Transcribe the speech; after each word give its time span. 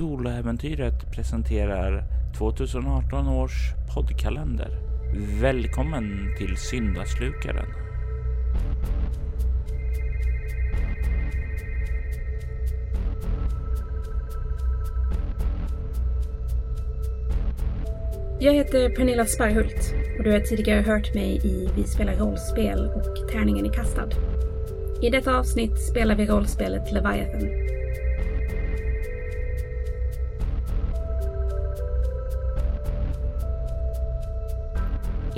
Soloäventyret 0.00 1.12
presenterar 1.14 2.04
2018 2.38 3.28
års 3.28 3.52
poddkalender. 3.94 4.78
Välkommen 5.40 6.34
till 6.38 6.56
Syndaslukaren. 6.56 7.66
Jag 18.40 18.52
heter 18.52 18.90
Pernilla 18.90 19.24
Sparhult 19.24 19.94
och 20.18 20.24
du 20.24 20.32
har 20.32 20.40
tidigare 20.40 20.80
hört 20.80 21.14
mig 21.14 21.40
i 21.44 21.68
Vi 21.76 21.84
spelar 21.84 22.14
rollspel 22.14 22.86
och 22.86 23.30
Tärningen 23.32 23.66
är 23.66 23.72
kastad. 23.72 24.08
I 25.02 25.10
detta 25.10 25.38
avsnitt 25.38 25.80
spelar 25.80 26.14
vi 26.14 26.26
rollspelet 26.26 26.92
Leviathan 26.92 27.69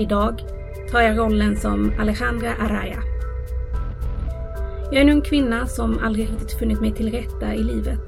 Idag 0.02 0.42
tar 0.90 1.00
jag 1.00 1.18
rollen 1.18 1.56
som 1.56 1.92
Alejandra 1.98 2.54
Araya. 2.60 3.02
Jag 4.84 4.94
är 4.94 5.00
en 5.00 5.08
ung 5.08 5.20
kvinna 5.20 5.66
som 5.66 5.98
aldrig 5.98 6.30
riktigt 6.30 6.58
funnit 6.58 6.80
mig 6.80 6.92
till 6.92 7.12
rätta 7.12 7.54
i 7.54 7.62
livet. 7.62 8.00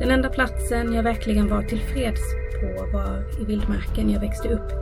Den 0.00 0.10
enda 0.10 0.28
platsen 0.28 0.94
jag 0.94 1.02
verkligen 1.02 1.48
var 1.48 1.62
tillfreds 1.62 2.20
på 2.60 2.96
var 2.96 3.40
i 3.40 3.44
vildmarken 3.44 4.10
jag 4.10 4.20
växte 4.20 4.48
upp. 4.48 4.72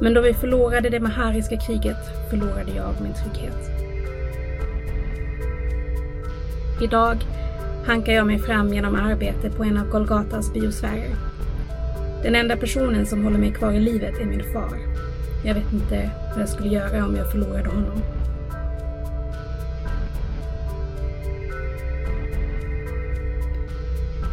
Men 0.00 0.14
då 0.14 0.20
vi 0.20 0.34
förlorade 0.34 0.88
det 0.88 1.00
mahariska 1.00 1.56
kriget 1.56 2.30
förlorade 2.30 2.72
jag 2.76 2.94
min 3.02 3.14
trygghet. 3.14 3.70
Idag 6.82 7.16
hankar 7.86 8.12
jag 8.12 8.26
mig 8.26 8.38
fram 8.38 8.74
genom 8.74 8.94
arbete 8.94 9.50
på 9.50 9.64
en 9.64 9.78
av 9.78 9.88
Golgatas 9.88 10.52
biosfärer. 10.52 11.14
Den 12.22 12.34
enda 12.34 12.56
personen 12.56 13.06
som 13.06 13.24
håller 13.24 13.38
mig 13.38 13.52
kvar 13.52 13.72
i 13.72 13.80
livet 13.80 14.20
är 14.20 14.24
min 14.24 14.52
far. 14.52 15.09
Jag 15.44 15.54
vet 15.54 15.72
inte 15.72 16.10
vad 16.32 16.40
jag 16.40 16.48
skulle 16.48 16.68
göra 16.68 17.06
om 17.06 17.16
jag 17.16 17.30
förlorade 17.32 17.68
honom. 17.68 18.02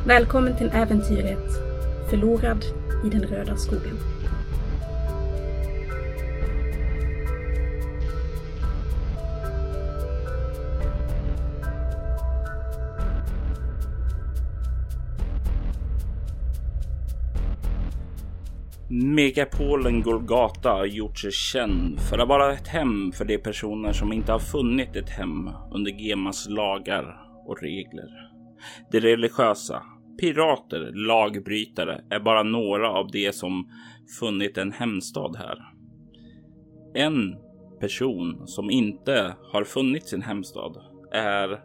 Välkommen 0.08 0.58
till 0.58 0.72
äventyret 0.74 1.50
Förlorad 2.10 2.66
i 3.06 3.10
den 3.10 3.22
röda 3.22 3.58
skogen. 3.58 3.98
Megapolen 19.04 20.02
Golgata 20.02 20.70
har 20.70 20.86
gjort 20.86 21.18
sig 21.18 21.32
känd 21.32 22.00
för 22.00 22.18
att 22.18 22.28
vara 22.28 22.54
ett 22.54 22.68
hem 22.68 23.12
för 23.12 23.26
de 23.26 23.38
personer 23.38 23.94
som 23.94 24.14
inte 24.14 24.32
har 24.32 24.40
funnit 24.40 24.96
ett 24.96 25.10
hem 25.10 25.50
under 25.72 25.92
Gemas 25.92 26.50
lagar 26.50 27.22
och 27.46 27.62
regler. 27.62 28.08
De 28.92 29.00
religiösa, 29.00 29.84
pirater, 30.20 30.92
lagbrytare 30.94 32.02
är 32.10 32.20
bara 32.20 32.44
några 32.44 32.90
av 32.90 33.12
de 33.12 33.32
som 33.32 33.72
funnit 34.20 34.58
en 34.58 34.72
hemstad 34.72 35.36
här. 35.36 35.58
En 36.94 37.36
person 37.80 38.48
som 38.48 38.70
inte 38.70 39.36
har 39.52 39.64
funnit 39.64 40.08
sin 40.08 40.22
hemstad 40.22 40.78
är 41.12 41.60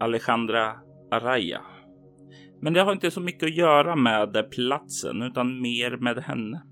Alejandra 0.00 0.72
Araya. 1.10 1.60
Men 2.60 2.72
det 2.72 2.80
har 2.80 2.92
inte 2.92 3.10
så 3.10 3.20
mycket 3.20 3.46
att 3.46 3.56
göra 3.56 3.96
med 3.96 4.50
platsen 4.50 5.22
utan 5.22 5.60
mer 5.60 5.96
med 5.96 6.18
henne. 6.18 6.62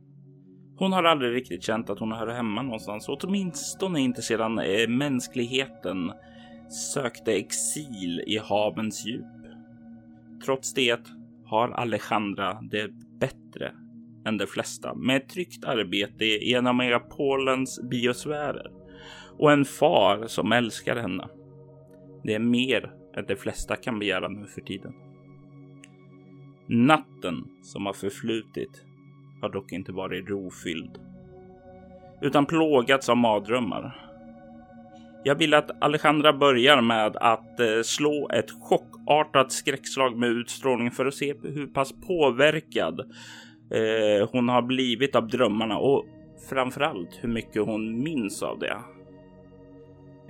Hon 0.81 0.93
har 0.93 1.05
aldrig 1.05 1.35
riktigt 1.35 1.63
känt 1.63 1.91
att 1.91 1.99
hon 1.99 2.13
hör 2.13 2.27
hemma 2.27 2.63
någonstans, 2.63 3.09
åtminstone 3.09 4.01
inte 4.01 4.23
sedan 4.23 4.59
eh, 4.59 4.89
mänskligheten 4.89 6.13
sökte 6.95 7.33
exil 7.33 8.23
i 8.27 8.39
havens 8.39 9.07
djup. 9.07 9.25
Trots 10.45 10.75
det 10.75 11.01
har 11.45 11.69
Alejandra 11.69 12.59
det 12.63 12.91
bättre 13.21 13.73
än 14.25 14.39
de 14.39 14.47
flesta 14.47 14.95
med 14.95 15.17
ett 15.17 15.29
tryggt 15.29 15.65
arbete 15.65 16.25
i 16.25 16.55
en 16.55 16.67
av 16.67 16.75
megapolens 16.75 17.81
biosfärer 17.91 18.71
och 19.39 19.53
en 19.53 19.65
far 19.65 20.27
som 20.27 20.53
älskar 20.53 20.97
henne. 20.97 21.29
Det 22.25 22.35
är 22.35 22.39
mer 22.39 22.93
än 23.17 23.25
de 23.29 23.37
flesta 23.37 23.77
kan 23.77 23.99
begära 23.99 24.29
nu 24.29 24.47
för 24.47 24.61
tiden. 24.61 24.95
Natten 26.67 27.45
som 27.63 27.87
har 27.87 27.93
förflutit 27.93 28.85
har 29.41 29.49
dock 29.49 29.73
inte 29.73 29.93
varit 29.93 30.29
rofylld. 30.29 30.99
Utan 32.21 32.47
plågats 32.47 33.09
av 33.09 33.17
mardrömmar. 33.17 34.07
Jag 35.25 35.35
vill 35.35 35.55
att 35.55 35.83
Alejandra 35.83 36.33
börjar 36.33 36.81
med 36.81 37.17
att 37.17 37.61
eh, 37.61 37.83
slå 37.85 38.29
ett 38.33 38.51
chockartat 38.51 39.53
skräckslag 39.53 40.17
med 40.17 40.29
utstrålning 40.29 40.91
för 40.91 41.07
att 41.07 41.15
se 41.15 41.35
hur 41.43 41.67
pass 41.67 41.93
påverkad 42.07 43.01
eh, 43.71 44.29
hon 44.33 44.49
har 44.49 44.63
blivit 44.63 45.17
av 45.17 45.29
drömmarna 45.29 45.79
och 45.79 46.05
framförallt 46.51 47.19
hur 47.21 47.29
mycket 47.29 47.63
hon 47.63 48.03
minns 48.03 48.43
av 48.43 48.59
det. 48.59 48.77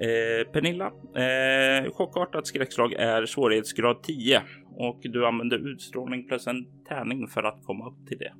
Eh, 0.00 0.46
Pernilla, 0.52 0.86
eh, 1.14 1.92
chockartat 1.92 2.46
skräckslag 2.46 2.92
är 2.92 3.26
svårighetsgrad 3.26 4.02
10 4.02 4.42
och 4.76 5.00
du 5.02 5.26
använder 5.26 5.68
utstrålning 5.72 6.28
plus 6.28 6.46
en 6.46 6.66
tärning 6.88 7.28
för 7.28 7.42
att 7.42 7.64
komma 7.64 7.88
upp 7.88 8.08
till 8.08 8.18
det. 8.18 8.32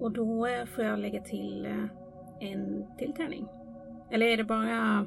Och 0.00 0.12
då 0.12 0.46
eh, 0.46 0.66
får 0.66 0.84
jag 0.84 0.98
lägga 0.98 1.22
till 1.22 1.66
eh, 1.66 1.84
en 2.40 2.86
till 2.98 3.12
tärning. 3.12 3.46
Eller 4.10 4.26
är 4.26 4.36
det 4.36 4.44
bara... 4.44 5.06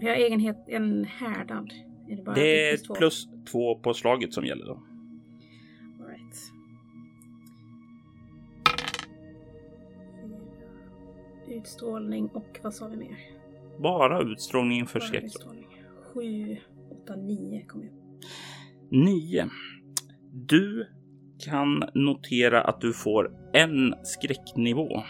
Vi 0.00 0.08
har 0.08 0.14
egenhet, 0.14 0.56
en 0.66 1.04
härdad. 1.04 1.72
Är 2.08 2.16
det, 2.16 2.22
bara 2.22 2.34
det 2.34 2.70
är 2.70 2.94
plus, 2.94 3.28
två 3.52 3.78
på 3.78 3.94
slaget 3.94 4.32
som 4.32 4.46
gäller 4.46 4.66
då. 4.66 4.82
All 6.00 6.08
right. 6.08 6.52
Utstrålning 11.48 12.28
och 12.28 12.60
vad 12.62 12.74
sa 12.74 12.86
vi 12.86 12.96
mer? 12.96 13.16
Bara 13.78 14.22
utstrålning 14.22 14.86
för 14.86 15.00
skräck. 15.00 15.32
7, 16.14 16.56
8, 17.04 17.16
9 17.16 17.64
kommer 17.66 17.84
jag. 17.84 17.94
9. 18.90 19.48
Du 20.32 20.86
kan 21.44 21.84
notera 21.94 22.62
att 22.62 22.80
du 22.80 22.92
får 22.92 23.30
en 23.52 23.94
skräcknivå. 24.02 25.02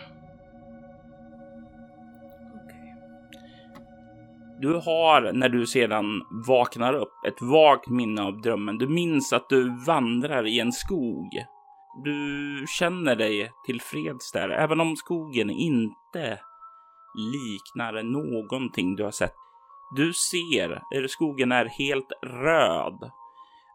Du 4.61 4.75
har 4.75 5.33
när 5.33 5.49
du 5.49 5.67
sedan 5.67 6.23
vaknar 6.47 6.95
upp 6.95 7.13
ett 7.27 7.43
vagt 7.43 7.89
minne 7.89 8.23
av 8.23 8.41
drömmen. 8.41 8.79
Du 8.79 8.89
minns 8.89 9.33
att 9.33 9.49
du 9.49 9.85
vandrar 9.87 10.47
i 10.47 10.61
en 10.61 10.73
skog. 10.73 11.29
Du 12.05 12.65
känner 12.79 13.17
dig 13.17 13.51
tillfreds 13.67 14.33
där, 14.33 14.49
även 14.49 14.81
om 14.81 14.97
skogen 14.97 15.51
inte 15.51 16.39
liknar 17.15 18.03
någonting 18.03 18.97
du 18.97 19.05
har 19.05 19.11
sett. 19.11 19.35
Du 19.97 20.13
ser, 20.13 20.83
skogen 21.09 21.53
är 21.53 21.65
helt 21.65 22.13
röd. 22.23 23.11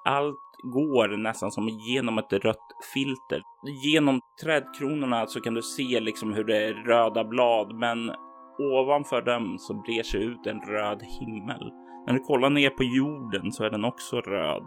Allt 0.06 0.38
går 0.64 1.18
nästan 1.18 1.52
som 1.52 1.70
genom 1.70 2.18
ett 2.18 2.34
rött 2.34 2.68
filter. 2.94 3.42
Genom 3.84 4.20
trädkronorna 4.44 5.28
så 5.28 5.42
kan 5.42 5.54
du 5.54 5.62
se 5.62 6.00
liksom 6.00 6.34
hur 6.34 6.44
det 6.44 6.58
är 6.58 6.74
röda 6.74 7.24
blad, 7.24 7.76
men 7.76 8.12
ovanför 8.60 9.22
dem 9.22 9.56
så 9.60 9.74
brer 9.74 10.04
sig 10.04 10.24
ut 10.24 10.48
en 10.48 10.60
röd 10.60 11.04
himmel. 11.04 11.72
När 12.08 12.14
du 12.14 12.20
kollar 12.20 12.50
ner 12.50 12.70
på 12.70 12.84
jorden 12.84 13.52
så 13.52 13.64
är 13.64 13.70
den 13.70 13.86
också 13.86 14.22
röd. 14.22 14.64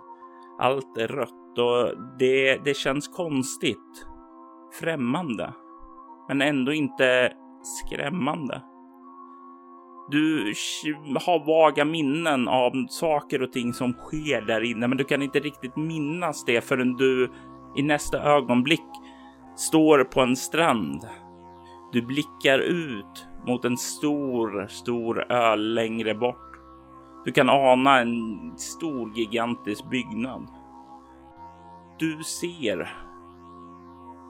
Allt 0.58 0.98
är 0.98 1.08
rött 1.08 1.58
och 1.58 2.02
det, 2.18 2.64
det 2.64 2.76
känns 2.76 3.08
konstigt. 3.08 4.06
Främmande. 4.80 5.54
Men 6.28 6.42
ändå 6.42 6.72
inte 6.72 7.32
skrämmande. 7.62 8.62
Du 10.10 10.52
har 11.26 11.46
vaga 11.46 11.84
minnen 11.84 12.48
av 12.48 12.72
saker 12.88 13.42
och 13.42 13.52
ting 13.52 13.72
som 13.72 13.92
sker 13.92 14.42
där 14.42 14.60
inne, 14.60 14.88
men 14.88 14.98
du 14.98 15.04
kan 15.04 15.22
inte 15.22 15.40
riktigt 15.40 15.76
minnas 15.76 16.44
det 16.44 16.60
förrän 16.60 16.96
du 16.96 17.32
i 17.76 17.82
nästa 17.82 18.22
ögonblick 18.22 18.90
står 19.56 20.04
på 20.04 20.20
en 20.20 20.36
strand. 20.36 21.06
Du 21.92 22.02
blickar 22.02 22.58
ut 22.58 23.26
mot 23.46 23.64
en 23.64 23.76
stor, 23.76 24.66
stor 24.66 25.32
ö 25.32 25.56
längre 25.56 26.14
bort. 26.14 26.50
Du 27.24 27.32
kan 27.32 27.50
ana 27.50 28.00
en 28.00 28.52
stor 28.56 29.12
gigantisk 29.14 29.90
byggnad. 29.90 30.48
Du 31.98 32.22
ser 32.22 32.88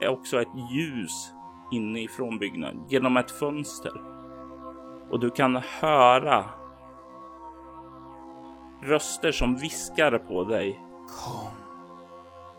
också 0.07 0.41
ett 0.41 0.71
ljus 0.71 1.33
inifrån 1.71 2.39
byggnaden 2.39 2.83
genom 2.89 3.17
ett 3.17 3.31
fönster 3.31 4.14
och 5.09 5.19
du 5.19 5.29
kan 5.29 5.55
höra 5.55 6.45
röster 8.83 9.31
som 9.31 9.55
viskar 9.55 10.17
på 10.17 10.43
dig. 10.43 10.79
Kom, 11.07 11.51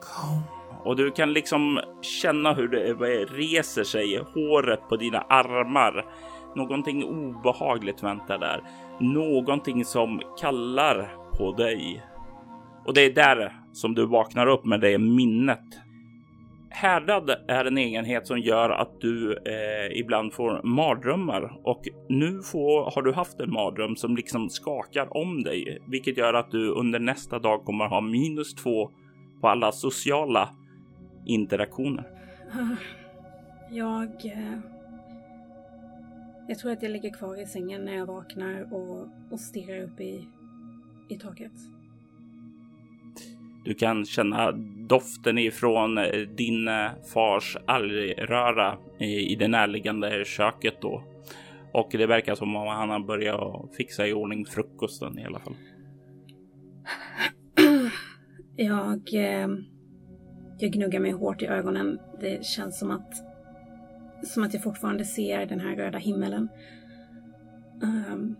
kom. 0.00 0.42
och 0.84 0.96
du 0.96 1.10
kan 1.10 1.32
liksom 1.32 1.80
känna 2.02 2.52
hur 2.52 2.68
det 2.68 2.94
reser 3.24 3.84
sig, 3.84 4.24
håret 4.34 4.88
på 4.88 4.96
dina 4.96 5.18
armar. 5.18 6.06
Någonting 6.54 7.04
obehagligt 7.04 8.02
väntar 8.02 8.38
där. 8.38 8.62
Någonting 9.00 9.84
som 9.84 10.20
kallar 10.40 11.16
på 11.38 11.52
dig. 11.52 12.02
Och 12.86 12.94
det 12.94 13.00
är 13.00 13.10
där 13.10 13.60
som 13.72 13.94
du 13.94 14.06
vaknar 14.06 14.46
upp 14.46 14.64
med 14.64 14.80
det 14.80 14.98
minnet. 14.98 15.85
Härdad 16.76 17.30
är 17.48 17.64
en 17.64 17.78
egenhet 17.78 18.26
som 18.26 18.38
gör 18.38 18.70
att 18.70 19.00
du 19.00 19.32
eh, 19.32 19.98
ibland 19.98 20.32
får 20.32 20.62
mardrömmar 20.62 21.60
och 21.64 21.82
nu 22.08 22.42
får, 22.42 22.90
har 22.94 23.02
du 23.02 23.12
haft 23.12 23.40
en 23.40 23.52
mardröm 23.52 23.96
som 23.96 24.16
liksom 24.16 24.50
skakar 24.50 25.16
om 25.16 25.42
dig, 25.42 25.78
vilket 25.86 26.16
gör 26.16 26.34
att 26.34 26.50
du 26.50 26.70
under 26.70 26.98
nästa 26.98 27.38
dag 27.38 27.64
kommer 27.64 27.84
ha 27.84 28.00
minus 28.00 28.54
två 28.54 28.90
på 29.40 29.48
alla 29.48 29.72
sociala 29.72 30.50
interaktioner. 31.26 32.04
Jag... 33.70 34.26
Eh, 34.26 34.58
jag 36.48 36.58
tror 36.58 36.72
att 36.72 36.82
jag 36.82 36.92
ligger 36.92 37.10
kvar 37.10 37.42
i 37.42 37.46
sängen 37.46 37.84
när 37.84 37.96
jag 37.96 38.06
vaknar 38.06 38.74
och, 38.74 39.08
och 39.30 39.40
stirrar 39.40 39.82
upp 39.82 40.00
i, 40.00 40.28
i 41.08 41.18
taket. 41.18 41.75
Du 43.66 43.74
kan 43.74 44.04
känna 44.04 44.52
doften 44.88 45.38
ifrån 45.38 45.98
eh, 45.98 46.04
din 46.36 46.68
eh, 46.68 46.90
fars 47.12 47.56
algröra 47.66 48.78
i 48.98 49.36
det 49.36 49.48
närliggande 49.48 50.24
köket 50.24 50.80
då. 50.80 51.02
Och 51.72 51.88
det 51.90 52.06
verkar 52.06 52.34
som 52.34 52.56
om 52.56 52.68
han 52.68 52.90
har 52.90 53.00
börjat 53.00 53.74
fixa 53.76 54.06
i 54.06 54.12
ordning 54.12 54.46
frukosten 54.46 55.18
i 55.18 55.24
alla 55.24 55.40
fall. 55.40 55.54
Jag, 58.56 59.14
eh, 59.14 59.48
jag 60.58 60.72
gnuggar 60.72 61.00
mig 61.00 61.10
hårt 61.10 61.42
i 61.42 61.46
ögonen. 61.46 61.98
Det 62.20 62.44
känns 62.44 62.78
som 62.78 62.90
att, 62.90 63.14
som 64.22 64.42
att 64.42 64.54
jag 64.54 64.62
fortfarande 64.62 65.04
ser 65.04 65.46
den 65.46 65.60
här 65.60 65.76
röda 65.76 65.98
himmelen. 65.98 66.48
Ehm, 67.82 68.36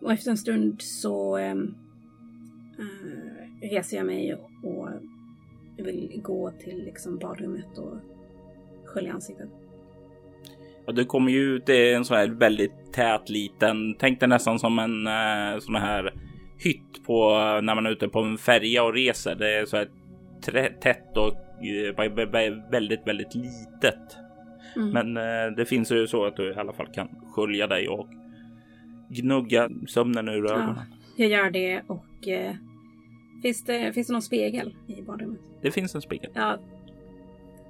och 0.00 0.12
efter 0.12 0.30
en 0.30 0.36
stund 0.36 0.82
så 0.82 1.38
uh, 1.38 1.54
reser 3.70 3.96
jag 3.96 4.06
mig 4.06 4.34
och 4.62 4.88
vill 5.76 6.20
gå 6.22 6.50
till 6.50 6.84
liksom 6.84 7.18
badrummet 7.18 7.78
och 7.78 7.96
skölja 8.84 9.12
ansiktet. 9.12 9.48
Ja, 10.86 10.92
du 10.92 11.04
kommer 11.04 11.32
ju 11.32 11.40
ut 11.40 11.68
i 11.68 11.92
en 11.92 12.04
sån 12.04 12.16
här 12.16 12.28
väldigt 12.28 12.92
tät 12.92 13.28
liten, 13.28 13.94
tänk 13.98 14.20
dig 14.20 14.28
nästan 14.28 14.58
som 14.58 14.78
en 14.78 15.06
uh, 15.06 15.58
sån 15.60 15.74
här 15.74 16.14
hytt 16.58 17.04
på 17.06 17.30
när 17.62 17.74
man 17.74 17.86
är 17.86 17.90
ute 17.90 18.08
på 18.08 18.20
en 18.20 18.38
färja 18.38 18.84
och 18.84 18.94
reser. 18.94 19.34
Det 19.34 19.56
är 19.56 19.64
så 19.64 19.76
här 19.76 19.88
tätt 20.80 21.16
och 21.16 21.32
uh, 21.66 22.70
väldigt, 22.70 23.06
väldigt 23.06 23.34
litet. 23.34 24.16
Mm. 24.76 24.90
Men 24.90 25.16
uh, 25.16 25.56
det 25.56 25.64
finns 25.64 25.92
ju 25.92 26.06
så 26.06 26.24
att 26.24 26.36
du 26.36 26.52
i 26.52 26.54
alla 26.54 26.72
fall 26.72 26.86
kan 26.86 27.08
skölja 27.34 27.66
dig 27.66 27.88
och 27.88 28.08
gnugga 29.08 29.70
sömnen 29.88 30.28
ur 30.28 30.52
ögonen. 30.52 30.76
Ja, 30.76 31.24
jag 31.24 31.28
gör 31.28 31.50
det 31.50 31.82
och 31.86 32.28
eh, 32.28 32.54
finns, 33.42 33.64
det, 33.64 33.92
finns 33.92 34.06
det 34.06 34.12
någon 34.12 34.22
spegel 34.22 34.76
i 34.86 35.02
badrummet? 35.02 35.40
Det 35.62 35.70
finns 35.70 35.94
en 35.94 36.02
spegel. 36.02 36.30
Jag 36.34 36.58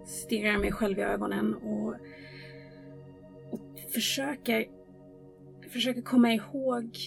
stirrar 0.06 0.58
mig 0.58 0.72
själv 0.72 0.98
i 0.98 1.02
ögonen 1.02 1.54
och, 1.54 1.94
och 3.50 3.80
försöker, 3.94 4.66
försöker 5.68 6.02
komma 6.02 6.32
ihåg 6.32 6.98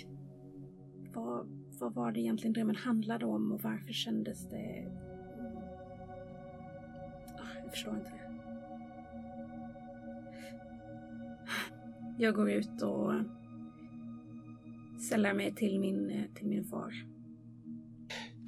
vad, 1.13 1.47
vad 1.79 1.93
var 1.93 2.11
det 2.11 2.19
egentligen 2.19 2.53
drömmen 2.53 2.75
handlade 2.75 3.25
om 3.25 3.51
och 3.51 3.61
varför 3.61 3.93
kändes 3.93 4.49
det... 4.49 4.85
Oh, 7.37 7.63
jag 7.63 7.71
förstår 7.71 7.95
inte. 7.95 8.11
Jag 12.17 12.35
går 12.35 12.51
ut 12.51 12.81
och 12.81 13.13
sällar 15.09 15.33
mig 15.33 15.55
till 15.55 15.79
min, 15.79 16.27
till 16.35 16.47
min 16.47 16.63
far. 16.63 16.93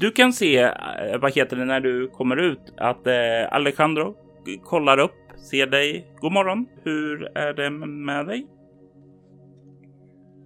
Du 0.02 0.12
kan 0.12 0.34
se, 0.34 0.58
eh, 0.58 1.20
vad 1.22 1.34
heter 1.34 1.58
det, 1.58 1.66
när 1.66 1.80
du 1.80 2.08
kommer 2.08 2.38
ut 2.38 2.74
att 2.78 3.08
eh, 3.08 3.54
Alejandro 3.54 4.16
kollar 4.64 4.98
upp, 4.98 5.16
ser 5.50 5.68
dig. 5.68 6.08
God 6.20 6.32
morgon. 6.32 6.66
Hur 6.84 7.38
är 7.38 7.54
det 7.54 7.70
med 7.88 8.26
dig? 8.26 8.48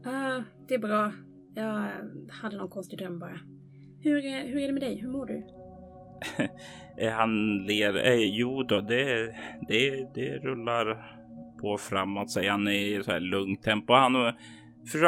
Uh, 0.06 0.44
det 0.68 0.74
är 0.74 0.80
bra. 0.80 1.12
Jag 1.56 1.88
hade 2.30 2.58
någon 2.58 2.70
konstig 2.70 3.00
dröm 3.00 3.20
bara. 3.20 3.40
Hur, 4.00 4.22
hur 4.48 4.64
är 4.64 4.68
det 4.68 4.74
med 4.74 4.82
dig? 4.82 5.02
Hur 5.02 5.10
mår 5.10 5.26
du? 5.26 5.44
Eh, 6.98 7.12
han 7.12 7.58
ler. 7.66 8.06
Eh, 8.06 8.24
jo 8.24 8.64
då, 8.64 8.82
det, 8.82 9.36
det, 9.68 10.14
det 10.14 10.38
rullar 10.38 11.12
på 11.62 11.78
framåt, 11.78 12.32
säger 12.32 12.52
han 12.52 12.68
i 12.68 13.02
så 13.04 13.12
här 13.12 13.20
lugnt 13.20 13.64
tempo. 13.64 13.94
Han, 13.94 14.16
eh, 14.16 14.34
för, 14.92 15.00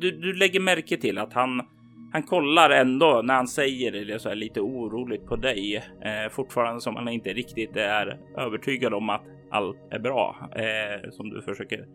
du, 0.00 0.10
du 0.10 0.32
lägger 0.32 0.60
märke 0.60 0.96
till 0.96 1.18
att 1.18 1.32
han 1.32 1.62
han 2.12 2.22
kollar 2.22 2.70
ändå 2.70 3.22
när 3.24 3.34
han 3.34 3.48
säger 3.48 3.92
det 3.92 4.18
så 4.18 4.28
här 4.28 4.36
lite 4.36 4.60
oroligt 4.60 5.26
på 5.26 5.36
dig, 5.36 5.76
eh, 5.76 6.30
fortfarande 6.30 6.80
som 6.80 6.96
han 6.96 7.08
inte 7.08 7.32
riktigt 7.32 7.76
är 7.76 8.18
övertygad 8.36 8.94
om 8.94 9.10
att 9.10 9.24
allt 9.50 9.78
är 9.90 9.98
bra, 9.98 10.50
eh, 10.56 11.10
som 11.10 11.30
du 11.30 11.42
försöker 11.42 11.86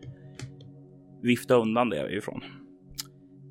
vifta 1.22 1.54
undan 1.54 1.90
det 1.90 2.16
ifrån. 2.16 2.42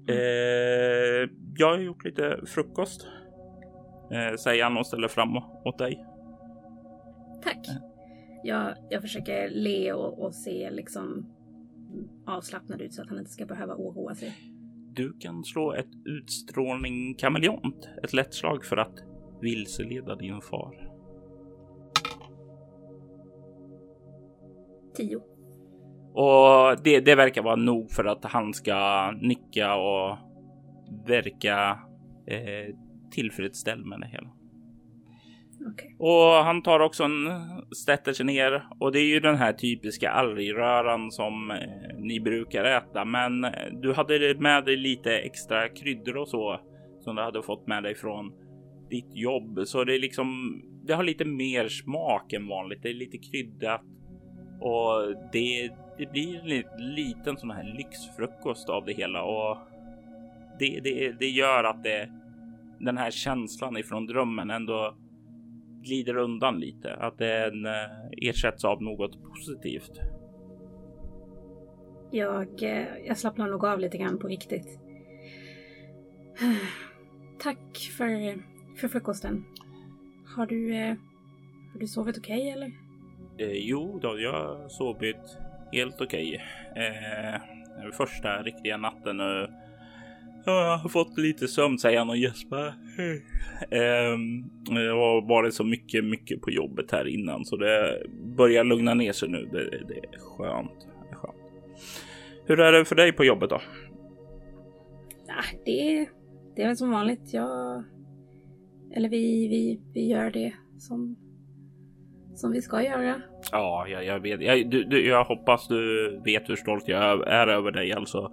Eh, 0.08 1.30
jag 1.58 1.70
har 1.70 1.78
gjort 1.78 2.06
lite 2.06 2.40
frukost, 2.46 3.08
eh, 4.12 4.36
säger 4.36 4.64
han 4.64 4.78
och 4.78 4.88
ställer 4.88 5.08
fram 5.08 5.38
åt 5.66 5.78
dig. 5.78 6.06
Tack. 7.44 7.68
Jag, 8.44 8.76
jag 8.90 9.02
försöker 9.02 9.50
le 9.50 9.94
och, 9.94 10.20
och 10.20 10.36
se 10.36 10.72
liksom 10.72 11.26
avslappnad 12.26 12.82
ut 12.82 12.94
så 12.94 13.02
att 13.02 13.10
han 13.10 13.20
inte 13.20 13.32
ska 13.32 13.46
behöva 13.46 13.76
oroa 13.76 14.16
sig. 14.16 14.55
Du 14.96 15.14
kan 15.20 15.44
slå 15.44 15.74
ett 15.74 15.90
utstrålning 16.06 17.16
kameleont. 17.16 17.90
Ett 18.04 18.14
lätt 18.14 18.34
slag 18.34 18.66
för 18.66 18.78
att 18.78 19.04
vilseleda 19.42 20.16
din 20.16 20.42
far. 20.42 20.92
Tio. 24.96 25.18
Och 26.14 26.84
det, 26.84 27.00
det 27.00 27.16
verkar 27.16 27.42
vara 27.42 27.56
nog 27.56 27.92
för 27.92 28.06
att 28.06 28.26
han 28.26 28.54
ska 28.54 29.12
nicka 29.22 29.76
och 29.76 30.18
verka 31.08 31.80
eh, 32.28 32.76
tillfredsställd 33.12 33.86
med 33.86 34.00
det 34.00 34.08
hela. 34.08 34.30
Okay. 35.74 35.96
Och 36.00 36.46
han 36.46 36.62
tar 36.62 36.80
också 36.80 37.04
en, 37.04 37.30
sätter 37.86 38.14
sig 38.14 38.26
ner 38.26 38.68
och 38.80 38.92
det 38.92 39.00
är 39.00 39.08
ju 39.08 39.20
den 39.20 39.36
här 39.36 39.54
typiska 39.54 40.10
algröran 40.10 41.12
som 41.12 41.52
eh, 41.52 41.98
ni 41.98 42.20
brukar 42.20 42.64
äta. 42.64 43.06
Men 43.06 43.44
eh, 43.44 43.52
du 43.82 43.94
hade 43.94 44.36
med 44.40 44.66
dig 44.66 44.78
lite 44.78 45.18
extra 45.18 45.70
kryddor 45.70 46.18
och 46.18 46.28
så 46.28 46.60
som 47.00 47.16
du 47.16 47.22
hade 47.22 47.44
fått 47.44 47.68
med 47.68 47.84
dig 47.84 47.96
från 47.96 48.32
ditt 48.90 49.16
jobb. 49.16 49.60
Så 49.66 49.84
det 49.84 49.96
är 49.96 50.00
liksom, 50.00 50.62
det 50.84 50.94
har 50.94 51.04
lite 51.04 51.26
mer 51.26 51.68
smak 51.68 52.34
än 52.34 52.48
vanligt. 52.48 52.84
Det 52.84 52.90
är 52.90 52.94
lite 52.94 53.18
kryddat 53.18 53.82
och 54.60 55.16
det, 55.32 55.70
det 55.98 56.12
blir 56.12 56.52
en 56.52 56.96
liten 56.96 57.38
sån 57.38 57.52
här 57.52 57.76
lyxfrukost 57.78 58.70
av 58.70 58.86
det 58.86 58.94
hela 58.94 59.24
och 59.24 59.58
det, 60.60 60.80
det, 60.84 61.12
det 61.20 61.30
gör 61.30 61.64
att 61.64 61.84
det, 61.84 62.10
den 62.80 62.98
här 62.98 63.12
känslan 63.12 63.78
ifrån 63.78 64.06
drömmen 64.06 64.50
ändå 64.50 64.96
glider 65.86 66.18
undan 66.18 66.60
lite. 66.60 66.94
Att 66.94 67.18
den 67.18 67.66
eh, 67.66 67.72
ersätts 68.22 68.66
av 68.66 68.84
något 68.84 69.24
positivt. 69.24 69.92
Jag, 72.12 72.64
eh, 72.64 72.88
jag 73.08 73.18
slappnar 73.18 73.48
nog 73.48 73.66
av 73.66 73.80
lite 73.80 73.98
grann 73.98 74.20
på 74.20 74.28
riktigt. 74.28 74.80
Tack 77.40 77.92
för, 77.98 78.38
för 78.78 78.88
frukosten. 78.88 79.46
Har 80.36 80.46
du, 80.46 80.76
eh, 80.76 80.96
har 81.74 81.80
du 81.80 81.88
sovit 81.88 82.18
okej 82.18 82.38
okay, 82.38 82.50
eller? 82.50 82.72
Eh, 83.38 83.58
jo, 83.58 84.00
då, 84.02 84.20
jag 84.20 84.32
har 84.32 84.70
sovit 84.70 85.38
helt 85.72 86.02
okej. 86.02 86.42
Okay. 86.72 86.86
Eh, 86.86 87.42
första 87.94 88.44
riktiga 88.44 88.78
natten. 88.78 89.20
Och 89.20 89.50
jag 90.46 90.78
har 90.78 90.90
fått 90.90 91.18
lite 91.18 91.48
sömn, 91.48 91.78
säger 91.78 92.00
han 92.00 92.10
och 92.10 92.18
gäspar. 92.18 92.68
Um, 93.72 94.50
jag 94.66 94.96
har 94.96 95.28
varit 95.28 95.54
så 95.54 95.64
mycket, 95.64 96.06
mycket 96.06 96.42
på 96.42 96.52
jobbet 96.52 96.92
här 96.92 97.08
innan 97.08 97.46
så 97.46 97.58
det 97.58 98.04
börjar 98.38 98.64
lugna 98.64 98.94
ner 98.94 99.12
sig 99.12 99.30
nu. 99.30 99.50
Det, 99.52 99.70
det 99.88 99.98
är 99.98 100.20
skönt. 100.20 100.88
Det 101.04 101.10
är 101.10 101.16
skönt. 101.16 101.36
Hur 102.46 102.60
är 102.60 102.72
det 102.72 102.86
för 102.86 102.96
dig 102.96 103.12
på 103.12 103.26
jobbet 103.26 103.50
då? 103.50 103.62
Det, 105.66 106.08
det 106.56 106.62
är 106.62 106.68
väl 106.68 106.78
som 106.78 106.92
vanligt. 106.92 107.34
Jag, 107.34 107.84
eller 108.96 109.10
vi, 109.10 109.48
vi, 109.48 109.82
vi 109.94 110.10
gör 110.10 110.32
det 110.32 110.54
som, 110.78 111.16
som 112.36 112.52
vi 112.52 112.62
ska 112.62 112.84
göra. 112.84 113.22
Ja, 113.52 113.88
jag, 113.88 114.06
jag 114.06 114.20
vet. 114.20 114.42
Jag, 114.42 114.70
du, 114.70 114.84
du, 114.84 115.08
jag 115.08 115.24
hoppas 115.24 115.68
du 115.68 116.22
vet 116.26 116.50
hur 116.50 116.56
stolt 116.56 116.88
jag 116.88 117.28
är 117.28 117.48
över 117.48 117.72
dig 117.72 117.94
alltså. 117.94 118.32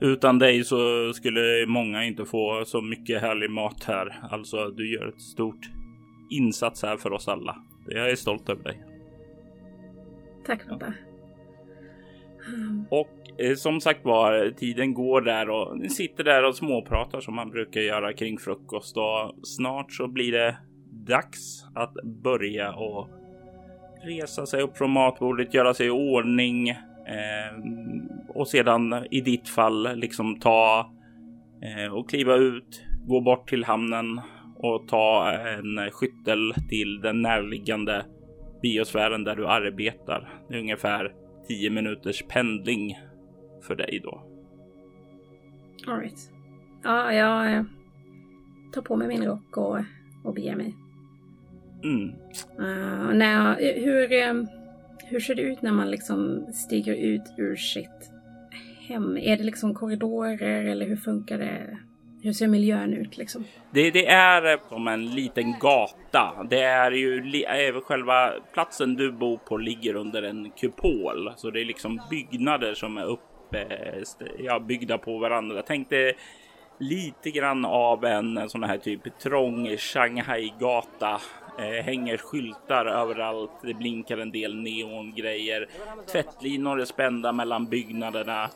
Utan 0.00 0.38
dig 0.38 0.64
så 0.64 1.12
skulle 1.12 1.66
många 1.66 2.04
inte 2.04 2.24
få 2.24 2.62
så 2.66 2.80
mycket 2.80 3.20
härlig 3.20 3.50
mat 3.50 3.84
här. 3.84 4.20
Alltså, 4.30 4.68
du 4.68 4.94
gör 4.94 5.08
ett 5.08 5.20
stort 5.20 5.70
insats 6.30 6.82
här 6.82 6.96
för 6.96 7.12
oss 7.12 7.28
alla. 7.28 7.56
Jag 7.86 8.10
är 8.10 8.16
stolt 8.16 8.48
över 8.48 8.62
dig. 8.62 8.84
Tack 10.46 10.68
pappa. 10.68 10.94
Och 12.90 13.40
eh, 13.40 13.54
som 13.54 13.80
sagt 13.80 14.04
var, 14.04 14.50
tiden 14.50 14.94
går 14.94 15.20
där 15.20 15.50
och 15.50 15.78
ni 15.78 15.88
sitter 15.88 16.24
där 16.24 16.44
och 16.44 16.56
småpratar 16.56 17.20
som 17.20 17.34
man 17.34 17.50
brukar 17.50 17.80
göra 17.80 18.12
kring 18.12 18.38
frukost 18.38 18.96
och 18.96 19.46
snart 19.46 19.92
så 19.92 20.08
blir 20.08 20.32
det 20.32 20.56
dags 21.06 21.64
att 21.74 21.94
börja 22.04 22.72
och 22.72 23.08
resa 24.04 24.46
sig 24.46 24.62
upp 24.62 24.78
från 24.78 24.90
matbordet, 24.90 25.54
göra 25.54 25.74
sig 25.74 25.86
i 25.86 25.90
ordning 25.90 26.74
och 28.28 28.48
sedan 28.48 29.04
i 29.10 29.20
ditt 29.20 29.48
fall 29.48 29.96
liksom 29.96 30.38
ta 30.38 30.90
eh, 31.62 31.94
och 31.94 32.10
kliva 32.10 32.34
ut, 32.36 32.82
gå 33.06 33.20
bort 33.20 33.48
till 33.48 33.64
hamnen 33.64 34.20
och 34.56 34.88
ta 34.88 35.32
en 35.32 35.90
skyttel 35.90 36.54
till 36.68 37.00
den 37.00 37.22
närliggande 37.22 38.04
biosfären 38.62 39.24
där 39.24 39.36
du 39.36 39.46
arbetar. 39.46 40.28
Det 40.48 40.54
är 40.54 40.58
ungefär 40.58 41.12
10 41.48 41.70
minuters 41.70 42.24
pendling 42.28 42.98
för 43.62 43.76
dig 43.76 44.00
då. 44.04 44.22
Alright. 45.86 46.32
Ja, 46.82 47.12
jag 47.12 47.52
eh, 47.52 47.62
tar 48.72 48.82
på 48.82 48.96
mig 48.96 49.08
min 49.08 49.24
rock 49.24 49.56
och, 49.56 49.78
och 50.24 50.34
beger 50.34 50.56
mig. 50.56 50.76
Mm. 51.84 52.08
Uh, 52.58 53.14
när 53.14 53.32
jag, 53.32 53.54
hur, 53.80 54.12
eh, 54.12 54.34
hur 55.10 55.20
ser 55.20 55.34
det 55.34 55.42
ut 55.42 55.62
när 55.62 55.72
man 55.72 55.90
liksom 55.90 56.46
stiger 56.52 56.94
ut 56.94 57.22
ur 57.36 57.56
sitt 57.56 58.10
hem? 58.88 59.16
Är 59.16 59.36
det 59.36 59.44
liksom 59.44 59.74
korridorer 59.74 60.64
eller 60.64 60.86
hur 60.86 60.96
funkar 60.96 61.38
det? 61.38 61.78
Hur 62.22 62.32
ser 62.32 62.48
miljön 62.48 62.94
ut 62.94 63.16
liksom? 63.16 63.44
Det, 63.70 63.90
det 63.90 64.06
är 64.06 64.68
som 64.68 64.88
en 64.88 65.06
liten 65.06 65.54
gata. 65.60 66.46
Det 66.50 66.60
är 66.60 66.90
ju 66.90 67.42
även 67.42 67.80
själva 67.80 68.32
platsen 68.52 68.94
du 68.94 69.12
bor 69.12 69.36
på 69.36 69.56
ligger 69.56 69.94
under 69.94 70.22
en 70.22 70.50
kupol, 70.50 71.32
så 71.36 71.50
det 71.50 71.60
är 71.60 71.64
liksom 71.64 72.00
byggnader 72.10 72.74
som 72.74 72.96
är 72.96 73.04
upp 73.04 73.54
eh, 73.54 74.02
ja, 74.38 74.60
byggda 74.60 74.98
på 74.98 75.18
varandra. 75.18 75.62
Tänk 75.66 75.90
dig 75.90 76.16
lite 76.80 77.30
grann 77.30 77.64
av 77.64 78.04
en 78.04 78.50
sån 78.50 78.64
här 78.64 78.78
typ 78.78 79.18
trång 79.18 79.76
Shanghai-gata. 79.76 81.20
Eh, 81.58 81.84
hänger 81.84 82.16
skyltar 82.16 82.86
överallt. 82.86 83.50
Det 83.62 83.74
blinkar 83.74 84.18
en 84.18 84.30
del 84.30 84.54
neongrejer. 84.56 85.68
Tvättlinor 86.06 86.80
är 86.80 86.84
spända 86.84 87.32
mellan 87.32 87.66
byggnaderna. 87.66 88.50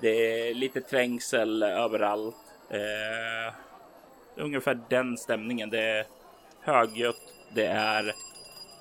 Det 0.00 0.48
är 0.48 0.54
lite 0.54 0.80
trängsel 0.80 1.62
överallt. 1.62 2.36
Eh, 2.70 3.54
ungefär 4.36 4.80
den 4.88 5.16
stämningen. 5.16 5.70
Det 5.70 5.82
är 5.82 6.04
högljutt. 6.60 7.34
Det 7.54 7.66
är 7.66 8.14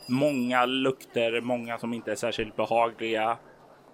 många 0.10 0.66
lukter, 0.66 1.42
många 1.42 1.78
som 1.78 1.94
inte 1.94 2.12
är 2.12 2.16
särskilt 2.16 2.56
behagliga. 2.56 3.38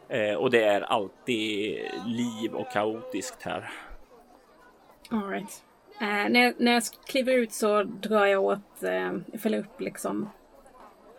Eh, 0.10 0.36
och 0.36 0.52
det 0.52 0.64
är 0.64 0.82
alltid 0.82 1.80
liv 2.06 2.54
och 2.54 2.72
kaotiskt 2.72 3.44
här. 3.44 3.72
Alright. 5.12 5.64
Eh, 6.02 6.30
när, 6.30 6.40
jag, 6.40 6.54
när 6.58 6.72
jag 6.72 6.84
kliver 7.08 7.34
ut 7.34 7.52
så 7.52 7.84
drar 7.84 8.26
jag 8.26 8.44
åt, 8.44 8.84
eh, 8.84 9.14
jag 9.32 9.42
fäller 9.42 9.60
upp 9.60 9.82
liksom 9.82 10.30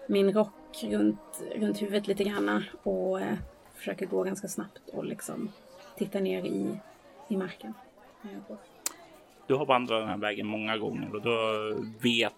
min 0.08 0.32
rock 0.32 0.84
runt, 0.84 1.42
runt 1.56 1.82
huvudet 1.82 2.06
lite 2.06 2.24
grann 2.24 2.64
och 2.82 3.20
eh, 3.20 3.34
försöker 3.74 4.06
gå 4.06 4.22
ganska 4.22 4.48
snabbt 4.48 4.88
och 4.92 5.04
liksom 5.04 5.52
titta 5.96 6.20
ner 6.20 6.44
i, 6.44 6.78
i 7.28 7.36
marken. 7.36 7.74
Du 9.46 9.54
har 9.54 9.66
vandrat 9.66 10.02
den 10.02 10.08
här 10.08 10.18
vägen 10.18 10.46
många 10.46 10.76
gånger 10.76 11.14
och 11.14 11.22
du 11.22 11.76
vet 12.02 12.34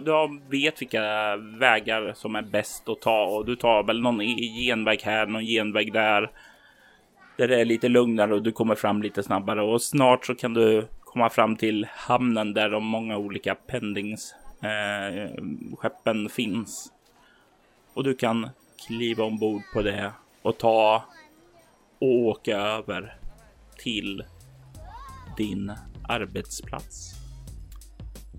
du 0.00 0.40
vet 0.50 0.82
vilka 0.82 1.36
vägar 1.36 2.12
som 2.14 2.36
är 2.36 2.42
bäst 2.42 2.88
att 2.88 3.00
ta 3.00 3.24
och 3.24 3.46
du 3.46 3.56
tar 3.56 3.82
väl 3.82 4.00
någon 4.00 4.20
e- 4.20 4.64
genväg 4.66 5.02
här, 5.02 5.26
någon 5.26 5.44
genväg 5.44 5.92
där. 5.92 6.30
Där 7.38 7.48
det 7.48 7.60
är 7.60 7.64
lite 7.64 7.88
lugnare 7.88 8.34
och 8.34 8.42
du 8.42 8.52
kommer 8.52 8.74
fram 8.74 9.02
lite 9.02 9.22
snabbare 9.22 9.62
och 9.62 9.82
snart 9.82 10.26
så 10.26 10.34
kan 10.34 10.54
du 10.54 10.88
komma 11.00 11.30
fram 11.30 11.56
till 11.56 11.86
hamnen 11.90 12.54
där 12.54 12.70
de 12.70 12.84
många 12.84 13.16
olika 13.16 13.54
pendingsskeppen 13.54 16.26
eh, 16.26 16.30
finns. 16.30 16.92
Och 17.94 18.04
du 18.04 18.14
kan 18.14 18.50
kliva 18.86 19.24
ombord 19.24 19.62
på 19.74 19.82
det 19.82 20.12
och 20.42 20.58
ta 20.58 21.04
och 21.98 22.08
åka 22.08 22.56
över 22.56 23.16
till 23.78 24.24
din 25.36 25.72
arbetsplats. 26.08 27.14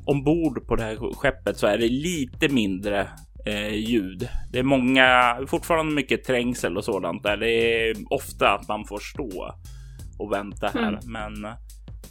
Ombord 0.05 0.67
på 0.67 0.75
det 0.75 0.83
här 0.83 1.13
skeppet 1.13 1.57
så 1.57 1.67
är 1.67 1.77
det 1.77 1.89
lite 1.89 2.49
mindre 2.49 3.09
eh, 3.49 3.73
ljud. 3.73 4.29
Det 4.51 4.59
är 4.59 4.63
många, 4.63 5.37
fortfarande 5.47 5.95
mycket 5.95 6.23
trängsel 6.23 6.77
och 6.77 6.85
sådant 6.85 7.23
där. 7.23 7.37
Det 7.37 7.51
är 7.51 7.95
ofta 8.09 8.49
att 8.49 8.67
man 8.67 8.85
får 8.85 8.99
stå 8.99 9.53
och 10.19 10.31
vänta 10.31 10.67
här, 10.67 10.87
mm. 10.87 10.99
men 11.05 11.53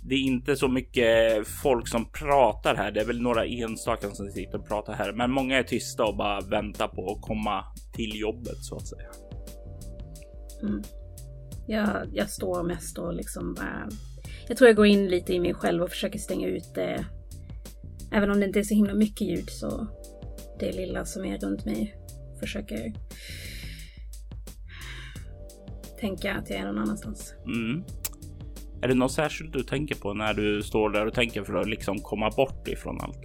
det 0.03 0.15
är 0.15 0.19
inte 0.19 0.57
så 0.57 0.69
mycket 0.69 1.49
folk 1.63 1.89
som 1.89 2.13
pratar 2.13 2.75
här. 2.75 2.91
Det 2.91 3.01
är 3.01 3.05
väl 3.05 3.23
några 3.23 3.47
enstaka 3.47 4.11
som 4.11 4.31
sitter 4.31 4.59
och 4.59 4.69
pratar 4.69 4.93
här, 4.93 5.13
men 5.13 5.31
många 5.31 5.59
är 5.59 5.63
tysta 5.63 6.05
och 6.05 6.17
bara 6.17 6.41
väntar 6.41 6.89
på 6.89 7.13
att 7.13 7.23
komma 7.23 7.65
till 7.93 8.21
jobbet 8.21 8.59
så 8.61 8.77
att 8.77 8.87
säga. 8.87 9.09
Mm. 10.63 10.83
Jag, 11.67 12.09
jag 12.13 12.31
står 12.31 12.63
mest 12.63 12.99
och 12.99 13.15
liksom 13.15 13.55
bara 13.55 13.89
jag 14.49 14.57
tror 14.57 14.69
jag 14.69 14.77
går 14.77 14.87
in 14.87 15.09
lite 15.09 15.35
i 15.35 15.41
mig 15.41 15.55
själv 15.55 15.83
och 15.83 15.91
försöker 15.91 16.19
stänga 16.19 16.49
ut 16.49 16.75
det. 16.75 17.05
Även 18.13 18.31
om 18.31 18.41
det 18.41 18.47
inte 18.47 18.59
är 18.59 18.63
så 18.63 18.75
himla 18.75 18.95
mycket 18.95 19.21
ljud 19.21 19.51
så 19.51 19.87
det 20.61 20.73
lilla 20.73 21.05
som 21.05 21.25
är 21.25 21.39
runt 21.39 21.65
mig 21.65 21.95
försöker 22.41 22.93
tänka 26.01 26.35
att 26.35 26.51
jag 26.51 26.59
är 26.59 26.67
någon 26.67 26.79
annanstans. 26.79 27.35
Mm. 27.47 27.85
Är 28.83 28.89
det 28.89 28.95
något 28.95 29.13
särskilt 29.13 29.53
du 29.53 29.63
tänker 29.63 29.95
på 29.95 30.15
när 30.15 30.35
du 30.35 30.63
står 30.63 30.91
där 30.91 31.07
och 31.07 31.15
tänker 31.15 31.45
för 31.45 31.55
att 31.55 31.69
liksom 31.69 31.99
komma 31.99 32.31
bort 32.31 32.69
ifrån 32.69 33.01
allt? 33.01 33.19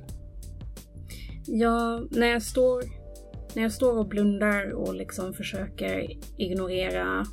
Ja, 1.48 2.04
när 2.12 2.28
jag 2.28 2.42
står, 2.42 2.84
när 3.56 3.64
jag 3.64 3.72
står 3.72 3.98
och 3.98 4.08
blundar 4.08 4.72
och 4.72 4.96
liksom 4.96 5.34
försöker 5.34 6.10
ignorera 6.38 7.26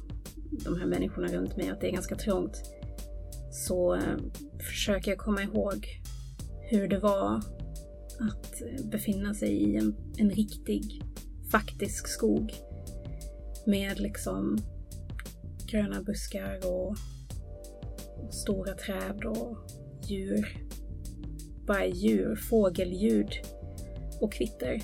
de 0.64 0.80
här 0.80 0.86
människorna 0.86 1.28
runt 1.28 1.56
mig, 1.56 1.70
att 1.70 1.80
det 1.80 1.88
är 1.88 1.92
ganska 1.92 2.14
trångt 2.16 2.62
så 3.50 3.94
eh, 3.94 4.16
försöker 4.60 5.10
jag 5.10 5.18
komma 5.18 5.42
ihåg 5.42 5.86
hur 6.70 6.88
det 6.88 6.98
var 6.98 7.40
att 8.20 8.62
befinna 8.84 9.34
sig 9.34 9.52
i 9.52 9.76
en, 9.76 9.94
en 10.16 10.30
riktig, 10.30 11.02
faktisk 11.50 12.08
skog. 12.08 12.54
Med 13.66 14.00
liksom 14.00 14.58
gröna 15.70 16.02
buskar 16.02 16.66
och, 16.66 16.96
och 18.16 18.34
stora 18.34 18.74
träd 18.74 19.24
och 19.24 19.58
djur. 20.08 20.56
Bara 21.66 21.86
djur, 21.86 22.36
fågelljud 22.36 23.30
och 24.20 24.32
kvitter. 24.32 24.82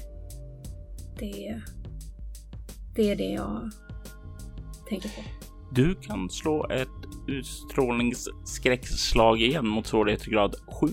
Det, 1.19 1.63
det 2.95 3.11
är 3.11 3.17
det 3.17 3.31
jag 3.31 3.71
tänker 4.89 5.09
på. 5.09 5.23
Du 5.73 5.95
kan 5.95 6.31
slå 6.31 6.71
ett 6.71 6.89
utstrålningsskräckslag 7.29 9.41
igen 9.41 9.69
mot 9.69 9.87
svårighetsgrad 9.87 10.55
7. 10.81 10.87
Oh, 10.87 10.93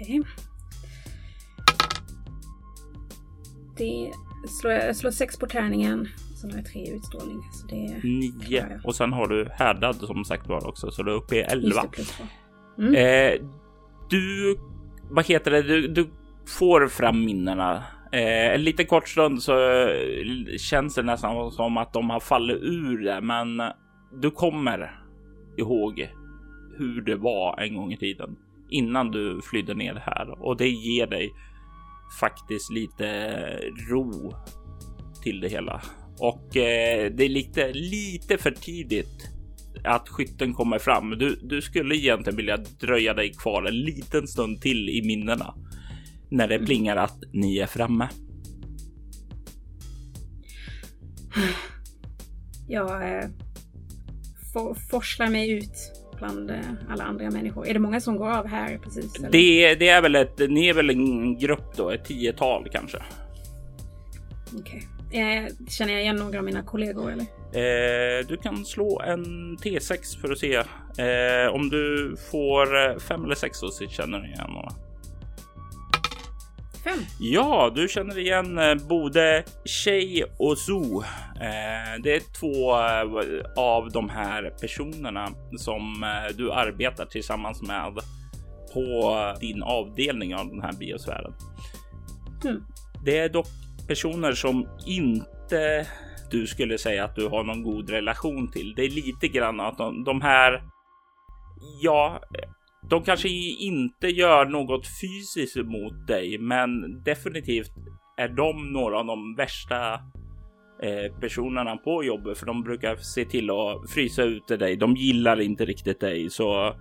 Okej. 0.00 0.20
Okay. 0.20 0.32
Det 3.76 4.12
slår 4.48 4.72
jag, 4.72 4.96
slår 4.96 5.10
sex 5.10 5.38
på 5.38 5.46
tärningen. 5.46 6.08
Sen 6.40 6.50
har 6.50 6.58
jag 6.58 6.66
tre 6.66 6.90
utstrålning. 6.90 7.42
Så 7.52 7.66
det 7.66 8.00
Nio. 8.04 8.80
Och 8.84 8.94
sen 8.94 9.12
har 9.12 9.28
du 9.28 9.48
härdad 9.52 9.96
som 9.96 10.24
sagt 10.24 10.48
var 10.48 10.68
också. 10.68 10.90
Så 10.90 11.02
du 11.02 11.10
är 11.12 11.16
uppe 11.16 11.36
i 11.36 11.40
elva. 11.40 11.84
Mm. 12.78 12.94
Eh, 12.94 13.48
du, 14.10 14.58
vad 15.10 15.26
heter 15.26 15.50
det? 15.50 15.62
Du, 15.62 15.88
du 15.88 16.10
får 16.46 16.88
fram 16.88 17.24
minnena 17.24 17.84
Eh, 18.14 18.54
en 18.54 18.62
liten 18.62 18.86
kort 18.86 19.08
stund 19.08 19.42
så 19.42 19.52
eh, 19.88 20.56
känns 20.58 20.94
det 20.94 21.02
nästan 21.02 21.52
som 21.52 21.76
att 21.76 21.92
de 21.92 22.10
har 22.10 22.20
fallit 22.20 22.62
ur 22.62 23.04
det, 23.04 23.20
men 23.20 23.62
du 24.12 24.30
kommer 24.30 25.00
ihåg 25.56 26.08
hur 26.78 27.02
det 27.02 27.16
var 27.16 27.60
en 27.60 27.76
gång 27.76 27.92
i 27.92 27.96
tiden 27.96 28.36
innan 28.74 29.10
du 29.10 29.40
flydde 29.42 29.74
ner 29.74 29.94
här 29.94 30.44
och 30.44 30.56
det 30.56 30.68
ger 30.68 31.06
dig 31.06 31.32
faktiskt 32.20 32.70
lite 32.70 33.40
ro 33.90 34.34
till 35.22 35.40
det 35.40 35.48
hela. 35.48 35.82
Och 36.18 36.56
eh, 36.56 37.12
det 37.12 37.24
är 37.24 37.28
lite, 37.28 37.72
lite 37.72 38.38
för 38.38 38.50
tidigt 38.50 39.30
att 39.84 40.08
skytten 40.08 40.54
kommer 40.54 40.78
fram. 40.78 41.10
Du, 41.10 41.40
du 41.42 41.62
skulle 41.62 41.96
egentligen 41.96 42.36
vilja 42.36 42.56
dröja 42.56 43.14
dig 43.14 43.32
kvar 43.32 43.62
en 43.64 43.80
liten 43.80 44.26
stund 44.26 44.60
till 44.60 44.88
i 44.88 45.02
minnena 45.06 45.54
när 46.30 46.48
det 46.48 46.58
plingar 46.58 46.96
att 46.96 47.18
ni 47.32 47.58
är 47.58 47.66
framme. 47.66 48.08
Jag 52.68 53.18
eh, 53.18 53.28
for, 54.52 54.74
forslar 54.90 55.28
mig 55.28 55.50
ut 55.50 56.03
bland 56.16 56.50
eh, 56.50 56.56
alla 56.90 57.04
andra 57.04 57.30
människor? 57.30 57.66
Är 57.68 57.74
det 57.74 57.80
många 57.80 58.00
som 58.00 58.16
går 58.16 58.30
av 58.30 58.46
här 58.46 58.78
precis? 58.78 59.12
Det, 59.12 59.74
det, 59.74 59.88
är 59.88 60.02
väl 60.02 60.14
ett, 60.14 60.38
ni 60.38 60.68
är 60.68 60.74
väl 60.74 60.90
en 60.90 61.38
grupp 61.38 61.76
då, 61.76 61.90
ett 61.90 62.04
tiotal 62.04 62.68
kanske? 62.72 62.98
Okej. 64.58 64.82
Okay. 65.08 65.48
Känner 65.68 65.92
jag 65.92 66.02
igen 66.02 66.16
några 66.16 66.38
av 66.38 66.44
mina 66.44 66.62
kollegor 66.62 67.12
eller? 67.12 67.26
Eh, 67.54 68.26
du 68.28 68.36
kan 68.36 68.64
slå 68.64 69.00
en 69.00 69.56
T6 69.56 70.20
för 70.20 70.32
att 70.32 70.38
se. 70.38 70.54
Eh, 71.04 71.54
om 71.54 71.68
du 71.68 72.16
får 72.30 72.90
eh, 72.90 72.98
fem 72.98 73.24
eller 73.24 73.34
sex 73.34 73.58
så 73.58 73.70
känner 73.88 74.18
du 74.18 74.26
igen 74.26 74.50
några. 74.50 74.83
Fem. 76.84 76.98
Ja, 77.18 77.72
du 77.74 77.88
känner 77.88 78.18
igen 78.18 78.58
eh, 78.58 78.74
både 78.88 79.44
Shay 79.64 80.24
och 80.38 80.58
Zoo. 80.58 81.02
Eh, 81.40 82.02
det 82.02 82.14
är 82.14 82.32
två 82.40 82.72
eh, 82.72 83.44
av 83.56 83.90
de 83.90 84.08
här 84.08 84.54
personerna 84.60 85.28
som 85.58 86.06
du 86.36 86.52
arbetar 86.52 87.06
tillsammans 87.06 87.62
med 87.62 87.98
på 88.74 89.16
din 89.40 89.62
avdelning 89.62 90.34
av 90.34 90.48
den 90.48 90.62
här 90.62 90.72
biosfären. 90.72 91.34
Mm. 92.44 92.62
Det 93.04 93.18
är 93.18 93.28
dock 93.28 93.46
personer 93.88 94.32
som 94.32 94.68
inte 94.86 95.86
du 96.30 96.46
skulle 96.46 96.78
säga 96.78 97.04
att 97.04 97.16
du 97.16 97.28
har 97.28 97.44
någon 97.44 97.62
god 97.62 97.90
relation 97.90 98.50
till. 98.50 98.74
Det 98.76 98.82
är 98.82 98.90
lite 98.90 99.28
grann 99.28 99.60
att 99.60 99.78
de, 99.78 100.04
de 100.04 100.20
här. 100.20 100.62
Ja, 101.82 102.20
de 102.88 103.02
kanske 103.02 103.28
inte 103.58 104.08
gör 104.08 104.44
något 104.44 104.86
fysiskt 104.86 105.56
mot 105.56 106.06
dig, 106.06 106.38
men 106.38 107.02
definitivt 107.04 107.70
är 108.16 108.28
de 108.28 108.72
några 108.72 108.98
av 108.98 109.06
de 109.06 109.34
värsta 109.36 109.94
eh, 110.82 111.18
personerna 111.20 111.76
på 111.76 112.04
jobbet, 112.04 112.38
för 112.38 112.46
de 112.46 112.62
brukar 112.62 112.96
se 112.96 113.24
till 113.24 113.50
att 113.50 113.90
frysa 113.90 114.22
ut 114.22 114.48
dig. 114.48 114.76
De 114.76 114.96
gillar 114.96 115.40
inte 115.40 115.64
riktigt 115.64 116.00
dig, 116.00 116.30
så 116.30 116.74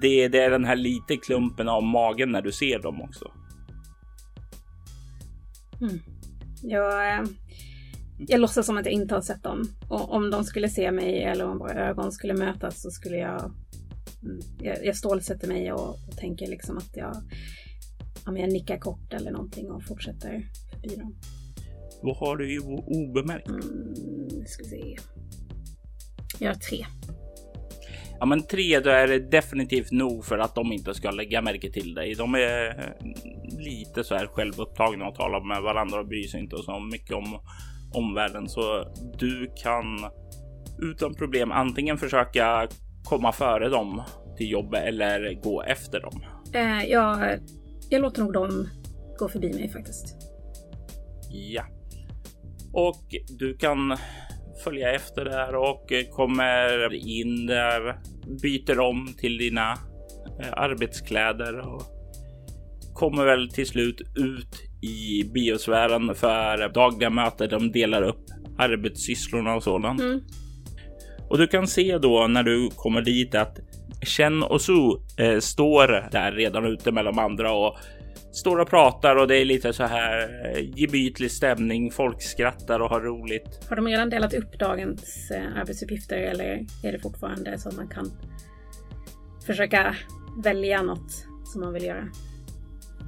det, 0.00 0.28
det 0.28 0.38
är 0.38 0.50
den 0.50 0.64
här 0.64 0.76
lite 0.76 1.16
klumpen 1.16 1.68
av 1.68 1.82
magen 1.82 2.32
när 2.32 2.42
du 2.42 2.52
ser 2.52 2.78
dem 2.78 3.02
också. 3.02 3.32
Mm. 5.80 5.98
Jag, 6.62 7.08
eh, 7.08 7.24
jag 8.18 8.40
låtsas 8.40 8.66
som 8.66 8.78
att 8.78 8.86
jag 8.86 8.94
inte 8.94 9.14
har 9.14 9.22
sett 9.22 9.42
dem. 9.42 9.62
Och 9.88 10.12
om 10.12 10.30
de 10.30 10.44
skulle 10.44 10.68
se 10.68 10.92
mig 10.92 11.22
eller 11.22 11.46
om 11.46 11.58
våra 11.58 11.88
ögon 11.88 12.12
skulle 12.12 12.34
mötas 12.34 12.82
så 12.82 12.90
skulle 12.90 13.16
jag 13.16 13.52
jag, 14.62 14.84
jag 14.84 14.96
stålsätter 14.96 15.48
mig 15.48 15.72
och, 15.72 15.90
och 15.90 16.16
tänker 16.16 16.46
liksom 16.46 16.78
att 16.78 16.90
jag, 16.94 17.16
ja, 18.26 18.38
jag 18.38 18.52
nickar 18.52 18.78
kort 18.78 19.12
eller 19.12 19.30
någonting 19.30 19.70
och 19.70 19.84
fortsätter 19.84 20.50
förbi 20.72 20.96
dem. 20.96 21.16
Vad 22.02 22.16
har 22.16 22.36
du 22.36 22.54
i 22.54 22.58
obemärkt? 22.58 23.48
Mm, 23.48 24.46
ska 24.46 24.64
se. 24.64 24.96
Jag 26.38 26.48
har 26.48 26.54
tre. 26.54 26.86
Ja, 28.20 28.26
men 28.26 28.42
tre, 28.42 28.80
då 28.80 28.90
är 28.90 29.06
det 29.06 29.18
definitivt 29.18 29.92
nog 29.92 30.24
för 30.24 30.38
att 30.38 30.54
de 30.54 30.72
inte 30.72 30.94
ska 30.94 31.10
lägga 31.10 31.42
märke 31.42 31.72
till 31.72 31.94
dig. 31.94 32.14
De 32.14 32.34
är 32.34 32.68
eh, 32.68 33.58
lite 33.58 34.04
så 34.04 34.14
här 34.14 34.26
självupptagna 34.26 35.08
och 35.08 35.14
talar 35.14 35.48
med 35.48 35.62
varandra 35.62 36.00
och 36.00 36.06
bryr 36.06 36.26
sig 36.28 36.40
inte 36.40 36.56
så 36.56 36.80
mycket 36.80 37.16
om 37.16 37.40
omvärlden, 37.94 38.48
så 38.48 38.92
du 39.18 39.52
kan 39.62 39.84
utan 40.78 41.14
problem 41.14 41.52
antingen 41.52 41.98
försöka 41.98 42.68
komma 43.04 43.32
före 43.32 43.68
dem 43.68 44.02
till 44.36 44.50
jobbet 44.50 44.82
eller 44.84 45.42
gå 45.42 45.62
efter 45.62 46.00
dem? 46.00 46.22
Eh, 46.54 46.84
jag, 46.90 47.38
jag 47.90 48.02
låter 48.02 48.22
nog 48.22 48.32
dem 48.32 48.68
gå 49.18 49.28
förbi 49.28 49.52
mig 49.52 49.68
faktiskt. 49.68 50.16
Ja. 51.30 51.64
Och 52.72 53.04
du 53.38 53.56
kan 53.56 53.96
följa 54.64 54.92
efter 54.92 55.24
där 55.24 55.54
och 55.54 55.92
kommer 56.10 56.94
in 56.94 57.46
där, 57.46 57.98
byter 58.42 58.80
om 58.80 59.14
till 59.18 59.38
dina 59.38 59.72
eh, 60.40 60.52
arbetskläder 60.52 61.58
och 61.58 61.82
kommer 62.94 63.24
väl 63.24 63.50
till 63.50 63.66
slut 63.66 64.00
ut 64.00 64.62
i 64.82 65.24
biosfären 65.34 66.14
för 66.14 66.74
dagliga 66.74 67.10
möten. 67.10 67.48
De 67.48 67.72
delar 67.72 68.02
upp 68.02 68.24
arbetssysslorna 68.58 69.54
och 69.54 69.62
sådant. 69.62 70.00
Mm. 70.00 70.20
Och 71.30 71.38
du 71.38 71.46
kan 71.46 71.66
se 71.66 71.98
då 71.98 72.26
när 72.26 72.42
du 72.42 72.70
kommer 72.70 73.02
dit 73.02 73.34
att 73.34 73.58
Chen 74.02 74.42
och 74.42 74.60
Su 74.60 74.72
eh, 75.16 75.38
står 75.38 76.10
där 76.10 76.32
redan 76.32 76.64
ute 76.64 76.92
med 76.92 77.04
de 77.04 77.18
andra 77.18 77.52
och 77.52 77.78
står 78.32 78.58
och 78.58 78.70
pratar 78.70 79.16
och 79.16 79.28
det 79.28 79.36
är 79.36 79.44
lite 79.44 79.72
så 79.72 79.84
här 79.84 80.28
eh, 80.54 80.78
gemytlig 80.78 81.30
stämning. 81.30 81.90
Folk 81.90 82.22
skrattar 82.22 82.80
och 82.80 82.90
har 82.90 83.00
roligt. 83.00 83.66
Har 83.68 83.76
de 83.76 83.86
redan 83.86 84.10
delat 84.10 84.34
upp 84.34 84.58
dagens 84.58 85.30
eh, 85.30 85.60
arbetsuppgifter 85.60 86.16
eller 86.16 86.66
är 86.82 86.92
det 86.92 86.98
fortfarande 86.98 87.58
så 87.58 87.68
att 87.68 87.76
man 87.76 87.88
kan 87.88 88.12
försöka 89.46 89.96
välja 90.42 90.82
något 90.82 91.26
som 91.44 91.60
man 91.60 91.72
vill 91.72 91.84
göra? 91.84 92.08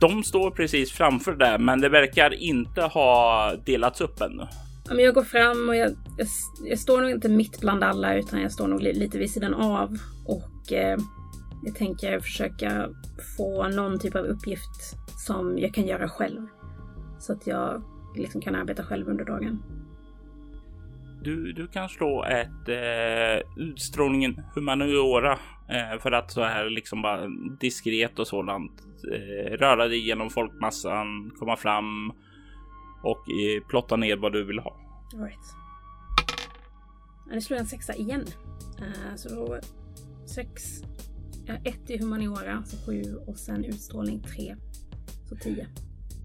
De 0.01 0.25
står 0.25 0.51
precis 0.51 0.93
framför 0.93 1.33
där, 1.33 1.59
men 1.59 1.81
det 1.81 1.89
verkar 1.89 2.35
inte 2.35 2.83
ha 2.83 3.53
delats 3.67 4.01
upp 4.01 4.21
ännu 4.21 4.47
men 4.95 5.05
jag 5.05 5.15
går 5.15 5.23
fram 5.23 5.69
och 5.69 5.77
jag, 5.77 5.91
jag, 6.21 6.29
jag, 6.71 6.79
står 6.79 7.01
nog 7.01 7.11
inte 7.11 7.29
mitt 7.29 7.61
bland 7.61 7.85
alla 7.85 8.15
utan 8.15 8.41
jag 8.41 8.53
står 8.53 8.69
nog 8.69 8.83
lite 8.83 9.19
vid 9.19 9.31
sidan 9.31 9.55
av. 9.55 9.99
Och 10.27 10.73
eh, 10.73 10.99
jag 11.65 11.75
tänker 11.75 12.21
försöka 12.21 12.89
få 13.37 13.69
någon 13.69 13.99
typ 13.99 14.15
av 14.15 14.25
uppgift 14.25 14.97
som 15.27 15.59
jag 15.59 15.75
kan 15.75 15.87
göra 15.87 16.09
själv. 16.09 16.47
Så 17.19 17.33
att 17.33 17.47
jag 17.47 17.83
liksom 18.17 18.41
kan 18.41 18.55
arbeta 18.55 18.85
själv 18.85 19.09
under 19.09 19.25
dagen. 19.25 19.63
Du, 21.23 21.53
du 21.53 21.67
kan 21.67 21.89
slå 21.89 22.25
ett 22.25 22.69
eh, 22.69 23.63
utstrålningen 23.63 24.43
humaniora 24.55 25.39
eh, 25.69 26.01
för 26.01 26.13
att 26.13 26.31
så 26.31 26.43
här 26.43 26.71
liksom 26.71 27.03
bara 27.03 27.29
diskret 27.61 28.19
och 28.19 28.27
sådant 28.27 28.73
eh, 29.13 29.53
röra 29.53 29.89
dig 29.89 30.07
genom 30.07 30.31
folkmassan, 30.31 31.31
komma 31.39 31.57
fram 31.57 32.13
och 33.03 33.31
eh, 33.31 33.63
plotta 33.69 33.97
ner 33.97 34.17
vad 34.17 34.33
du 34.33 34.45
vill 34.45 34.59
ha. 34.59 34.77
All 35.15 35.25
right. 35.25 35.60
Nu 37.31 37.41
slår 37.41 37.57
jag 37.57 37.65
en 37.65 37.69
sexa 37.69 37.95
igen. 37.95 38.25
Uh, 38.81 39.17
så 39.17 39.61
sex, 40.27 40.83
ett 41.65 41.91
i 41.91 41.99
humaniora, 41.99 42.63
så 42.67 42.77
sju 42.87 43.03
och 43.27 43.39
sen 43.39 43.65
utstrålning 43.65 44.23
tre. 44.23 44.57
Så 45.29 45.37
tio. 45.37 45.67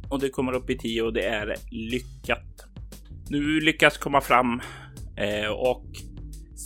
Och 0.09 0.19
det 0.19 0.29
kommer 0.29 0.53
upp 0.53 0.69
i 0.69 0.77
tio 0.77 1.01
och 1.01 1.13
det 1.13 1.25
är 1.25 1.55
lyckat. 1.71 2.65
Du 3.27 3.61
lyckas 3.61 3.97
komma 3.97 4.21
fram 4.21 4.61
eh, 5.17 5.49
och 5.49 5.85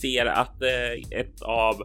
ser 0.02 0.26
att 0.26 0.62
eh, 0.62 1.20
ett 1.20 1.42
av 1.42 1.76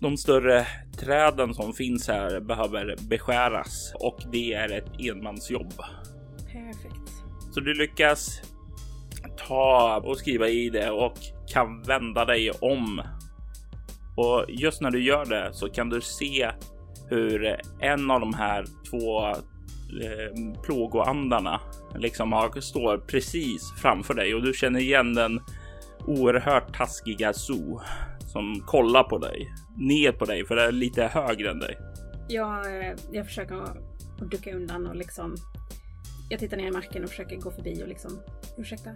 de 0.00 0.16
större 0.16 0.66
träden 0.98 1.54
som 1.54 1.72
finns 1.72 2.08
här 2.08 2.40
behöver 2.40 2.96
beskäras 3.08 3.92
och 3.94 4.18
det 4.32 4.52
är 4.52 4.72
ett 4.72 5.00
enmansjobb. 5.00 5.72
Perfekt. 6.52 7.10
Så 7.54 7.60
du 7.60 7.74
lyckas 7.74 8.40
ta 9.48 10.02
och 10.04 10.18
skriva 10.18 10.48
i 10.48 10.70
det 10.70 10.90
och 10.90 11.18
kan 11.52 11.82
vända 11.82 12.24
dig 12.24 12.50
om. 12.50 13.02
Och 14.16 14.44
just 14.48 14.80
när 14.80 14.90
du 14.90 15.02
gör 15.04 15.24
det 15.24 15.50
så 15.52 15.68
kan 15.68 15.90
du 15.90 16.00
se 16.00 16.50
hur 17.08 17.56
en 17.80 18.10
av 18.10 18.20
de 18.20 18.34
här 18.34 18.64
två 18.90 19.26
eh, 19.26 20.60
plågoandarna 20.62 21.60
liksom 21.94 22.32
har, 22.32 22.60
står 22.60 22.98
precis 22.98 23.72
framför 23.82 24.14
dig 24.14 24.34
och 24.34 24.42
du 24.42 24.52
känner 24.52 24.80
igen 24.80 25.14
den 25.14 25.40
oerhört 26.06 26.76
taskiga 26.76 27.32
Zoo 27.32 27.80
som 28.32 28.60
kollar 28.66 29.02
på 29.02 29.18
dig, 29.18 29.48
ner 29.76 30.12
på 30.12 30.24
dig 30.24 30.46
för 30.46 30.56
det 30.56 30.62
är 30.62 30.72
lite 30.72 31.06
högre 31.06 31.50
än 31.50 31.58
dig. 31.58 31.78
Jag, 32.28 32.86
eh, 32.86 32.94
jag 33.12 33.26
försöker 33.26 33.62
ducka 34.30 34.54
undan 34.54 34.86
och 34.86 34.96
liksom 34.96 35.36
jag 36.28 36.40
tittar 36.40 36.56
ner 36.56 36.66
i 36.66 36.70
marken 36.70 37.04
och 37.04 37.10
försöker 37.10 37.36
gå 37.36 37.50
förbi 37.50 37.82
och 37.82 37.88
liksom 37.88 38.20
ursäkta. 38.58 38.90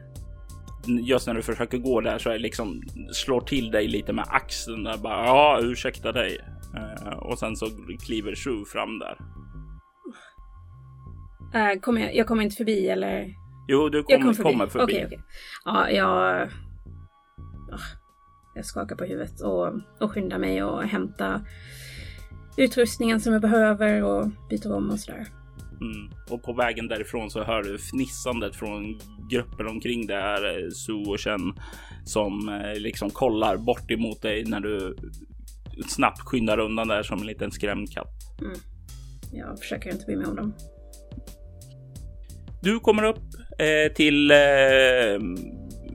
Just 0.86 1.26
när 1.26 1.34
du 1.34 1.42
försöker 1.42 1.78
gå 1.78 2.00
där 2.00 2.18
så 2.18 2.30
är 2.30 2.38
liksom 2.38 2.82
slår 3.12 3.40
till 3.40 3.70
dig 3.70 3.88
lite 3.88 4.12
med 4.12 4.24
axeln 4.28 4.84
där 4.84 4.96
bara 4.96 5.26
ja, 5.26 5.58
ursäkta 5.62 6.12
dig. 6.12 6.38
Uh, 6.74 7.12
och 7.12 7.38
sen 7.38 7.56
så 7.56 7.66
kliver 8.06 8.34
Shu 8.34 8.64
fram 8.64 8.98
där. 8.98 9.18
Uh, 11.54 11.80
kommer 11.80 12.00
jag, 12.00 12.14
jag 12.14 12.26
kommer 12.26 12.42
inte 12.42 12.56
förbi 12.56 12.88
eller? 12.88 13.34
Jo, 13.68 13.88
du 13.88 14.02
kom, 14.02 14.22
kom 14.22 14.34
förbi. 14.34 14.50
kommer 14.50 14.66
förbi. 14.66 14.84
Okej, 14.84 15.06
okay. 15.06 15.06
Okay. 15.06 15.18
Ja, 15.64 15.90
jag... 15.90 16.42
Oh, 17.72 17.80
jag 18.54 18.64
skakar 18.64 18.96
på 18.96 19.04
huvudet 19.04 19.40
och, 19.40 19.68
och 20.00 20.12
skyndar 20.12 20.38
mig 20.38 20.62
och 20.62 20.82
hämta 20.82 21.40
utrustningen 22.56 23.20
som 23.20 23.32
jag 23.32 23.42
behöver 23.42 24.02
och 24.04 24.30
byter 24.48 24.72
om 24.72 24.90
och 24.90 25.00
sådär. 25.00 25.26
Mm. 25.80 26.10
Och 26.30 26.42
på 26.42 26.52
vägen 26.52 26.88
därifrån 26.88 27.30
så 27.30 27.44
hör 27.44 27.62
du 27.62 27.78
fnissandet 27.78 28.56
från 28.56 28.98
grupper 29.30 29.66
omkring 29.66 30.06
där, 30.06 30.58
eh, 30.58 30.68
Su 30.70 30.92
och 30.92 31.20
Chen, 31.20 31.54
som 32.04 32.48
eh, 32.48 32.80
liksom 32.80 33.10
kollar 33.10 33.56
bort 33.56 33.90
emot 33.90 34.22
dig 34.22 34.44
när 34.44 34.60
du 34.60 34.96
snabbt 35.88 36.20
skyndar 36.20 36.58
undan 36.58 36.88
där 36.88 37.02
som 37.02 37.20
en 37.20 37.26
liten 37.26 37.50
skrämd 37.50 37.92
katt. 37.92 38.40
Mm. 38.40 38.58
Jag 39.32 39.58
försöker 39.58 39.90
inte 39.90 40.04
bry 40.06 40.16
mig 40.16 40.26
om 40.26 40.36
dem. 40.36 40.54
Du 42.62 42.80
kommer 42.80 43.02
upp 43.02 43.18
eh, 43.58 43.92
till 43.92 44.30
eh, 44.30 44.36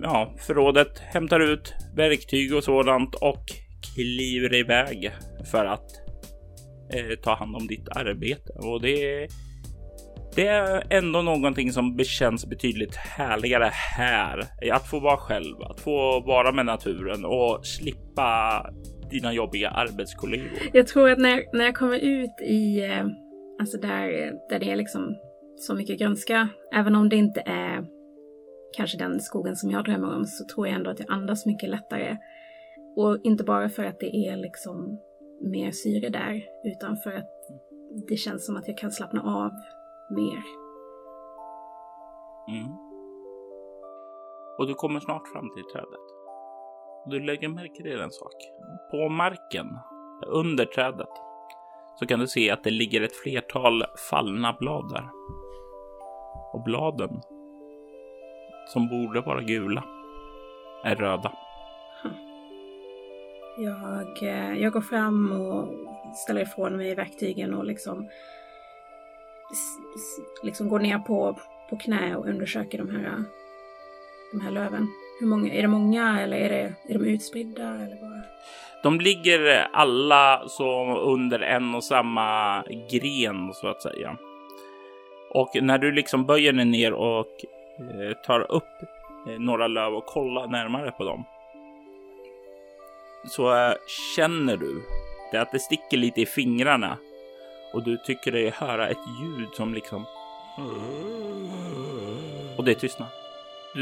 ja, 0.01 0.33
förrådet, 0.37 0.99
hämtar 0.99 1.39
ut 1.39 1.73
verktyg 1.95 2.55
och 2.55 2.63
sådant 2.63 3.15
och 3.15 3.43
kliver 3.95 4.55
iväg 4.55 5.11
för 5.51 5.65
att 5.65 5.91
eh, 6.93 7.19
ta 7.23 7.35
hand 7.35 7.55
om 7.55 7.67
ditt 7.67 7.89
arbete 7.89 8.51
och 8.53 8.81
det 8.81 9.27
det 10.35 10.47
är 10.47 10.83
ändå 10.89 11.21
någonting 11.21 11.71
som 11.71 11.99
känns 11.99 12.45
betydligt 12.45 12.95
härligare 12.95 13.69
här. 13.97 14.43
Att 14.71 14.89
få 14.89 14.99
vara 14.99 15.17
själv, 15.17 15.61
att 15.61 15.79
få 15.79 16.19
vara 16.19 16.51
med 16.51 16.65
naturen 16.65 17.25
och 17.25 17.65
slippa 17.65 18.61
dina 19.09 19.33
jobbiga 19.33 19.69
arbetskollegor. 19.69 20.59
Jag 20.73 20.87
tror 20.87 21.09
att 21.09 21.19
när, 21.19 21.57
när 21.57 21.65
jag 21.65 21.75
kommer 21.75 21.99
ut 21.99 22.41
i, 22.41 22.85
eh, 22.85 23.05
alltså 23.59 23.77
där, 23.77 24.31
där 24.49 24.59
det 24.59 24.71
är 24.71 24.75
liksom 24.75 25.15
så 25.57 25.75
mycket 25.75 25.99
grönska, 25.99 26.49
även 26.73 26.95
om 26.95 27.09
det 27.09 27.15
inte 27.15 27.43
är 27.45 27.85
kanske 28.77 28.97
den 28.97 29.19
skogen 29.19 29.55
som 29.55 29.71
jag 29.71 29.85
drömmer 29.85 30.15
om, 30.15 30.25
så 30.25 30.45
tror 30.45 30.67
jag 30.67 30.75
ändå 30.75 30.89
att 30.89 30.99
jag 30.99 31.11
andas 31.11 31.45
mycket 31.45 31.69
lättare. 31.69 32.17
Och 32.95 33.19
inte 33.23 33.43
bara 33.43 33.69
för 33.69 33.83
att 33.83 33.99
det 33.99 34.15
är 34.15 34.37
liksom 34.37 34.99
mer 35.41 35.71
syre 35.71 36.09
där, 36.09 36.43
utan 36.63 36.97
för 36.97 37.11
att 37.11 37.29
det 38.07 38.17
känns 38.17 38.45
som 38.45 38.55
att 38.55 38.67
jag 38.67 38.77
kan 38.77 38.91
slappna 38.91 39.21
av 39.21 39.51
mer. 40.09 40.43
Mm. 42.47 42.71
Och 44.57 44.67
du 44.67 44.73
kommer 44.73 44.99
snart 44.99 45.27
fram 45.27 45.49
till 45.53 45.63
trädet. 45.63 46.05
Du 47.05 47.19
lägger 47.19 47.49
märke 47.49 47.83
till 47.83 48.01
en 48.01 48.11
sak. 48.11 48.33
På 48.91 49.09
marken 49.09 49.67
under 50.27 50.65
trädet 50.65 51.09
så 51.99 52.05
kan 52.05 52.19
du 52.19 52.27
se 52.27 52.51
att 52.51 52.63
det 52.63 52.71
ligger 52.71 53.01
ett 53.01 53.15
flertal 53.15 53.83
fallna 54.09 54.57
blad 54.59 54.89
där. 54.89 55.09
Och 56.53 56.63
bladen 56.63 57.21
som 58.73 58.87
borde 58.87 59.21
vara 59.21 59.41
gula 59.41 59.83
är 60.83 60.95
röda. 60.95 61.31
Jag, 63.57 64.23
eh, 64.23 64.61
jag 64.61 64.73
går 64.73 64.81
fram 64.81 65.31
och 65.31 65.67
ställer 66.15 66.41
ifrån 66.41 66.77
mig 66.77 66.95
verktygen 66.95 67.53
och 67.53 67.65
liksom, 67.65 68.09
liksom 70.43 70.69
går 70.69 70.79
ner 70.79 70.99
på, 70.99 71.39
på 71.69 71.77
knä 71.77 72.15
och 72.15 72.27
undersöker 72.27 72.77
de 72.77 72.89
här, 72.89 73.23
de 74.31 74.41
här 74.41 74.51
löven. 74.51 74.88
Hur 75.19 75.27
många, 75.27 75.53
är 75.53 75.62
det 75.62 75.67
många 75.67 76.21
eller 76.21 76.38
är, 76.38 76.49
det, 76.49 76.73
är 76.93 76.99
de 76.99 77.05
utspridda? 77.05 77.63
Eller 77.63 78.01
vad? 78.01 78.21
De 78.84 78.99
ligger 78.99 79.58
eh, 79.58 79.65
alla 79.73 80.43
så 80.47 80.97
under 80.97 81.39
en 81.39 81.75
och 81.75 81.84
samma 81.84 82.63
gren 82.91 83.53
så 83.53 83.67
att 83.67 83.81
säga. 83.81 84.17
Och 85.29 85.49
när 85.62 85.77
du 85.77 85.91
liksom 85.91 86.25
böjer 86.25 86.53
dig 86.53 86.65
ner 86.65 86.93
och 86.93 87.45
eh, 87.79 88.17
tar 88.25 88.51
upp 88.51 88.63
eh, 89.27 89.39
några 89.39 89.67
löv 89.67 89.93
och 89.93 90.05
kollar 90.05 90.47
närmare 90.47 90.91
på 90.91 91.03
dem. 91.03 91.23
Så 93.27 93.55
eh, 93.55 93.73
känner 94.15 94.58
du 94.58 94.81
det 95.31 95.41
att 95.41 95.51
det 95.51 95.60
sticker 95.60 95.97
lite 95.97 96.21
i 96.21 96.25
fingrarna 96.25 96.97
och 97.75 97.83
du 97.83 97.97
tycker 97.97 98.31
dig 98.31 98.49
höra 98.49 98.89
ett 98.89 98.97
ljud 99.21 99.49
som 99.53 99.73
liksom. 99.73 100.05
Och 102.57 102.63
det 102.63 102.75
tystnar. 102.75 103.07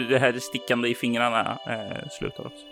Det 0.10 0.17
här 0.17 0.34
stickande 0.34 0.89
i 0.89 0.95
fingrarna 0.95 1.58
eh, 1.67 2.10
slutar 2.10 2.45
också. 2.45 2.65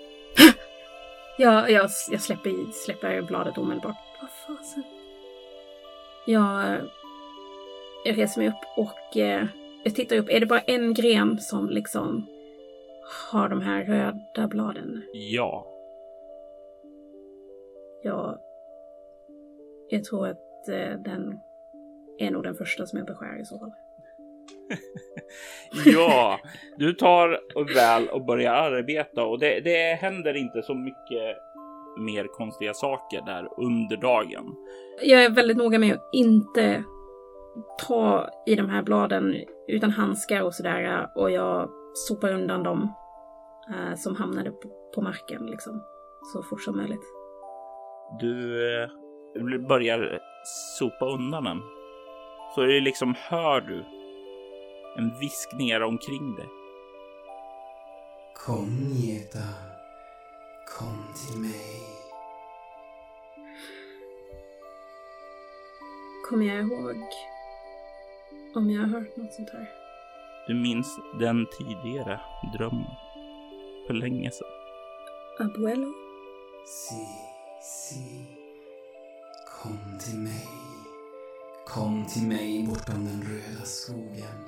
ja, 1.38 1.70
jag, 1.70 1.90
jag 2.12 2.22
släpper, 2.22 2.72
släpper 2.72 3.22
bladet 3.22 3.58
omedelbart. 3.58 3.96
Vad 4.22 4.30
fasen? 4.30 4.84
Jag, 6.26 6.78
jag 8.06 8.18
reser 8.18 8.42
mig 8.42 8.50
upp 8.50 8.78
och 8.78 9.18
eh, 9.18 9.46
jag 9.84 9.96
tittar 9.96 10.16
upp. 10.16 10.30
Är 10.30 10.40
det 10.40 10.46
bara 10.46 10.60
en 10.60 10.94
gren 10.94 11.40
som 11.40 11.70
liksom 11.70 12.28
har 13.32 13.50
de 13.50 13.62
här 13.62 13.84
röda 13.84 14.48
bladen? 14.48 15.04
Ja. 15.14 15.68
Ja. 18.04 18.42
Jag 19.90 20.04
tror 20.04 20.28
att 20.28 20.51
eh, 20.70 21.00
den 21.00 21.40
är 22.20 22.32
nog 22.32 22.44
den 22.44 22.56
första 22.56 22.86
som 22.86 22.98
jag 22.98 23.08
beskär 23.08 23.42
i 23.42 23.46
så 23.46 23.60
fall. 23.60 23.72
ja, 25.86 26.40
du 26.78 26.94
tar 26.94 27.40
väl 27.76 28.08
och 28.08 28.26
börjar 28.26 28.54
arbeta 28.54 29.26
och 29.26 29.40
det, 29.40 29.60
det 29.60 29.94
händer 29.94 30.34
inte 30.34 30.62
så 30.62 30.74
mycket 30.74 31.38
mer 31.98 32.28
konstiga 32.28 32.74
saker 32.74 33.22
där 33.26 33.48
under 33.58 33.98
dagen. 33.98 34.56
Jag 35.02 35.24
är 35.24 35.30
väldigt 35.30 35.58
noga 35.58 35.80
med 35.80 35.94
att 35.94 36.10
inte 36.14 36.84
ta 37.88 38.30
i 38.46 38.56
de 38.56 38.70
här 38.70 38.84
bladen 38.84 39.36
utan 39.68 39.90
handskar 39.90 40.42
och 40.42 40.54
sådär 40.54 41.08
och 41.16 41.32
jag 41.32 41.70
sopar 41.94 42.34
undan 42.34 42.64
dem 42.64 42.94
uh, 43.70 43.96
som 43.96 44.16
hamnade 44.16 44.52
på, 44.52 44.70
på, 44.96 45.02
marken 45.02 45.46
liksom 45.46 45.84
så 46.34 46.44
fort 46.44 46.62
som 46.62 46.78
möjligt. 46.78 47.04
Du 48.20 48.56
uh, 49.36 49.68
börjar 49.68 50.20
sopa 50.44 51.06
undan 51.06 51.44
den. 51.44 51.62
Så 52.56 52.62
det 52.62 52.80
liksom 52.80 53.16
hör 53.18 53.62
du 53.62 53.86
en 54.98 55.20
viskningar 55.20 55.82
omkring 55.82 56.36
dig. 56.36 56.48
Kom 58.36 58.94
Geta, 58.96 59.48
kom 60.78 61.14
till 61.14 61.42
mig. 61.42 61.82
Kommer 66.30 66.46
jag 66.46 66.58
ihåg 66.58 66.96
om 68.56 68.70
jag 68.70 68.82
har 68.82 68.88
hört 68.88 69.18
något 69.18 69.34
sånt 69.34 69.50
här? 69.50 69.70
Du 70.48 70.54
minns 70.54 71.00
den 71.20 71.46
tidigare 71.58 72.20
drömmen 72.58 72.92
för 73.88 73.94
länge 73.94 74.32
sedan. 74.32 74.48
Abuelo? 75.40 75.94
Si, 76.66 77.06
si. 77.62 78.41
Kom 79.62 80.00
till 80.00 80.20
mig. 80.20 80.48
Kom 81.66 82.06
till 82.14 82.28
mig 82.28 82.66
bortom 82.68 83.06
den 83.06 83.22
röda 83.22 83.66
skogen. 83.66 84.48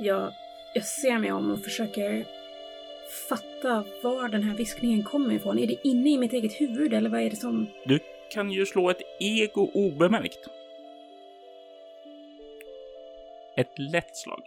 Jag, 0.00 0.32
jag 0.74 0.84
ser 0.84 1.18
mig 1.18 1.32
om 1.32 1.50
och 1.50 1.60
försöker 1.60 2.26
fatta 3.28 3.84
var 4.02 4.28
den 4.28 4.42
här 4.42 4.56
viskningen 4.56 5.04
kommer 5.04 5.34
ifrån. 5.34 5.58
Är 5.58 5.66
det 5.66 5.88
inne 5.88 6.10
i 6.10 6.18
mitt 6.18 6.32
eget 6.32 6.60
huvud 6.60 6.92
eller 6.92 7.10
vad 7.10 7.20
är 7.20 7.30
det 7.30 7.36
som... 7.36 7.66
Du 7.86 7.98
kan 8.30 8.50
ju 8.50 8.66
slå 8.66 8.90
ett 8.90 9.02
ego 9.20 9.70
obemärkt. 9.74 10.48
Ett 13.56 13.78
lätt 13.78 14.16
slag. 14.16 14.42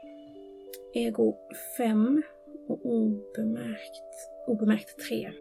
Ego 0.94 1.36
5 1.78 2.24
och 2.70 2.86
obemärkt, 2.86 4.32
obemärkt 4.48 5.08
3. 5.10 5.26
Eh, 5.26 5.32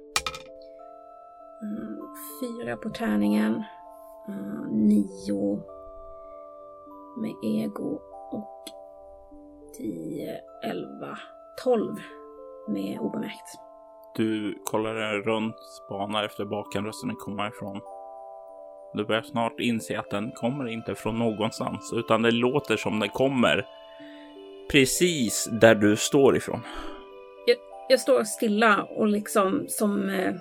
fyra 2.40 2.76
på 2.76 2.90
tärningen. 2.90 3.54
Eh, 4.28 4.70
nio 4.70 5.62
med 7.20 7.34
ego 7.42 8.00
och 8.30 8.64
10, 9.78 10.40
11, 10.62 11.18
12 11.64 11.96
med 12.68 12.98
obemärkt. 13.00 13.58
Du 14.16 14.62
kollar 14.64 14.94
runt, 15.22 15.56
spanar 15.84 16.24
efter 16.24 16.44
baken 16.44 16.84
rösten 16.84 17.16
kommer 17.16 17.48
ifrån. 17.48 17.80
Du 18.94 19.04
börjar 19.04 19.22
snart 19.22 19.60
inse 19.60 19.98
att 19.98 20.10
den 20.10 20.32
kommer 20.32 20.68
inte 20.68 20.94
från 20.94 21.18
någonstans, 21.18 21.92
utan 21.94 22.22
det 22.22 22.30
låter 22.30 22.76
som 22.76 23.00
den 23.00 23.08
kommer 23.08 23.66
precis 24.70 25.48
där 25.60 25.74
du 25.74 25.96
står 25.96 26.36
ifrån. 26.36 26.60
Jag, 27.88 28.00
står 28.00 28.24
stilla 28.24 28.82
och 28.82 29.06
liksom 29.06 29.66
som... 29.68 30.08
Eh, 30.08 30.34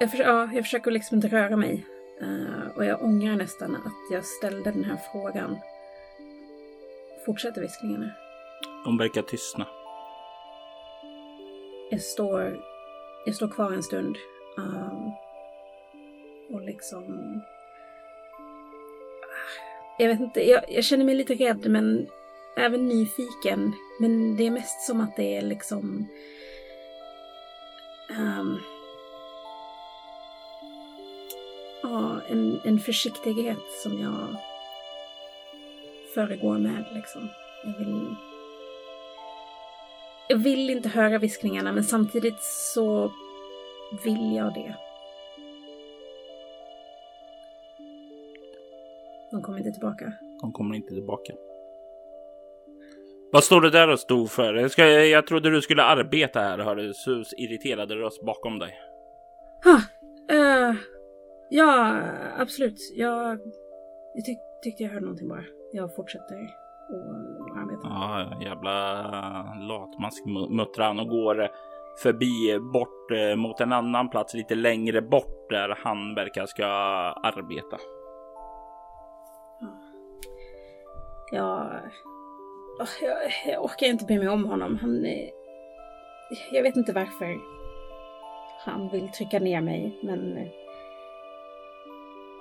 jag, 0.00 0.10
för, 0.10 0.18
ja, 0.18 0.48
jag 0.52 0.64
försöker 0.64 0.90
liksom 0.90 1.14
inte 1.14 1.28
röra 1.28 1.56
mig. 1.56 1.86
Uh, 2.22 2.76
och 2.76 2.84
jag 2.84 3.02
ångrar 3.02 3.36
nästan 3.36 3.76
att 3.76 4.12
jag 4.12 4.24
ställde 4.24 4.70
den 4.70 4.84
här 4.84 4.98
frågan. 5.12 5.58
Fortsätter 7.26 7.60
viskningarna? 7.60 8.10
De 8.84 8.98
verkar 8.98 9.22
tystna. 9.22 9.66
Jag 11.90 12.00
står, 12.00 12.60
jag 13.26 13.34
står 13.34 13.48
kvar 13.48 13.72
en 13.72 13.82
stund. 13.82 14.16
Um, 14.56 15.12
och 16.54 16.62
liksom... 16.62 17.04
Jag 19.98 20.08
vet 20.08 20.20
inte, 20.20 20.50
jag, 20.50 20.64
jag, 20.68 20.84
känner 20.84 21.04
mig 21.04 21.14
lite 21.14 21.34
rädd 21.34 21.70
men 21.70 22.08
även 22.56 22.88
nyfiken. 22.88 23.72
Men 24.00 24.36
det 24.36 24.46
är 24.46 24.50
mest 24.50 24.86
som 24.86 25.00
att 25.00 25.16
det 25.16 25.36
är 25.36 25.42
liksom... 25.42 26.08
Um, 28.18 28.58
ja, 31.82 32.20
en, 32.28 32.60
en 32.64 32.80
försiktighet 32.80 33.72
som 33.82 34.00
jag 34.00 34.36
föregår 36.14 36.58
med 36.58 36.84
liksom. 36.94 37.28
Jag 37.64 37.78
vill... 37.78 38.14
Jag 40.28 40.36
vill 40.36 40.70
inte 40.70 40.88
höra 40.88 41.18
viskningarna 41.18 41.72
men 41.72 41.84
samtidigt 41.84 42.42
så 42.74 43.12
vill 44.04 44.36
jag 44.36 44.54
det. 44.54 44.74
De 49.30 49.42
kommer 49.42 49.58
inte 49.58 49.72
tillbaka. 49.72 50.12
De 50.40 50.52
kommer 50.52 50.74
inte 50.74 50.94
tillbaka. 50.94 51.32
Vad 53.32 53.44
står 53.44 53.60
det 53.60 53.70
där 53.70 53.88
och 53.88 54.00
stod 54.00 54.30
för? 54.30 54.54
Jag, 54.54 54.70
ska, 54.70 54.86
jag 54.88 55.26
trodde 55.26 55.50
du 55.50 55.62
skulle 55.62 55.82
arbeta 55.82 56.40
här, 56.40 56.58
hörde 56.58 56.94
Sus 56.94 57.32
irriterade 57.32 57.94
röst 57.94 58.22
bakom 58.26 58.58
dig. 58.58 58.74
Ah, 59.64 59.80
eh, 60.34 60.74
ja, 61.50 62.00
absolut. 62.38 62.76
Jag, 62.96 63.38
jag 64.14 64.24
tyck, 64.24 64.38
tyckte 64.62 64.82
jag 64.82 64.90
hörde 64.90 65.04
någonting 65.04 65.28
bara. 65.28 65.44
Jag 65.72 65.94
fortsätter 65.96 66.34
att 66.34 67.56
arbeta. 67.56 67.80
Ja, 67.84 68.32
jävla 68.44 69.02
latmask 69.54 70.24
mu- 70.26 70.56
muttrar 70.56 70.86
han 70.86 71.00
och 71.00 71.08
går 71.08 71.48
förbi 72.02 72.58
bort 72.72 73.10
eh, 73.10 73.36
mot 73.36 73.60
en 73.60 73.72
annan 73.72 74.10
plats 74.10 74.34
lite 74.34 74.54
längre 74.54 75.02
bort 75.02 75.50
där 75.50 75.78
han 75.84 76.14
verkar 76.14 76.46
ska 76.46 76.66
arbeta. 76.66 77.76
Åh, 81.32 81.66
jag, 83.02 83.16
jag 83.46 83.64
orkar 83.64 83.86
inte 83.86 84.04
bry 84.04 84.18
mig 84.18 84.28
om 84.28 84.44
honom. 84.44 84.78
Han... 84.82 85.06
Jag 86.52 86.62
vet 86.62 86.76
inte 86.76 86.92
varför 86.92 87.38
han 88.64 88.88
vill 88.88 89.08
trycka 89.08 89.38
ner 89.38 89.60
mig, 89.60 89.98
men... 90.02 90.36
Eh, 90.36 90.48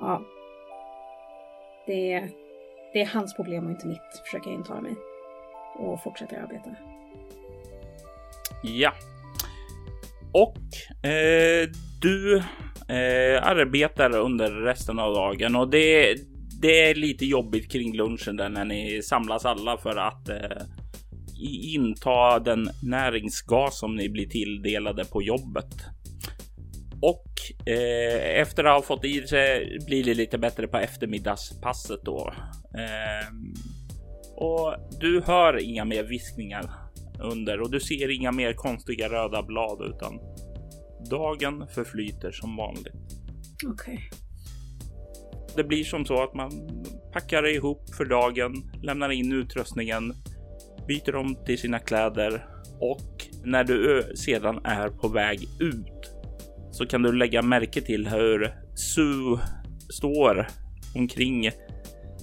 ja. 0.02 0.21
Det 1.86 2.13
är, 2.13 2.30
det 2.93 3.02
är 3.02 3.06
hans 3.06 3.36
problem 3.36 3.65
och 3.65 3.71
inte 3.71 3.88
mitt, 3.88 4.21
försöker 4.25 4.49
jag 4.49 4.60
intala 4.60 4.82
mig. 4.82 4.95
Och 5.75 6.04
fortsätter 6.04 6.41
arbeta. 6.41 6.75
Ja. 8.63 8.91
Och 10.34 11.08
eh, 11.10 11.69
du 12.02 12.38
eh, 12.88 13.47
arbetar 13.47 14.17
under 14.17 14.52
resten 14.52 14.99
av 14.99 15.13
dagen 15.13 15.56
och 15.56 15.69
det, 15.69 16.15
det 16.62 16.89
är 16.89 16.95
lite 16.95 17.26
jobbigt 17.26 17.72
kring 17.72 17.98
lunchen 17.98 18.38
där 18.38 18.50
när 18.50 18.65
ni 18.65 19.02
samlas 19.04 19.45
alla 19.45 19.78
för 19.78 19.95
att 19.95 20.30
eh, 20.30 20.62
inta 21.74 22.39
den 22.39 22.69
näringsgas 22.84 23.80
som 23.80 23.95
ni 23.95 24.10
blir 24.10 24.28
tilldelade 24.28 25.06
på 25.06 25.24
jobbet. 25.24 25.74
Och 27.02 27.67
eh, 27.69 28.39
efter 28.41 28.63
att 28.63 28.76
ha 28.76 28.82
fått 28.82 29.06
i 29.06 29.28
sig 29.28 29.78
blir 29.86 30.04
det 30.04 30.13
lite 30.13 30.38
bättre 30.38 30.67
på 30.67 30.78
eftermiddagspasset 30.78 32.00
då. 32.04 32.34
Eh, 32.78 33.28
och 34.36 34.76
du 35.00 35.22
hör 35.22 35.63
inga 35.63 35.86
mer 35.86 36.04
viskningar 36.04 36.65
under 37.19 37.62
och 37.62 37.72
du 37.72 37.80
ser 37.80 38.10
inga 38.10 38.32
mer 38.32 38.54
konstiga 38.54 39.10
röda 39.10 39.43
blad 39.43 39.82
utan 39.95 40.19
dagen 41.10 41.67
förflyter 41.67 42.32
som 42.32 42.56
vanligt. 42.56 42.93
Okej. 43.67 44.10
Det 45.56 45.64
blir 45.64 45.84
som 45.84 46.06
så 46.06 46.24
att 46.24 46.34
man 46.34 46.52
packar 47.14 47.48
ihop 47.48 47.96
för 47.98 48.06
dagen, 48.06 48.54
lämnar 48.84 49.10
in 49.10 49.32
utrustningen, 49.32 50.14
byter 50.88 51.16
om 51.16 51.36
till 51.46 51.58
sina 51.58 51.80
kläder 51.80 52.46
och 52.80 53.26
när 53.44 53.64
du 53.64 54.12
sedan 54.16 54.60
är 54.64 54.90
på 54.90 55.08
väg 55.08 55.40
ut 55.60 56.14
så 56.72 56.86
kan 56.86 57.02
du 57.02 57.12
lägga 57.12 57.42
märke 57.42 57.82
till 57.82 58.08
hur 58.08 58.54
Sue 58.76 59.40
står 59.90 60.48
omkring 60.96 61.52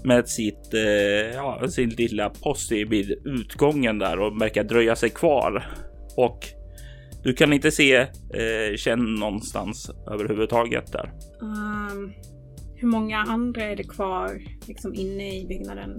med 0.05 0.29
sitt, 0.29 0.75
eh, 0.75 1.35
ja, 1.35 1.69
sin 1.69 1.91
lilla 1.91 2.31
posse 2.31 2.85
vid 2.85 3.11
utgången 3.25 3.99
där 3.99 4.19
och 4.19 4.43
verkar 4.43 4.65
dröja 4.65 4.97
sig 4.97 5.11
kvar. 5.11 5.67
Och 6.17 6.39
du 7.23 7.33
kan 7.33 7.53
inte 7.53 7.71
se 7.71 7.97
eh, 7.97 8.77
Chen 8.77 9.15
någonstans 9.15 9.91
överhuvudtaget 10.11 10.93
där. 10.93 11.13
Um, 11.41 12.13
hur 12.77 12.89
många 12.89 13.19
andra 13.19 13.65
är 13.65 13.77
det 13.77 13.85
kvar 13.85 14.43
liksom 14.67 14.95
inne 14.95 15.41
i 15.41 15.47
byggnaden? 15.47 15.99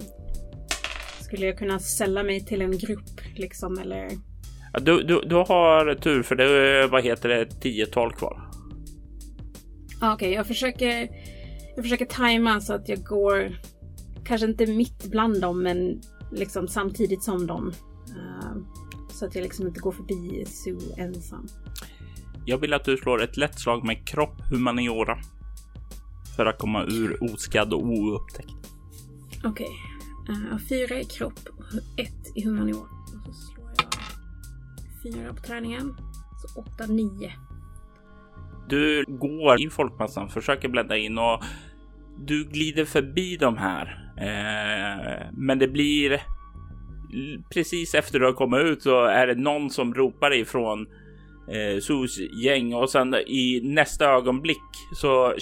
Skulle 1.20 1.46
jag 1.46 1.58
kunna 1.58 1.78
sälla 1.78 2.22
mig 2.22 2.44
till 2.44 2.62
en 2.62 2.78
grupp 2.78 3.20
liksom 3.36 3.78
eller? 3.78 4.10
Ja, 4.72 4.80
du, 4.80 5.02
du, 5.02 5.20
du 5.20 5.34
har 5.34 5.94
tur 5.94 6.22
för 6.22 6.36
det 6.36 6.44
är, 6.44 6.88
vad 6.88 7.04
heter 7.04 7.28
det, 7.28 7.60
tiotal 7.60 8.12
kvar. 8.12 8.50
Okej, 10.02 10.32
jag 10.32 10.46
försöker 10.46 11.08
jag 11.76 11.84
försöker 11.84 12.04
tajma 12.04 12.60
så 12.60 12.72
att 12.74 12.88
jag 12.88 13.04
går 13.04 13.58
kanske 14.24 14.46
inte 14.46 14.66
mitt 14.66 15.10
bland 15.10 15.40
dem 15.40 15.62
men 15.62 16.00
liksom 16.32 16.68
samtidigt 16.68 17.22
som 17.22 17.46
dem. 17.46 17.72
Ehm, 18.08 18.66
så 19.10 19.26
att 19.26 19.34
jag 19.34 19.42
liksom 19.42 19.66
inte 19.66 19.80
går 19.80 19.92
förbi 19.92 20.44
Sue 20.46 21.04
ensam. 21.04 21.46
Jag 22.46 22.58
vill 22.58 22.74
att 22.74 22.84
du 22.84 22.96
slår 22.96 23.22
ett 23.22 23.36
lätt 23.36 23.60
slag 23.60 23.84
med 23.84 24.08
kropp 24.08 24.40
humaniora. 24.50 25.18
För 26.38 26.46
att 26.46 26.58
komma 26.58 26.84
ur 26.84 27.32
oskadd 27.32 27.72
och 27.72 27.86
oupptäckt. 27.86 28.72
Okej. 29.44 29.70
Eh, 30.28 30.58
fyra 30.68 31.00
i 31.00 31.04
kropp 31.04 31.40
och 31.58 32.00
ett 32.00 32.36
i 32.36 32.44
humaniora. 32.44 32.88
Och 33.28 33.34
så 33.34 33.52
slår 33.52 33.70
jag 33.76 33.92
fyra 35.02 35.34
på 35.34 35.42
träningen. 35.42 35.96
Så 36.36 36.60
åtta, 36.60 36.86
nio. 36.86 37.32
Du 38.68 39.04
går 39.08 39.60
i 39.60 39.70
folkmassan, 39.70 40.28
försöker 40.28 40.68
blända 40.68 40.96
in 40.96 41.18
och 41.18 41.42
du 42.18 42.44
glider 42.44 42.84
förbi 42.84 43.36
de 43.36 43.56
här. 43.56 44.12
Eh, 44.16 45.26
men 45.32 45.58
det 45.58 45.68
blir 45.68 46.22
precis 47.50 47.94
efter 47.94 48.18
du 48.18 48.26
har 48.26 48.32
kommit 48.32 48.60
ut 48.60 48.82
så 48.82 49.04
är 49.04 49.26
det 49.26 49.34
någon 49.34 49.70
som 49.70 49.94
ropar 49.94 50.34
ifrån 50.34 50.86
eh, 51.50 51.80
Sus 51.80 52.18
gäng 52.44 52.74
och 52.74 52.90
sen 52.90 53.14
i 53.14 53.60
nästa 53.64 54.04
ögonblick 54.04 54.58
så 54.94 55.34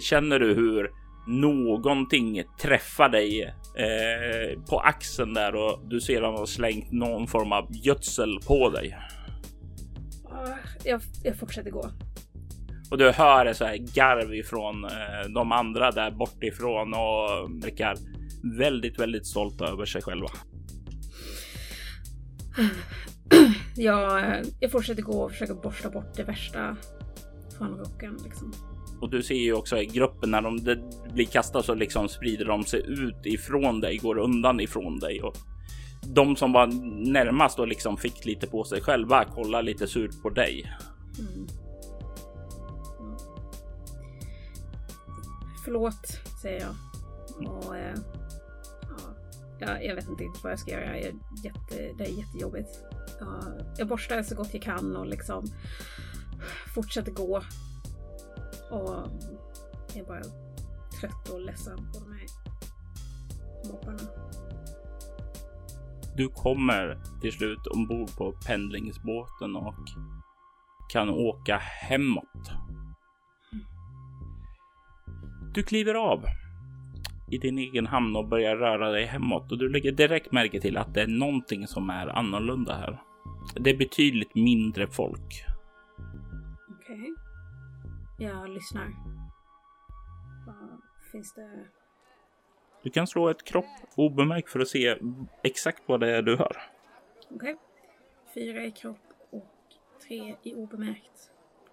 känner 0.00 0.38
du 0.38 0.54
hur 0.54 0.90
någonting 1.26 2.42
träffar 2.62 3.08
dig 3.08 3.42
eh, 3.76 4.60
på 4.70 4.78
axeln 4.80 5.34
där 5.34 5.54
och 5.54 5.80
du 5.88 6.00
ser 6.00 6.22
att 6.22 6.28
han 6.28 6.34
har 6.34 6.46
slängt 6.46 6.92
någon 6.92 7.26
form 7.26 7.52
av 7.52 7.68
gödsel 7.84 8.38
på 8.46 8.70
dig. 8.70 8.96
Ah, 10.24 10.56
Jag, 10.84 11.00
jag 11.24 11.36
fortsätter 11.36 11.70
gå. 11.70 11.90
Och 12.90 12.98
du 12.98 13.10
hör 13.10 13.52
så 13.52 13.64
här 13.64 13.76
garv 13.76 14.34
ifrån 14.34 14.84
eh, 14.84 15.30
de 15.34 15.52
andra 15.52 15.90
där 15.90 16.10
bortifrån 16.10 16.94
och 16.94 17.62
verkar 17.64 17.96
väldigt, 18.58 19.00
väldigt 19.00 19.26
stolta 19.26 19.66
över 19.66 19.84
sig 19.84 20.02
själva. 20.02 20.28
Jag, 23.76 24.44
jag 24.60 24.70
fortsätter 24.70 25.02
gå 25.02 25.12
och 25.12 25.30
försöker 25.30 25.54
borsta 25.54 25.90
bort 25.90 26.14
det 26.16 26.22
värsta 26.22 26.76
från 27.58 27.78
rocken 27.78 28.18
liksom. 28.24 28.52
Och 29.00 29.10
du 29.10 29.22
ser 29.22 29.34
ju 29.34 29.52
också 29.52 29.78
i 29.78 29.86
gruppen 29.86 30.30
när 30.30 30.42
de 30.42 30.60
blir 31.12 31.26
kastade 31.26 31.64
så 31.64 31.74
liksom 31.74 32.08
sprider 32.08 32.44
de 32.44 32.64
sig 32.64 32.82
ut 32.86 33.26
ifrån 33.26 33.80
dig, 33.80 33.96
går 33.96 34.18
undan 34.18 34.60
ifrån 34.60 34.98
dig 34.98 35.22
och 35.22 35.36
de 36.14 36.36
som 36.36 36.52
var 36.52 36.66
närmast 37.12 37.58
och 37.58 37.68
liksom 37.68 37.96
fick 37.96 38.24
lite 38.24 38.46
på 38.46 38.64
sig 38.64 38.80
själva 38.80 39.24
kollar 39.24 39.62
lite 39.62 39.86
surt 39.86 40.22
på 40.22 40.30
dig. 40.30 40.72
Mm. 41.18 41.46
Ja. 42.98 43.16
Förlåt, 45.64 46.20
säger 46.42 46.60
jag. 46.60 46.74
Och, 47.50 47.76
eh, 47.76 47.94
ja, 48.82 48.96
jag, 49.58 49.84
jag 49.84 49.94
vet 49.94 50.08
inte 50.08 50.24
riktigt 50.24 50.44
vad 50.44 50.52
jag 50.52 50.58
ska 50.58 50.70
göra. 50.70 50.84
Jag 50.84 50.98
är 50.98 51.14
jätte, 51.44 51.94
det 51.98 52.04
är 52.04 52.18
jättejobbigt. 52.18 52.68
Ja, 53.20 53.40
jag 53.78 53.88
borstar 53.88 54.22
så 54.22 54.34
gott 54.34 54.54
jag 54.54 54.62
kan 54.62 54.96
och 54.96 55.06
liksom 55.06 55.44
fortsätter 56.74 57.12
gå. 57.12 57.36
Och 58.70 59.10
jag 59.88 59.96
är 59.96 60.04
bara 60.04 60.22
trött 61.00 61.28
och 61.28 61.40
ledsen 61.40 61.76
på 61.76 61.98
de 61.98 62.12
här 62.12 62.26
mobbarna. 63.72 64.10
Du 66.16 66.28
kommer 66.28 67.02
till 67.20 67.32
slut 67.32 67.66
ombord 67.66 68.16
på 68.16 68.32
pendlingsbåten 68.46 69.56
och 69.56 69.84
kan 70.92 71.08
åka 71.08 71.58
hemåt. 71.58 72.50
Du 75.54 75.62
kliver 75.62 75.94
av 75.94 76.24
i 77.28 77.38
din 77.38 77.58
egen 77.58 77.86
hamn 77.86 78.16
och 78.16 78.28
börjar 78.28 78.56
röra 78.56 78.90
dig 78.90 79.04
hemåt 79.04 79.52
och 79.52 79.58
du 79.58 79.68
lägger 79.68 79.92
direkt 79.92 80.32
märke 80.32 80.60
till 80.60 80.76
att 80.76 80.94
det 80.94 81.02
är 81.02 81.06
någonting 81.06 81.66
som 81.66 81.90
är 81.90 82.06
annorlunda 82.06 82.74
här. 82.74 83.02
Det 83.54 83.70
är 83.70 83.76
betydligt 83.76 84.34
mindre 84.34 84.86
folk. 84.86 85.44
Okej. 86.70 87.14
Jag 88.18 88.50
lyssnar. 88.50 88.88
Vad 90.46 90.80
finns 91.12 91.34
det? 91.34 91.66
Du 92.82 92.90
kan 92.90 93.06
slå 93.06 93.28
ett 93.28 93.44
kropp 93.44 93.64
obemärkt 93.94 94.50
för 94.50 94.60
att 94.60 94.68
se 94.68 94.98
exakt 95.42 95.82
vad 95.86 96.00
det 96.00 96.16
är 96.16 96.22
du 96.22 96.36
hör. 96.36 96.56
Okej. 97.30 97.56
Fyra 98.34 98.64
i 98.64 98.70
kropp 98.70 99.02
och 99.30 99.54
tre 100.06 100.36
i 100.42 100.54
obemärkt. 100.54 101.30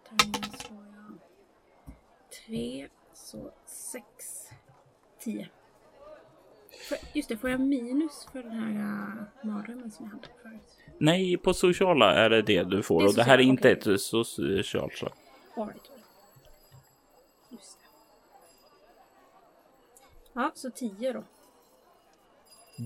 Tärningen 0.09 0.43
slår 0.43 0.85
jag. 0.85 1.17
Tre, 2.45 2.87
så 3.13 3.51
sex, 3.65 4.49
tio. 5.23 5.49
Får, 6.89 6.97
just 7.13 7.29
det, 7.29 7.37
får 7.37 7.49
jag 7.49 7.59
minus 7.59 8.27
för 8.31 8.43
den 8.43 8.51
här 8.51 8.71
uh, 8.71 9.53
mardrömmen 9.53 9.91
som 9.91 10.05
jag 10.05 10.11
hade 10.11 10.27
förut? 10.43 10.77
Nej, 10.97 11.37
på 11.37 11.53
sociala 11.53 12.13
är 12.15 12.29
det 12.29 12.41
det 12.41 12.63
du 12.63 12.83
får 12.83 13.01
Det 13.01 13.07
och 13.07 13.13
det 13.15 13.23
här 13.23 13.37
är 13.37 13.41
inte 13.41 13.75
okej. 13.75 13.93
ett 13.93 14.01
socialt 14.01 14.93
slag. 14.93 15.11
Right. 15.55 15.91
Det. 17.49 17.57
Ja, 20.33 20.51
så 20.55 20.71
tio 20.71 21.13
då. 21.13 21.23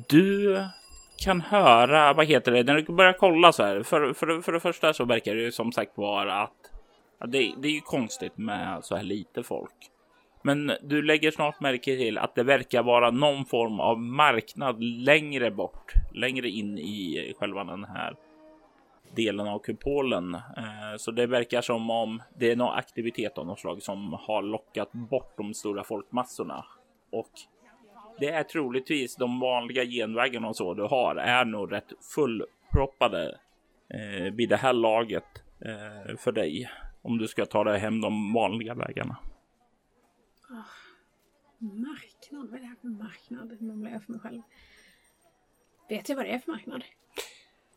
Du 0.07 0.57
kan 1.17 1.41
höra, 1.41 2.13
vad 2.13 2.25
heter 2.25 2.51
det, 2.51 2.63
när 2.63 2.75
du 2.75 2.93
börjar 2.93 3.13
kolla 3.13 3.51
så 3.51 3.63
här. 3.63 3.83
För, 3.83 4.13
för, 4.13 4.41
för 4.41 4.51
det 4.51 4.59
första 4.59 4.93
så 4.93 5.05
verkar 5.05 5.35
det 5.35 5.41
ju 5.41 5.51
som 5.51 5.71
sagt 5.71 5.97
vara 5.97 6.41
att 6.41 6.71
ja, 7.19 7.25
det, 7.25 7.53
det 7.57 7.67
är 7.67 7.71
ju 7.71 7.81
konstigt 7.81 8.37
med 8.37 8.85
så 8.85 8.95
här 8.95 9.03
lite 9.03 9.43
folk. 9.43 9.91
Men 10.41 10.71
du 10.81 11.01
lägger 11.01 11.31
snart 11.31 11.59
märke 11.59 11.97
till 11.97 12.17
att 12.17 12.35
det 12.35 12.43
verkar 12.43 12.83
vara 12.83 13.11
någon 13.11 13.45
form 13.45 13.79
av 13.79 13.99
marknad 13.99 14.83
längre 14.83 15.51
bort, 15.51 15.91
längre 16.13 16.49
in 16.49 16.77
i 16.77 17.33
själva 17.39 17.63
den 17.63 17.83
här 17.83 18.15
delen 19.15 19.47
av 19.47 19.59
kupolen. 19.59 20.35
Eh, 20.35 20.97
så 20.97 21.11
det 21.11 21.27
verkar 21.27 21.61
som 21.61 21.89
om 21.89 22.21
det 22.37 22.51
är 22.51 22.55
någon 22.55 22.77
aktivitet 22.77 23.37
av 23.37 23.45
något 23.45 23.59
slag 23.59 23.81
som 23.81 24.13
har 24.13 24.41
lockat 24.41 24.91
bort 24.91 25.37
de 25.37 25.53
stora 25.53 25.83
folkmassorna. 25.83 26.65
Och 27.11 27.31
det 28.19 28.29
är 28.29 28.43
troligtvis 28.43 29.15
de 29.15 29.39
vanliga 29.39 29.85
genvägarna 29.85 30.47
och 30.47 30.55
så 30.55 30.73
du 30.73 30.83
har 30.83 31.15
är 31.15 31.45
nog 31.45 31.71
rätt 31.71 31.93
fullproppade 32.15 33.37
eh, 33.93 34.33
vid 34.33 34.49
det 34.49 34.57
här 34.57 34.73
laget 34.73 35.43
eh, 35.65 36.17
för 36.17 36.31
dig. 36.31 36.69
Om 37.01 37.17
du 37.17 37.27
ska 37.27 37.45
ta 37.45 37.63
dig 37.63 37.79
hem 37.79 38.01
de 38.01 38.33
vanliga 38.33 38.73
vägarna. 38.73 39.17
Oh, 40.49 40.65
marknad, 41.59 42.49
vad 42.49 42.53
är 42.53 42.59
det 42.59 42.67
här 42.67 42.75
för 42.81 42.87
marknad? 42.87 43.61
Mumlar 43.61 43.91
jag 43.91 44.03
för 44.03 44.11
mig 44.11 44.21
själv. 44.21 44.41
Vet 45.89 46.09
jag 46.09 46.15
vad 46.15 46.25
det 46.25 46.31
är 46.31 46.39
för 46.39 46.51
marknad? 46.51 46.83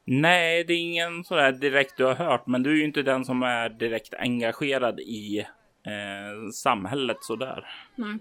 Nej, 0.04 0.64
det 0.64 0.72
är 0.72 0.78
ingen 0.78 1.24
sådär 1.24 1.52
direkt 1.52 1.96
du 1.96 2.04
har 2.04 2.14
hört, 2.14 2.46
men 2.46 2.62
du 2.62 2.70
är 2.70 2.76
ju 2.76 2.85
inte 2.85 3.02
den 3.02 3.24
som 3.24 3.42
är 3.42 3.68
direkt 3.68 4.14
engagerad 4.14 5.00
i 5.00 5.38
eh, 5.83 6.50
samhället 6.52 7.16
sådär. 7.20 7.66
Nej. 7.96 8.18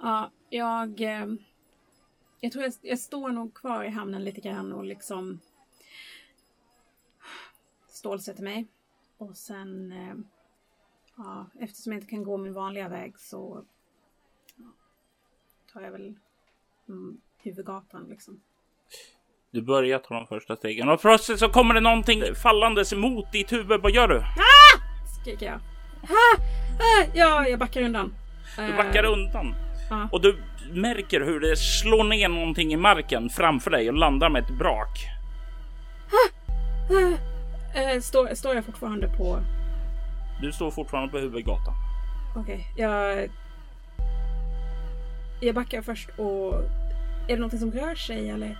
Ja, 0.00 0.30
jag... 0.50 1.00
Eh, 1.00 1.26
jag 2.40 2.52
tror 2.52 2.64
jag, 2.64 2.72
jag 2.82 2.98
står 2.98 3.28
nog 3.28 3.54
kvar 3.54 3.84
i 3.84 3.88
hamnen 3.88 4.24
lite 4.24 4.40
grann 4.40 4.72
och 4.72 4.84
liksom 4.84 5.40
stålsätter 7.88 8.42
mig. 8.42 8.66
Och 9.18 9.36
sen... 9.36 9.92
Eh, 9.92 10.14
ja, 11.18 11.46
eftersom 11.60 11.92
jag 11.92 12.00
inte 12.00 12.10
kan 12.10 12.24
gå 12.24 12.36
min 12.36 12.54
vanliga 12.54 12.88
väg 12.88 13.18
så 13.18 13.64
ja, 14.56 14.64
tar 15.72 15.80
jag 15.80 15.90
väl 15.90 16.14
mm, 16.88 17.20
huvudgatan 17.42 18.06
liksom. 18.08 18.40
Du 19.50 19.62
börjar 19.62 19.98
ta 19.98 20.14
de 20.14 20.26
första 20.26 20.56
stegen 20.56 20.88
och 20.88 21.00
plötsligt 21.00 21.38
så 21.38 21.48
kommer 21.48 21.74
det 21.74 21.80
någonting 21.80 22.22
fallandes 22.42 22.92
emot 22.92 23.32
ditt 23.32 23.52
huvud. 23.52 23.80
Vad 23.80 23.92
gör 23.92 24.08
du? 24.08 24.18
Ah! 24.18 24.78
Skriker 25.20 25.46
jag. 25.46 25.60
Ah! 26.02 26.42
Ah! 26.80 27.04
Ja, 27.14 27.48
jag 27.48 27.58
backar 27.58 27.82
undan. 27.82 28.14
Du 28.56 28.76
backar 28.76 29.04
uh, 29.04 29.12
undan 29.12 29.54
uh. 29.90 30.12
och 30.12 30.20
du 30.20 30.42
märker 30.72 31.20
hur 31.20 31.40
det 31.40 31.56
slår 31.56 32.04
ner 32.04 32.28
någonting 32.28 32.72
i 32.72 32.76
marken 32.76 33.28
framför 33.28 33.70
dig 33.70 33.88
och 33.88 33.94
landar 33.94 34.30
med 34.30 34.42
ett 34.42 34.58
brak. 34.58 35.06
Uh, 36.90 38.00
står, 38.00 38.34
står 38.34 38.54
jag 38.54 38.64
fortfarande 38.64 39.08
på? 39.08 39.40
Du 40.40 40.52
står 40.52 40.70
fortfarande 40.70 41.12
på 41.12 41.18
huvudgatan. 41.18 41.74
Okej, 42.36 42.54
okay, 42.54 42.84
jag. 42.84 43.28
Jag 45.40 45.54
backar 45.54 45.82
först 45.82 46.08
och 46.16 46.54
är 47.28 47.28
det 47.28 47.36
någonting 47.36 47.58
som 47.58 47.72
rör 47.72 47.94
sig 47.94 48.30
eller? 48.30 48.58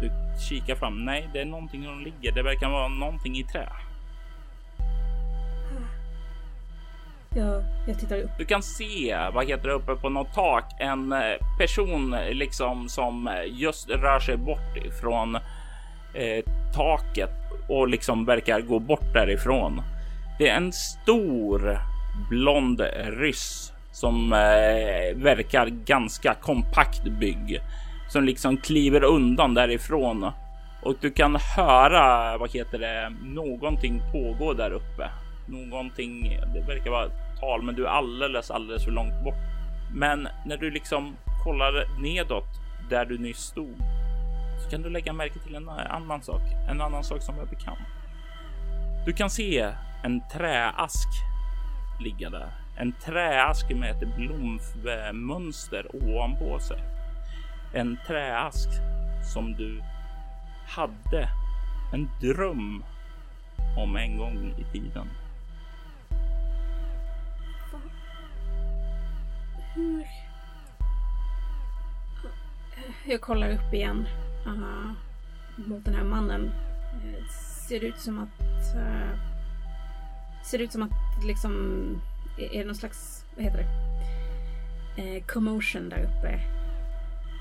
Du 0.00 0.10
kikar 0.48 0.74
fram. 0.74 1.04
Nej, 1.04 1.28
det 1.32 1.40
är 1.40 1.44
någonting 1.44 1.84
som 1.84 2.00
ligger. 2.00 2.32
Det 2.32 2.42
verkar 2.42 2.68
vara 2.68 2.88
någonting 2.88 3.38
i 3.38 3.44
trä. 3.44 3.68
Ja, 7.34 7.62
jag 7.86 7.98
tittar 7.98 8.18
upp. 8.18 8.30
Du 8.38 8.44
kan 8.44 8.62
se, 8.62 9.16
vad 9.34 9.46
heter 9.46 9.68
det, 9.68 9.74
uppe 9.74 9.94
på 9.94 10.08
något 10.08 10.34
tak, 10.34 10.64
en 10.78 11.12
eh, 11.12 11.18
person 11.58 12.16
liksom 12.30 12.88
som 12.88 13.30
just 13.46 13.90
rör 13.90 14.20
sig 14.20 14.36
bort 14.36 14.76
ifrån 14.76 15.34
eh, 16.14 16.44
taket 16.74 17.30
och 17.68 17.88
liksom 17.88 18.24
verkar 18.24 18.60
gå 18.60 18.78
bort 18.78 19.12
därifrån. 19.14 19.82
Det 20.38 20.48
är 20.48 20.56
en 20.56 20.72
stor 20.72 21.78
blond 22.30 22.80
ryss 23.04 23.72
som 23.92 24.32
eh, 24.32 25.16
verkar 25.16 25.66
ganska 25.66 26.34
kompakt 26.34 27.04
bygg 27.04 27.60
som 28.08 28.24
liksom 28.24 28.56
kliver 28.56 29.04
undan 29.04 29.54
därifrån 29.54 30.32
och 30.82 30.94
du 31.00 31.10
kan 31.10 31.36
höra, 31.56 32.38
vad 32.38 32.50
heter 32.50 32.78
det, 32.78 33.12
någonting 33.22 34.02
pågå 34.12 34.52
där 34.52 34.70
uppe. 34.70 35.10
Någonting, 35.46 36.40
det 36.54 36.60
verkar 36.60 36.90
vara 36.90 37.10
tal, 37.40 37.62
men 37.62 37.74
du 37.74 37.86
är 37.86 37.90
alldeles, 37.90 38.50
alldeles 38.50 38.84
för 38.84 38.92
långt 38.92 39.24
bort. 39.24 39.34
Men 39.94 40.28
när 40.46 40.56
du 40.56 40.70
liksom 40.70 41.16
kollar 41.44 42.02
nedåt 42.02 42.48
där 42.90 43.04
du 43.04 43.18
nyss 43.18 43.38
stod 43.38 43.76
så 44.64 44.70
kan 44.70 44.82
du 44.82 44.90
lägga 44.90 45.12
märke 45.12 45.38
till 45.38 45.54
en 45.54 45.68
annan 45.68 46.22
sak, 46.22 46.42
en 46.70 46.80
annan 46.80 47.04
sak 47.04 47.22
som 47.22 47.38
är 47.38 47.46
bekant. 47.46 47.78
Du 49.06 49.12
kan 49.12 49.30
se 49.30 49.70
en 50.02 50.22
träask 50.32 51.08
ligga 52.00 52.30
där, 52.30 52.50
en 52.76 52.92
träask 52.92 53.70
med 53.70 53.90
ett 53.90 54.16
blommönster 54.16 55.86
ovanpå 55.94 56.58
sig 56.60 56.82
en 57.72 57.98
träask 58.06 58.68
som 59.32 59.54
du 59.54 59.82
hade 60.66 61.28
en 61.92 62.08
dröm 62.20 62.84
om 63.76 63.96
en 63.96 64.18
gång 64.18 64.54
i 64.58 64.64
tiden. 64.72 65.08
Hur? 69.74 70.06
Jag 73.04 73.20
kollar 73.20 73.50
upp 73.50 73.74
igen 73.74 74.08
uh, 74.46 74.92
mot 75.56 75.84
den 75.84 75.94
här 75.94 76.04
mannen. 76.04 76.50
Eh, 76.92 77.22
det 77.22 77.32
ser 77.68 77.84
ut 77.84 77.98
som 77.98 78.18
att... 78.18 78.76
Uh, 78.76 79.37
ser 80.44 80.58
ut 80.58 80.72
som 80.72 80.82
att 80.82 81.24
liksom... 81.26 81.52
Är 82.38 82.58
det 82.58 82.64
någon 82.64 82.74
slags... 82.74 83.24
Vad 83.36 83.44
heter 83.44 83.58
det? 83.58 85.02
Uh, 85.02 85.22
commotion 85.24 85.88
där 85.88 86.02
uppe. 86.02 86.40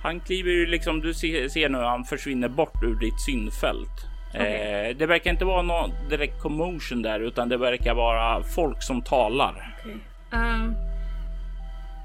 Han 0.04 0.20
kliver 0.20 0.52
ju 0.52 0.66
liksom, 0.66 1.02
du 1.02 1.14
ser, 1.14 1.50
ser 1.50 1.70
nu 1.70 1.78
han 1.78 2.04
försvinner 2.04 2.50
bort 2.50 2.84
ur 2.84 2.96
ditt 2.96 3.22
synfält. 3.22 4.06
Okay. 4.30 4.54
Eh, 4.54 4.98
det 4.98 5.06
verkar 5.06 5.32
inte 5.32 5.46
vara 5.46 5.62
någon 5.62 5.92
direkt 6.10 6.42
commotion 6.42 7.02
där, 7.02 7.20
utan 7.20 7.50
det 7.50 7.58
verkar 7.58 7.94
vara 7.94 8.44
folk 8.44 8.84
som 8.84 9.02
talar. 9.02 9.76
Okay. 9.80 9.96
Um, 10.32 10.76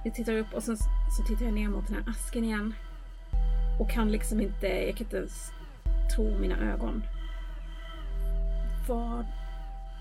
jag 0.05 0.14
tittar 0.14 0.37
upp 0.37 0.55
och 0.55 0.62
sen 0.62 0.76
så 1.16 1.22
tittar 1.26 1.44
jag 1.44 1.55
ner 1.55 1.68
mot 1.68 1.87
den 1.87 1.96
här 1.96 2.05
asken 2.11 2.44
igen. 2.44 2.74
Och 3.81 3.90
kan 3.90 4.12
liksom 4.12 4.40
inte, 4.40 4.66
jag 4.66 4.96
kan 4.96 5.07
inte 5.07 5.16
ens 5.16 5.52
tro 6.16 6.38
mina 6.38 6.72
ögon. 6.72 7.02
Vad, 8.88 9.26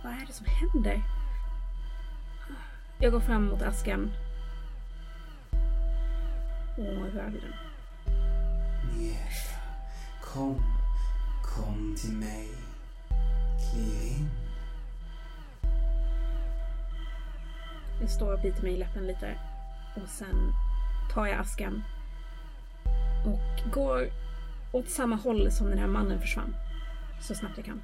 vad 0.04 0.14
är 0.14 0.26
det 0.28 0.34
som 0.34 0.46
händer? 0.46 1.02
Jag 3.00 3.12
går 3.12 3.20
fram 3.20 3.46
mot 3.46 3.62
asken. 3.62 4.12
Och 6.78 7.14
rör 7.14 7.30
vid 7.30 7.42
den. 7.42 7.54
Nieta, 8.98 9.56
kom, 10.22 10.64
kom 11.44 11.96
till 12.02 12.14
mig. 12.14 12.48
Kliv 13.72 14.18
in. 14.18 14.30
Jag 18.02 18.10
står 18.10 18.34
och 18.34 18.42
biter 18.42 18.64
mig 18.64 18.74
i 18.74 18.78
läppen 18.78 19.08
lite 19.08 19.38
och 19.96 20.10
sen 20.10 20.54
tar 21.14 21.26
jag 21.26 21.40
asken 21.40 21.84
och 23.26 23.72
går 23.72 24.10
åt 24.72 24.90
samma 24.90 25.16
håll 25.16 25.52
som 25.52 25.70
den 25.70 25.78
här 25.78 25.88
mannen 25.88 26.20
försvann. 26.22 26.56
Så 27.22 27.36
snabbt 27.36 27.58
jag 27.58 27.66
kan. 27.66 27.82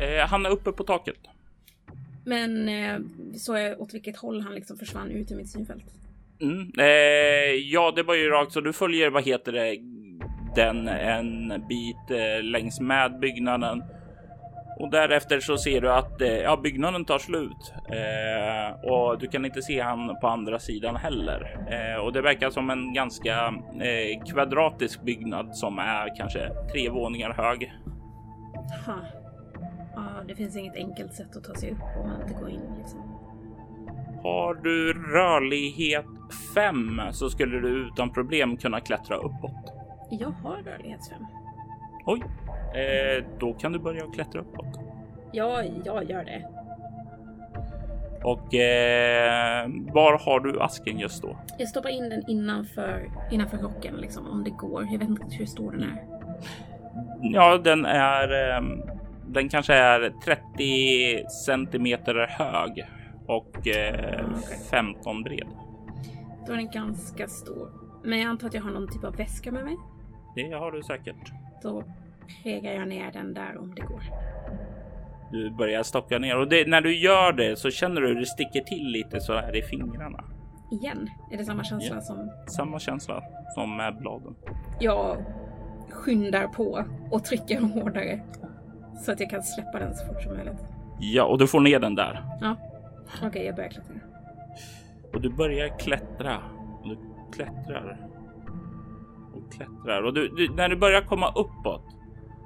Eh, 0.00 0.28
han 0.28 0.46
är 0.46 0.50
uppe 0.50 0.72
på 0.72 0.84
taket. 0.84 1.18
Men 2.24 2.68
eh, 2.68 2.98
så 3.36 3.56
jag 3.56 3.80
åt 3.80 3.94
vilket 3.94 4.16
håll 4.16 4.40
han 4.40 4.54
liksom 4.54 4.76
försvann 4.76 5.10
ut 5.10 5.32
ur 5.32 5.36
mitt 5.36 5.50
synfält? 5.50 5.84
Mm. 6.40 6.72
Eh, 6.78 7.54
ja, 7.54 7.92
det 7.96 8.02
var 8.02 8.14
ju 8.14 8.28
rakt 8.28 8.52
så 8.52 8.60
du 8.60 8.72
följer, 8.72 9.10
vad 9.10 9.24
heter 9.24 9.52
det, 9.52 9.78
den 10.54 10.88
en 10.88 11.48
bit 11.68 12.10
eh, 12.10 12.42
längs 12.42 12.80
med 12.80 13.18
byggnaden. 13.18 13.82
Och 14.78 14.90
därefter 14.90 15.40
så 15.40 15.58
ser 15.58 15.80
du 15.80 15.92
att 15.92 16.20
eh, 16.20 16.28
ja, 16.28 16.56
byggnaden 16.56 17.04
tar 17.04 17.18
slut 17.18 17.72
eh, 17.90 18.90
och 18.90 19.18
du 19.18 19.26
kan 19.26 19.44
inte 19.44 19.62
se 19.62 19.80
han 19.80 20.16
på 20.20 20.28
andra 20.28 20.58
sidan 20.58 20.96
heller. 20.96 21.58
Eh, 21.70 22.04
och 22.04 22.12
det 22.12 22.22
verkar 22.22 22.50
som 22.50 22.70
en 22.70 22.94
ganska 22.94 23.54
eh, 23.80 24.24
kvadratisk 24.32 25.02
byggnad 25.02 25.56
som 25.56 25.78
är 25.78 26.16
kanske 26.16 26.50
tre 26.72 26.88
våningar 26.88 27.32
hög. 27.32 27.72
Ha. 28.86 29.23
Ja, 29.96 30.02
det 30.28 30.34
finns 30.34 30.56
inget 30.56 30.76
enkelt 30.76 31.12
sätt 31.14 31.36
att 31.36 31.44
ta 31.44 31.54
sig 31.54 31.70
upp 31.70 31.78
om 32.02 32.08
man 32.08 32.22
inte 32.22 32.34
går 32.40 32.50
in 32.50 32.60
liksom. 32.78 33.00
Har 34.22 34.54
du 34.54 34.92
rörlighet 34.92 36.04
5 36.54 37.00
så 37.12 37.30
skulle 37.30 37.60
du 37.60 37.68
utan 37.68 38.10
problem 38.12 38.56
kunna 38.56 38.80
klättra 38.80 39.16
uppåt. 39.16 39.72
Jag 40.10 40.30
har 40.30 40.56
rörlighetsfem. 40.56 41.26
Oj, 42.06 42.22
eh, 42.74 43.24
då 43.38 43.52
kan 43.54 43.72
du 43.72 43.78
börja 43.78 44.06
klättra 44.14 44.40
uppåt. 44.40 44.80
Ja, 45.32 45.62
jag 45.84 46.10
gör 46.10 46.24
det. 46.24 46.48
Och 48.24 48.54
eh, 48.54 49.68
var 49.92 50.18
har 50.24 50.40
du 50.40 50.60
asken 50.60 50.98
just 50.98 51.22
då? 51.22 51.38
Jag 51.58 51.68
stoppar 51.68 51.88
in 51.88 52.08
den 52.08 52.30
innanför, 52.30 53.10
innanför 53.30 53.56
rocken 53.56 53.94
liksom, 53.96 54.26
om 54.28 54.44
det 54.44 54.50
går. 54.50 54.82
Jag 54.90 54.98
vet 54.98 55.08
inte 55.08 55.36
hur 55.36 55.46
stor 55.46 55.72
den 55.72 55.82
är. 55.82 56.04
Ja, 57.22 57.58
den 57.58 57.84
är. 57.86 58.56
ehm, 58.56 58.82
Den 59.34 59.48
kanske 59.48 59.74
är 59.74 60.10
30 60.24 61.28
centimeter 61.28 62.14
hög 62.30 62.84
och 63.26 63.68
eh, 63.68 64.26
Okej. 64.36 64.58
15 64.70 65.22
bred. 65.22 65.46
Då 66.46 66.52
är 66.52 66.56
den 66.56 66.70
ganska 66.70 67.28
stor. 67.28 67.70
Men 68.04 68.18
jag 68.18 68.28
antar 68.28 68.48
att 68.48 68.54
jag 68.54 68.62
har 68.62 68.70
någon 68.70 68.88
typ 68.88 69.04
av 69.04 69.16
väska 69.16 69.52
med 69.52 69.64
mig. 69.64 69.76
Det 70.34 70.52
har 70.52 70.72
du 70.72 70.82
säkert. 70.82 71.32
Då 71.62 71.82
pregar 72.42 72.72
jag 72.72 72.88
ner 72.88 73.12
den 73.12 73.34
där 73.34 73.58
om 73.58 73.74
det 73.74 73.82
går. 73.82 74.02
Du 75.32 75.50
börjar 75.50 75.82
stocka 75.82 76.18
ner 76.18 76.36
och 76.38 76.48
det, 76.48 76.68
när 76.68 76.80
du 76.80 76.96
gör 76.96 77.32
det 77.32 77.56
så 77.58 77.70
känner 77.70 78.00
du 78.00 78.08
hur 78.08 78.20
det 78.20 78.26
sticker 78.26 78.60
till 78.60 78.86
lite 78.86 79.20
så 79.20 79.32
här 79.32 79.56
i 79.56 79.62
fingrarna. 79.62 80.24
Igen? 80.72 81.08
Är 81.30 81.36
det 81.36 81.44
samma 81.44 81.64
känsla 81.64 81.94
Ja. 81.96 82.00
som 82.00 82.30
Samma 82.46 82.78
känsla 82.78 83.22
som 83.54 83.76
med 83.76 83.96
bladen. 83.98 84.34
jag 84.80 85.16
skyndar 85.90 86.46
på 86.46 86.84
och 87.10 87.24
trycker 87.24 87.60
hårdare? 87.60 88.20
Så 89.00 89.12
att 89.12 89.20
jag 89.20 89.30
kan 89.30 89.42
släppa 89.42 89.78
den 89.78 89.94
så 89.94 90.06
fort 90.06 90.22
som 90.22 90.36
möjligt. 90.36 90.64
Ja, 91.00 91.24
och 91.24 91.38
du 91.38 91.46
får 91.46 91.60
ner 91.60 91.78
den 91.80 91.94
där 91.94 92.22
Ja. 92.40 92.56
Okej, 93.26 93.46
jag 93.46 93.54
börjar 93.56 93.70
klättra. 93.70 93.94
och 95.14 95.20
du 95.20 95.30
börjar 95.30 95.78
klättra 95.78 96.38
och 96.82 96.88
du 96.88 96.98
klättrar 97.32 97.96
och 99.34 99.52
klättrar 99.52 100.02
och 100.02 100.14
du, 100.14 100.28
du, 100.28 100.54
när 100.54 100.68
du 100.68 100.76
börjar 100.76 101.00
komma 101.00 101.28
uppåt 101.28 101.84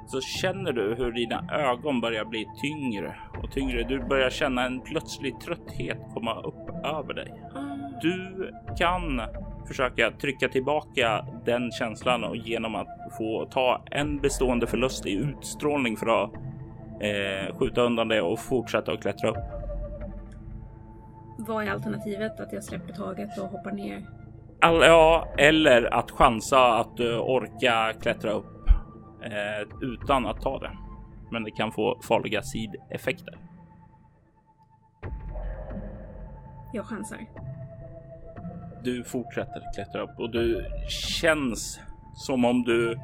så 0.07 0.21
känner 0.21 0.73
du 0.73 0.95
hur 0.95 1.13
dina 1.13 1.45
ögon 1.53 2.01
börjar 2.01 2.25
bli 2.25 2.47
tyngre 2.63 3.17
och 3.43 3.51
tyngre. 3.53 3.83
Du 3.83 3.99
börjar 3.99 4.31
känna 4.31 4.67
en 4.67 4.81
plötslig 4.81 5.41
trötthet 5.41 5.99
komma 6.15 6.41
upp 6.43 6.85
över 6.85 7.15
dig. 7.15 7.33
Du 8.03 8.51
kan 8.79 9.21
försöka 9.67 10.11
trycka 10.11 10.49
tillbaka 10.49 11.27
den 11.45 11.71
känslan 11.71 12.25
och 12.25 12.37
genom 12.37 12.75
att 12.75 12.89
få 13.19 13.47
ta 13.51 13.83
en 13.91 14.19
bestående 14.19 14.67
förlust 14.67 15.07
i 15.07 15.13
utstrålning 15.13 15.97
för 15.97 16.25
att 16.25 16.33
eh, 17.01 17.57
skjuta 17.57 17.83
undan 17.83 18.09
det 18.09 18.23
och 18.23 18.39
fortsätta 18.39 18.93
att 18.93 19.03
klättra 19.03 19.31
upp. 19.31 19.59
Vad 21.39 21.67
är 21.67 21.71
alternativet? 21.71 22.41
Att 22.41 22.53
jag 22.53 22.65
släpper 22.65 22.93
taget 22.93 23.39
och 23.39 23.49
hoppar 23.49 23.73
ner? 23.73 24.07
All, 24.61 24.83
ja, 24.83 25.29
eller 25.39 25.95
att 25.95 26.11
chansa 26.11 26.79
att 26.79 26.97
du 26.97 27.19
orkar 27.19 27.93
klättra 27.93 28.31
upp 28.31 28.69
eh, 29.23 29.79
utan 29.81 30.27
att 30.27 30.41
ta 30.41 30.59
det. 30.59 30.71
Men 31.31 31.45
det 31.45 31.51
kan 31.51 31.73
få 31.73 32.01
farliga 32.03 32.43
sideffekter. 32.43 33.39
Jag 36.73 36.85
chansar. 36.85 37.19
Du 38.85 39.05
fortsätter 39.05 39.62
klättra 39.74 40.03
upp 40.03 40.18
och 40.18 40.31
du 40.31 40.66
känns 40.89 41.81
som 42.14 42.45
om 42.45 42.62
du 42.62 42.99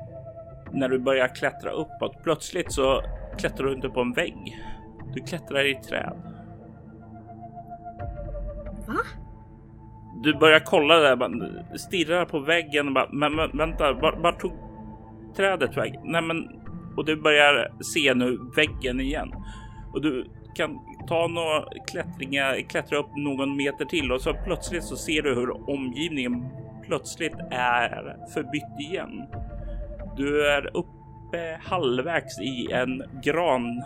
när 0.72 0.88
du 0.88 0.98
börjar 0.98 1.28
klättra 1.28 1.70
uppåt 1.70 2.22
plötsligt 2.22 2.72
så 2.72 3.02
klättrar 3.38 3.66
du 3.66 3.74
inte 3.74 3.88
på 3.88 4.00
en 4.00 4.12
vägg. 4.12 4.64
Du 5.14 5.20
klättrar 5.20 5.64
i 5.64 5.72
ett 5.72 5.88
träd. 5.88 6.12
Va? 8.86 9.00
Du 10.22 10.34
börjar 10.34 10.60
kolla 10.60 10.94
där, 10.94 11.76
stirrar 11.76 12.24
på 12.24 12.38
väggen 12.38 12.88
och 12.88 12.94
bara, 12.94 13.08
men, 13.12 13.34
men 13.34 13.50
vänta, 13.58 13.92
var, 13.92 14.12
var 14.12 14.32
tog 14.32 14.52
trädet 15.36 15.76
väg? 15.76 16.00
Nej, 16.04 16.22
men 16.22 16.64
och 16.96 17.04
du 17.04 17.16
börjar 17.16 17.72
se 17.80 18.14
nu 18.14 18.38
väggen 18.56 19.00
igen 19.00 19.32
och 19.92 20.02
du 20.02 20.26
kan 20.54 20.78
ta 21.08 21.26
några 21.26 21.64
klättringar, 21.86 22.60
klättra 22.68 22.98
upp 22.98 23.16
någon 23.16 23.56
meter 23.56 23.84
till 23.84 24.12
och 24.12 24.20
så 24.20 24.34
plötsligt 24.44 24.84
så 24.84 24.96
ser 24.96 25.22
du 25.22 25.34
hur 25.34 25.70
omgivningen 25.70 26.48
plötsligt 26.82 27.36
är 27.50 28.16
förbytt 28.34 28.80
igen. 28.80 29.26
Du 30.16 30.50
är 30.50 30.76
uppe 30.76 31.58
halvvägs 31.62 32.40
i 32.40 32.72
en 32.72 33.02
gran 33.22 33.82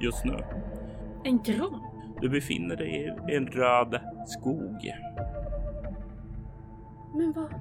just 0.00 0.24
nu. 0.24 0.38
En 1.24 1.42
gran? 1.42 1.80
Du 2.20 2.28
befinner 2.28 2.76
dig 2.76 3.14
i 3.30 3.34
en 3.34 3.46
röd 3.46 4.00
skog. 4.26 4.92
Men 7.14 7.32
vad? 7.32 7.52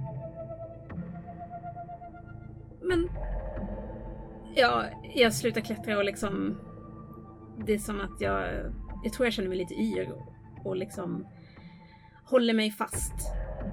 Men... 2.81 3.09
Ja, 4.55 4.83
jag 5.15 5.33
slutar 5.33 5.61
klättra 5.61 5.97
och 5.97 6.05
liksom... 6.05 6.57
Det 7.57 7.73
är 7.73 7.77
som 7.77 8.01
att 8.01 8.21
jag... 8.21 8.49
Jag 9.03 9.13
tror 9.13 9.25
jag 9.25 9.33
känner 9.33 9.49
mig 9.49 9.57
lite 9.57 9.73
yr 9.73 10.11
och, 10.11 10.65
och 10.65 10.75
liksom 10.75 11.27
håller 12.25 12.53
mig 12.53 12.71
fast 12.71 13.13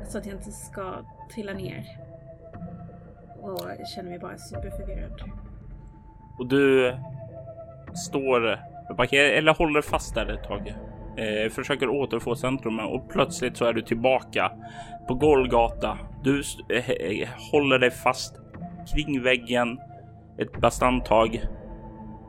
så 0.09 0.19
att 0.19 0.27
jag 0.27 0.37
inte 0.37 0.51
ska 0.51 1.05
trilla 1.35 1.53
ner. 1.53 1.85
Och 3.41 3.67
jag 3.79 3.89
känner 3.89 4.11
mig 4.11 4.19
bara 4.19 4.39
superförvirrad. 4.39 5.23
Och 6.39 6.47
du 6.47 6.95
står 7.95 8.59
parkerad 8.97 9.31
eller 9.31 9.55
håller 9.55 9.83
fast 9.83 10.15
där 10.15 10.27
ett 10.27 10.45
tag. 10.45 10.75
Eh, 11.17 11.51
försöker 11.51 11.89
återfå 11.89 12.37
centrum 12.37 12.81
och 12.81 13.09
plötsligt 13.09 13.57
så 13.57 13.65
är 13.65 13.73
du 13.73 13.83
tillbaka 13.83 14.53
på 15.09 15.15
Golgata. 15.15 15.99
Du 16.25 16.43
eh, 16.69 16.91
eh, 16.91 17.29
håller 17.53 17.79
dig 17.79 17.91
fast 17.91 18.41
kring 18.95 19.23
väggen 19.23 19.81
ett 20.39 20.61
bastant 20.61 21.05
tag 21.07 21.45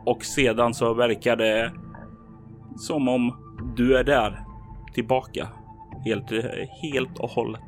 och 0.09 0.25
sedan 0.25 0.73
så 0.73 0.93
verkar 0.93 1.35
det 1.35 1.71
som 2.77 3.07
om 3.07 3.35
du 3.75 3.97
är 3.97 4.03
där 4.03 4.43
tillbaka 4.93 5.47
helt, 6.05 6.31
helt 6.81 7.19
och 7.19 7.29
hållet. 7.29 7.61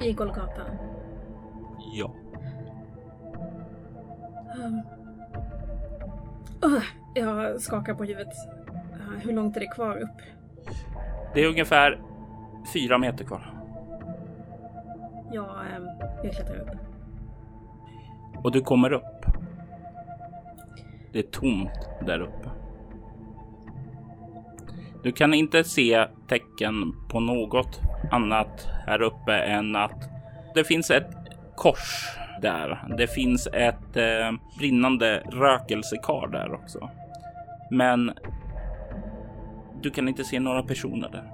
I 0.00 0.12
Golgata. 0.12 0.62
Ja. 1.92 2.12
Um. 4.56 4.82
Ugh, 6.64 6.84
jag 7.14 7.60
skakar 7.60 7.94
på 7.94 8.04
huvudet. 8.04 8.34
Uh, 8.92 9.18
hur 9.18 9.32
långt 9.32 9.56
är 9.56 9.60
det 9.60 9.66
kvar 9.66 9.96
upp? 9.96 10.22
Det 11.34 11.44
är 11.44 11.48
ungefär 11.48 12.00
fyra 12.72 12.98
meter 12.98 13.24
kvar. 13.24 13.54
Jag, 15.32 15.48
um, 15.78 15.88
jag 16.24 16.34
klättrar 16.34 16.56
upp. 16.56 16.78
Och 18.44 18.52
du 18.52 18.60
kommer 18.60 18.92
upp. 18.92 19.37
Det 21.12 21.18
är 21.18 21.22
tomt 21.22 21.88
där 22.06 22.20
uppe. 22.20 22.50
Du 25.02 25.12
kan 25.12 25.34
inte 25.34 25.64
se 25.64 26.06
tecken 26.28 26.94
på 27.08 27.20
något 27.20 27.80
annat 28.10 28.68
här 28.86 29.02
uppe 29.02 29.32
än 29.38 29.76
att 29.76 30.10
det 30.54 30.64
finns 30.64 30.90
ett 30.90 31.10
kors 31.56 32.16
där. 32.42 32.94
Det 32.98 33.06
finns 33.06 33.46
ett 33.52 33.96
eh, 33.96 34.32
brinnande 34.58 35.22
rökelsekar 35.32 36.28
där 36.28 36.52
också. 36.54 36.90
Men 37.70 38.12
du 39.82 39.90
kan 39.90 40.08
inte 40.08 40.24
se 40.24 40.40
några 40.40 40.62
personer 40.62 41.08
där. 41.08 41.32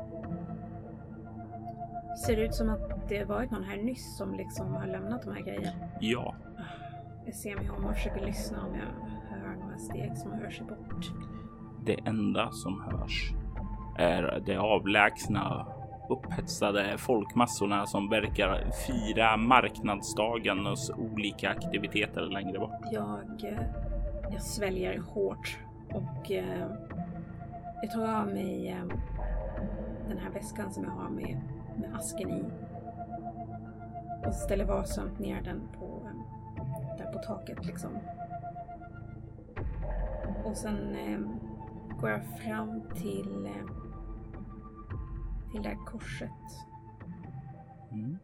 Ser 2.27 2.37
det 2.37 2.43
ut 2.43 2.55
som 2.55 2.68
att 2.70 3.09
det 3.09 3.25
varit 3.25 3.51
någon 3.51 3.64
här 3.64 3.77
nyss 3.77 4.16
som 4.16 4.35
liksom 4.35 4.75
har 4.75 4.87
lämnat 4.87 5.22
de 5.22 5.35
här 5.35 5.43
grejerna? 5.43 5.72
Ja, 6.01 6.35
Jag 7.27 7.35
ser 7.35 7.57
mig 7.57 7.70
om 7.70 7.85
och 7.85 7.95
försöker 7.95 8.27
lyssna 8.27 8.59
om 8.66 8.75
jag 8.75 9.13
hör 9.75 9.79
några 9.79 9.79
steg 9.79 10.18
som 10.18 10.33
rör 10.41 10.51
sig 10.51 10.66
bort. 10.66 11.12
Det 11.85 12.01
enda 12.05 12.51
som 12.51 12.81
hörs 12.81 13.33
är 13.99 14.43
de 14.47 14.57
avlägsna 14.57 15.66
upphetsade 16.09 16.99
folkmassorna 16.99 17.87
som 17.87 18.09
verkar 18.09 18.70
fira 18.87 19.37
marknadsdagens 19.37 20.91
olika 20.91 21.51
aktiviteter 21.51 22.20
längre 22.20 22.59
bort. 22.59 22.81
Jag, 22.93 23.45
eh, 23.45 23.59
jag 24.33 24.43
sväljer 24.43 24.99
hårt 24.99 25.59
och 25.95 26.31
eh, 26.31 26.66
jag 27.83 27.91
tar 27.91 28.20
av 28.20 28.27
mig 28.27 28.68
eh, 28.68 28.97
den 30.09 30.18
här 30.18 30.31
väskan 30.31 30.72
som 30.72 30.85
jag 30.85 30.91
har 30.91 31.11
med, 31.11 31.41
med 31.77 31.95
asken 31.95 32.31
i. 32.31 32.45
Och 34.27 34.35
ställer 34.35 34.64
varsamt 34.64 35.18
ner 35.18 35.43
den 35.43 35.68
på, 35.79 36.09
där 36.99 37.12
på 37.12 37.18
taket 37.18 37.66
liksom. 37.66 37.91
Och 40.45 40.57
sen 40.57 40.97
eh, 40.97 41.18
går 42.01 42.11
jag 42.11 42.20
fram 42.45 42.82
till, 42.95 43.47
eh, 43.47 43.66
till 45.53 45.62
det 45.62 45.68
här 45.68 45.84
korset. 45.86 46.30
Mm. 47.92 48.18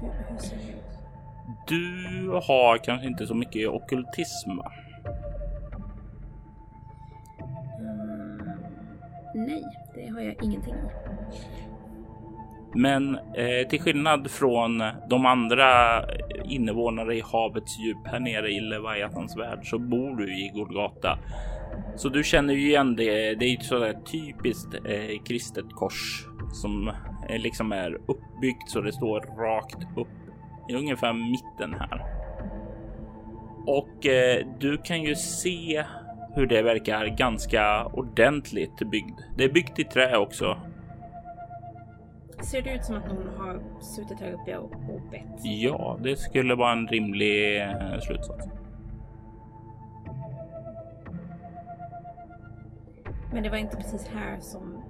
Hur, 0.00 0.12
hur 0.28 0.38
ser 0.38 0.56
det 0.56 0.72
ut? 0.72 0.96
Du 1.66 2.28
har 2.30 2.78
kanske 2.78 3.06
inte 3.06 3.26
så 3.26 3.34
mycket 3.34 3.68
ockultism. 3.68 4.56
va? 4.56 4.72
Mm, 7.80 8.40
nej, 9.34 9.64
det 9.94 10.08
har 10.08 10.20
jag 10.20 10.44
ingenting 10.44 10.74
i. 10.74 10.88
Men 12.74 13.18
eh, 13.34 13.68
till 13.68 13.80
skillnad 13.80 14.30
från 14.30 14.82
de 15.08 15.26
andra 15.26 16.02
invånare 16.48 17.16
i 17.16 17.20
havets 17.20 17.78
djup 17.78 18.06
här 18.06 18.20
nere 18.20 18.50
i 18.50 18.60
Leviathans 18.60 19.36
värld 19.36 19.60
så 19.62 19.78
bor 19.78 20.16
du 20.16 20.38
i 20.38 20.50
Golgata. 20.54 21.18
Så 21.96 22.08
du 22.08 22.24
känner 22.24 22.54
ju 22.54 22.68
igen 22.68 22.96
det. 22.96 23.34
Det 23.34 23.44
är 23.44 23.54
ett 23.58 23.64
sådär 23.64 23.96
typiskt 24.12 24.74
eh, 24.74 25.22
kristet 25.24 25.72
kors 25.72 26.26
som 26.52 26.88
eh, 27.28 27.38
liksom 27.38 27.72
är 27.72 27.94
uppbyggt 27.94 28.70
så 28.70 28.80
det 28.80 28.92
står 28.92 29.20
rakt 29.20 29.82
upp 29.96 30.08
i 30.70 30.74
ungefär 30.74 31.12
mitten 31.12 31.74
här. 31.80 32.02
Och 33.66 34.06
eh, 34.06 34.46
du 34.60 34.78
kan 34.78 35.02
ju 35.02 35.14
se 35.14 35.84
hur 36.34 36.46
det 36.46 36.62
verkar 36.62 37.06
ganska 37.06 37.86
ordentligt 37.86 38.78
byggd. 38.90 39.20
Det 39.36 39.44
är 39.44 39.52
byggt 39.52 39.78
i 39.78 39.84
trä 39.84 40.16
också. 40.16 40.58
Ser 42.42 42.62
det 42.62 42.74
ut 42.74 42.84
som 42.84 42.96
att 42.96 43.06
någon 43.08 43.28
har 43.38 43.80
suttit 43.80 44.20
här 44.20 44.32
uppe 44.32 44.56
och, 44.56 44.72
och 44.72 45.00
bett? 45.10 45.40
Ja, 45.44 45.98
det 46.02 46.16
skulle 46.16 46.54
vara 46.54 46.72
en 46.72 46.86
rimlig 46.88 47.62
eh, 47.62 47.98
slutsats. 48.00 48.46
Men 53.32 53.42
det 53.42 53.50
var 53.50 53.56
inte 53.56 53.76
precis 53.76 54.08
här 54.08 54.40
som... 54.40 54.74
eh, 54.74 54.80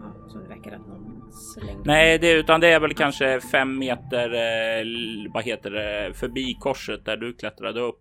Ja, 0.00 0.28
som 0.28 0.42
det 0.42 0.48
verkade 0.48 0.76
att 0.76 0.86
någon 0.88 1.32
slängde... 1.32 1.82
Nej, 1.84 2.18
det, 2.18 2.32
utan 2.32 2.60
det 2.60 2.72
är 2.72 2.80
väl 2.80 2.94
kanske 2.94 3.40
fem 3.40 3.78
meter, 3.78 4.34
eh, 4.34 4.84
vad 5.34 5.44
heter 5.44 5.70
det, 5.70 6.14
förbi 6.14 6.56
korset 6.60 7.04
där 7.04 7.16
du 7.16 7.32
klättrade 7.34 7.80
upp. 7.80 8.00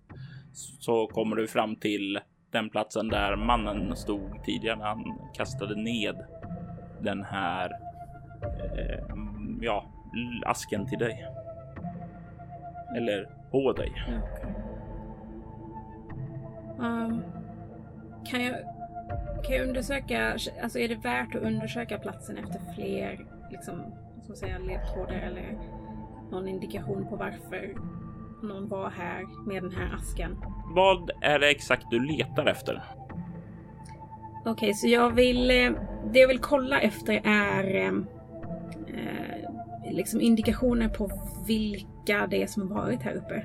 Så 0.80 1.08
kommer 1.08 1.36
du 1.36 1.48
fram 1.48 1.76
till 1.76 2.20
den 2.52 2.70
platsen 2.70 3.08
där 3.08 3.36
mannen 3.36 3.96
stod 3.96 4.44
tidigare 4.46 4.76
när 4.76 4.86
han 4.86 5.04
kastade 5.34 5.76
ned 5.76 6.16
den 7.02 7.24
här, 7.24 7.72
eh, 8.78 9.16
ja, 9.62 9.86
asken 10.46 10.86
till 10.86 11.00
dig. 11.00 11.26
Eller 12.96 13.30
på 13.52 13.74
dig. 13.74 13.94
Ehm, 16.82 17.24
kan 18.26 18.44
jag... 18.44 18.56
Kan 19.44 19.56
jag 19.56 19.68
undersöka, 19.68 20.38
alltså 20.64 20.80
är 20.80 20.88
det 20.88 20.96
värt 20.96 21.36
att 21.36 21.42
undersöka 21.42 21.98
platsen 21.98 22.38
efter 22.38 22.62
fler, 22.76 23.26
liksom, 23.52 23.76
ska 24.22 24.28
man 24.28 24.36
säga, 24.36 24.58
ledtrådar 24.58 25.16
eller 25.16 25.58
någon 26.32 26.48
indikation 26.48 27.08
på 27.10 27.16
varför 27.16 27.76
någon 28.44 28.68
var 28.68 28.90
här 28.90 29.48
med 29.48 29.64
den 29.64 29.72
här 29.72 29.96
asken? 29.96 30.38
Vad 30.76 31.12
är 31.22 31.40
det 31.40 31.50
exakt 31.50 31.86
du 31.92 32.00
letar 32.00 32.46
efter? 32.46 32.84
Okej, 34.48 34.74
så 34.74 34.88
jag 34.88 35.10
vill... 35.12 35.52
eh, 35.52 35.72
Det 36.14 36.20
jag 36.20 36.28
vill 36.28 36.40
kolla 36.40 36.80
efter 36.80 37.22
är 37.26 37.76
eh, 37.76 37.88
eh, 38.88 39.92
liksom 39.92 40.22
indikationer 40.22 40.90
på 40.90 41.12
vilka 41.48 42.28
det 42.28 42.44
är 42.44 42.48
som 42.48 42.72
har 42.72 42.82
varit 42.82 43.02
här 43.02 43.14
uppe. 43.16 43.44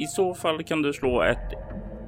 I 0.00 0.06
så 0.06 0.34
fall 0.34 0.62
kan 0.64 0.82
du 0.82 0.92
slå 0.92 1.22
ett 1.22 1.52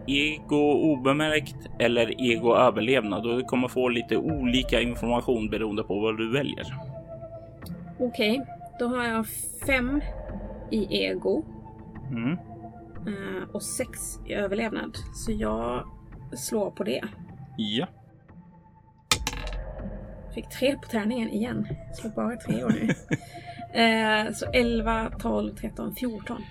ego 0.06 0.72
obemärkt 0.72 1.56
eller 1.78 2.30
ego 2.32 2.54
överlevnad 2.56 3.26
och 3.26 3.36
du 3.36 3.44
kommer 3.44 3.68
få 3.68 3.88
lite 3.88 4.16
olika 4.16 4.80
information 4.80 5.50
beroende 5.50 5.82
på 5.82 6.00
vad 6.00 6.18
du 6.18 6.32
väljer. 6.32 6.66
Okej, 7.98 8.42
då 8.78 8.86
har 8.86 9.04
jag 9.04 9.26
fem 9.66 10.00
i 10.70 11.04
ego 11.04 11.44
Mm. 12.10 12.32
eh, 12.32 13.42
och 13.52 13.62
sex 13.62 14.18
i 14.26 14.32
överlevnad. 14.34 14.96
Så 15.14 15.32
jag 15.32 15.84
slår 16.36 16.70
på 16.70 16.84
det. 16.84 17.04
Ja, 17.56 17.86
Fick 20.34 20.48
tre 20.48 20.76
på 20.76 20.88
tärningen 20.88 21.30
igen. 21.30 21.66
Slår 21.94 22.10
bara 22.10 22.36
tre 22.36 22.64
år 22.64 22.70
nu. 22.70 22.88
eh, 23.82 24.32
så 24.32 24.46
11, 24.52 25.10
12, 25.20 25.54
13, 25.54 25.94
14. 25.94 26.42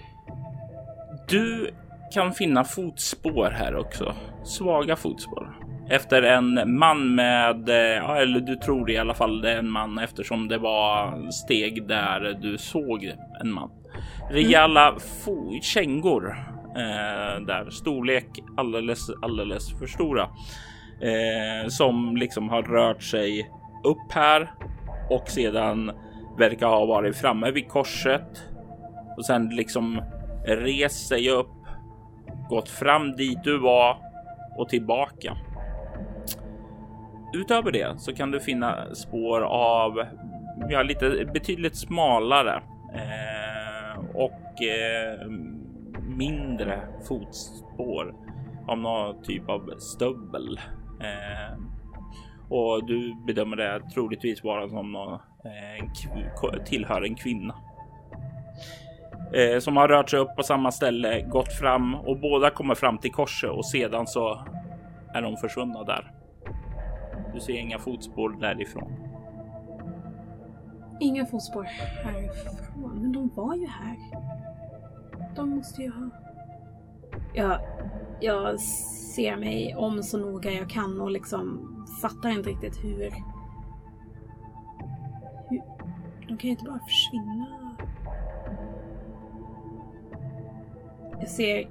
du 1.30 1.70
kan 2.14 2.34
finna 2.34 2.64
fotspår 2.64 3.50
här 3.50 3.76
också. 3.76 4.16
Svaga 4.44 4.96
fotspår. 4.96 5.60
Efter 5.90 6.22
en 6.22 6.78
man 6.78 7.16
med, 7.16 7.70
eh, 7.70 7.76
ja, 7.76 8.16
eller 8.18 8.40
du 8.40 8.56
tror 8.56 8.92
i 8.92 8.98
alla 8.98 9.14
fall 9.14 9.42
det 9.42 9.52
är 9.52 9.58
en 9.58 9.70
man 9.70 9.98
eftersom 10.00 10.48
det 10.48 10.58
var 10.58 11.32
steg 11.32 11.88
där 11.88 12.38
du 12.42 12.58
såg 12.58 13.12
en 13.42 13.52
man. 13.52 13.72
Rejäla 14.32 14.96
fo- 15.26 15.62
kängor 15.62 16.30
eh, 16.76 17.42
där, 17.46 17.70
storlek 17.70 18.28
alldeles, 18.58 19.10
alldeles 19.22 19.80
för 19.80 19.88
stora. 19.88 20.30
Eh, 21.02 21.68
som 21.68 22.18
liksom 22.18 22.50
har 22.50 22.64
rört 22.64 23.04
sig 23.04 23.52
upp 23.84 24.12
här 24.12 24.52
och 25.10 25.30
sedan 25.30 25.92
verkar 26.38 26.68
ha 26.68 26.86
varit 26.86 27.16
framme 27.16 27.52
vid 27.52 27.68
korset 27.68 28.44
och 29.18 29.26
sen 29.26 29.50
liksom 29.50 30.02
rest 30.46 31.08
sig 31.08 31.30
upp, 31.30 31.56
gått 32.50 32.70
fram 32.70 33.16
dit 33.16 33.44
du 33.44 33.60
var 33.60 33.98
och 34.58 34.70
tillbaka. 34.70 35.38
Utöver 37.34 37.72
det 37.72 38.00
så 38.00 38.14
kan 38.14 38.32
du 38.32 38.40
finna 38.40 38.96
spår 38.96 39.42
av 39.42 40.04
ja, 40.70 40.84
lite 40.84 41.26
betydligt 41.34 41.76
smalare 41.76 42.62
eh, 42.94 44.00
och 44.14 44.64
eh, 44.64 45.30
mindre 46.18 46.82
fotspår 47.08 48.16
av 48.68 48.78
någon 48.78 49.24
typ 49.24 49.50
av 49.50 49.74
stövel. 49.78 50.60
Eh, 51.02 51.58
och 52.50 52.86
du 52.86 53.16
bedömer 53.28 53.58
det 53.58 53.82
troligtvis 53.94 54.44
vara 54.44 54.70
som 54.70 54.92
någon, 54.92 55.14
eh, 55.14 56.64
tillhör 56.66 57.02
en 57.02 57.16
kvinna 57.16 57.56
eh, 59.34 59.60
som 59.60 59.78
har 59.78 59.88
rört 59.88 60.10
sig 60.10 60.20
upp 60.20 60.36
på 60.36 60.44
samma 60.44 60.72
ställe, 60.72 61.22
gått 61.22 61.54
fram 61.54 61.96
och 61.96 62.20
båda 62.20 62.50
kommer 62.50 62.76
fram 62.76 62.98
till 62.98 63.12
korset 63.12 63.50
och 63.50 63.66
sedan 63.66 64.08
så 64.08 64.46
är 65.14 65.22
de 65.22 65.38
försvunna 65.38 65.84
där. 65.84 66.12
Du 67.34 67.40
ser 67.40 67.54
inga 67.54 67.80
fotspår 67.80 68.30
därifrån. 68.40 68.92
Inga 71.00 71.26
fotspår 71.26 71.64
härifrån, 72.04 73.00
men 73.02 73.12
de 73.12 73.32
var 73.36 73.56
ju 73.56 73.68
här. 73.68 73.98
De 75.36 75.50
måste 75.50 75.82
ju 75.82 75.92
ha... 75.92 76.10
Jag, 77.34 77.60
jag 78.20 78.60
ser 78.60 79.38
mig 79.38 79.76
om 79.76 80.04
så 80.04 80.18
noga 80.18 80.52
jag 80.52 80.70
kan 80.70 81.02
och 81.02 81.12
liksom 81.12 81.72
fattar 82.02 82.30
inte 82.30 82.50
riktigt 82.50 82.84
hur... 82.84 83.14
hur... 85.50 85.62
De 86.28 86.38
kan 86.38 86.48
ju 86.48 86.50
inte 86.50 86.64
bara 86.64 86.80
försvinna. 86.80 87.48
Jag 91.20 91.30
ser, 91.30 91.68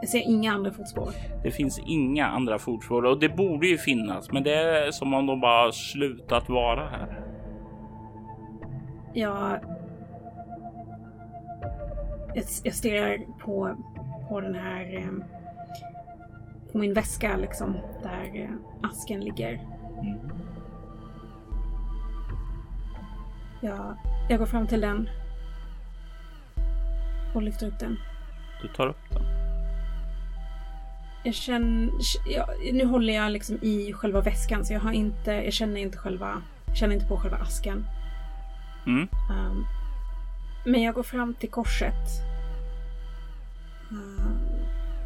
jag 0.00 0.08
ser 0.08 0.28
inga 0.28 0.52
andra 0.52 0.70
fotspår. 0.70 1.10
Det 1.42 1.50
finns 1.50 1.78
inga 1.86 2.26
andra 2.26 2.58
fotspår 2.58 3.04
och 3.04 3.20
det 3.20 3.28
borde 3.28 3.66
ju 3.66 3.78
finnas, 3.78 4.32
men 4.32 4.42
det 4.42 4.54
är 4.54 4.90
som 4.90 5.14
om 5.14 5.26
de 5.26 5.40
bara 5.40 5.72
slutat 5.72 6.48
vara 6.48 6.88
här. 6.88 7.24
Jag... 9.14 9.60
Jag, 12.34 12.44
jag 12.64 12.74
stirrar 12.74 13.18
på, 13.38 13.76
på 14.28 14.40
den 14.40 14.54
här... 14.54 14.96
eh, 14.96 15.12
På 16.72 16.78
min 16.78 16.94
väska 16.94 17.36
liksom, 17.36 17.76
där 18.02 18.30
eh, 18.34 18.50
asken 18.90 19.20
ligger. 19.20 19.52
Mm. 20.02 20.18
Jag, 23.60 23.96
jag 24.28 24.38
går 24.38 24.46
fram 24.46 24.66
till 24.66 24.80
den. 24.80 25.08
Och 27.34 27.42
lyfter 27.42 27.66
upp 27.66 27.78
den. 27.78 27.96
Du 28.62 28.68
tar 28.68 28.86
upp 28.86 29.10
den. 29.10 29.22
Jag 31.24 31.34
känner... 31.34 31.90
Jag, 32.26 32.48
nu 32.72 32.84
håller 32.86 33.14
jag 33.14 33.32
liksom 33.32 33.58
i 33.62 33.92
själva 33.92 34.20
väskan 34.20 34.64
så 34.64 34.72
jag 34.72 34.80
har 34.80 34.92
inte... 34.92 35.32
Jag 35.32 35.52
känner 35.52 35.80
inte 35.80 35.98
själva... 35.98 36.42
Känner 36.74 36.94
inte 36.94 37.06
på 37.06 37.16
själva 37.16 37.36
asken. 37.36 37.86
Mm. 38.86 39.08
Um, 39.30 39.66
men 40.66 40.82
jag 40.82 40.94
går 40.94 41.02
fram 41.02 41.34
till 41.34 41.50
korset. 41.50 41.94
Eh, 43.90 44.58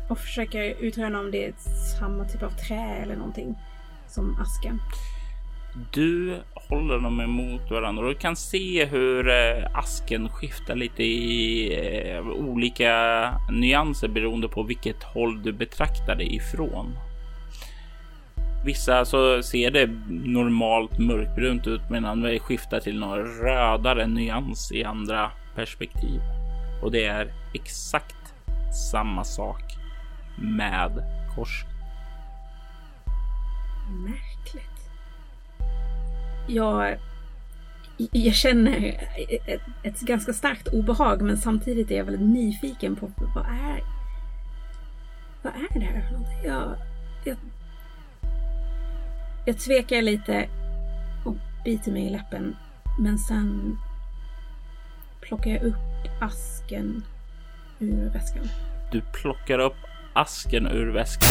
och 0.08 0.18
försöker 0.18 0.74
utröna 0.80 1.20
om 1.20 1.30
det 1.30 1.46
är 1.46 1.54
samma 1.98 2.24
typ 2.24 2.42
av 2.42 2.50
trä 2.50 2.96
eller 3.02 3.16
någonting 3.16 3.54
som 4.08 4.40
asken. 4.40 4.80
Du 5.92 6.40
håller 6.54 6.98
dem 6.98 7.20
emot 7.20 7.70
varandra 7.70 8.02
och 8.02 8.08
du 8.08 8.18
kan 8.18 8.36
se 8.36 8.84
hur 8.84 9.28
eh, 9.28 9.78
asken 9.78 10.28
skiftar 10.28 10.76
lite 10.76 11.02
i 11.02 12.10
eh, 12.10 12.26
olika 12.28 12.94
nyanser 13.50 14.08
beroende 14.08 14.48
på 14.48 14.62
vilket 14.62 15.02
håll 15.02 15.42
du 15.42 15.52
betraktar 15.52 16.14
det 16.16 16.34
ifrån. 16.34 16.96
Vissa 18.64 19.04
så 19.04 19.42
ser 19.42 19.70
det 19.70 19.86
normalt 20.10 20.98
mörkbrunt 20.98 21.66
ut 21.66 21.90
medan 21.90 22.20
det 22.20 22.38
skiftar 22.38 22.80
till 22.80 22.98
någon 22.98 23.18
rödare 23.18 24.06
nyans 24.06 24.72
i 24.72 24.84
andra 24.84 25.30
perspektiv. 25.54 26.20
Och 26.82 26.92
det 26.92 27.04
är 27.04 27.32
exakt 27.54 28.21
samma 28.74 29.24
sak 29.24 29.76
med 30.36 31.04
kors. 31.34 31.64
Märkligt. 33.90 34.90
Jag, 36.48 36.98
jag 38.12 38.34
känner 38.34 39.08
ett, 39.46 39.60
ett 39.82 40.00
ganska 40.00 40.32
starkt 40.32 40.68
obehag 40.68 41.22
men 41.22 41.36
samtidigt 41.36 41.90
är 41.90 41.96
jag 41.96 42.04
väldigt 42.04 42.28
nyfiken 42.28 42.96
på 42.96 43.10
vad 43.34 43.46
är 43.46 43.82
vad 45.42 45.52
är 45.52 45.78
det 45.78 45.84
här 45.86 46.02
för 46.02 46.12
någonting? 46.12 46.44
Jag, 46.44 46.76
jag, 47.24 47.36
jag 49.46 49.58
tvekar 49.58 50.02
lite 50.02 50.48
och 51.24 51.34
biter 51.64 51.92
mig 51.92 52.06
i 52.06 52.10
läppen 52.10 52.56
men 52.98 53.18
sen 53.18 53.78
plockar 55.20 55.50
jag 55.50 55.62
upp 55.62 55.76
asken 56.20 57.04
ur 57.82 58.10
väskan. 58.10 58.44
Du 58.92 59.00
plockar 59.12 59.58
upp 59.58 59.76
asken 60.12 60.66
ur 60.66 60.92
väskan. 60.92 61.30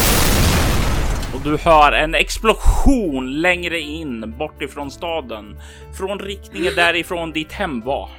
Och 1.33 1.41
du 1.43 1.57
hör 1.57 1.91
en 1.91 2.15
explosion 2.15 3.41
längre 3.41 3.79
in 3.79 4.33
bort 4.37 4.61
ifrån 4.61 4.91
staden. 4.91 5.59
Från 5.97 6.19
riktningen 6.19 6.73
därifrån 6.75 7.31
ditt 7.31 7.51
hem 7.51 7.81
var. 7.81 8.09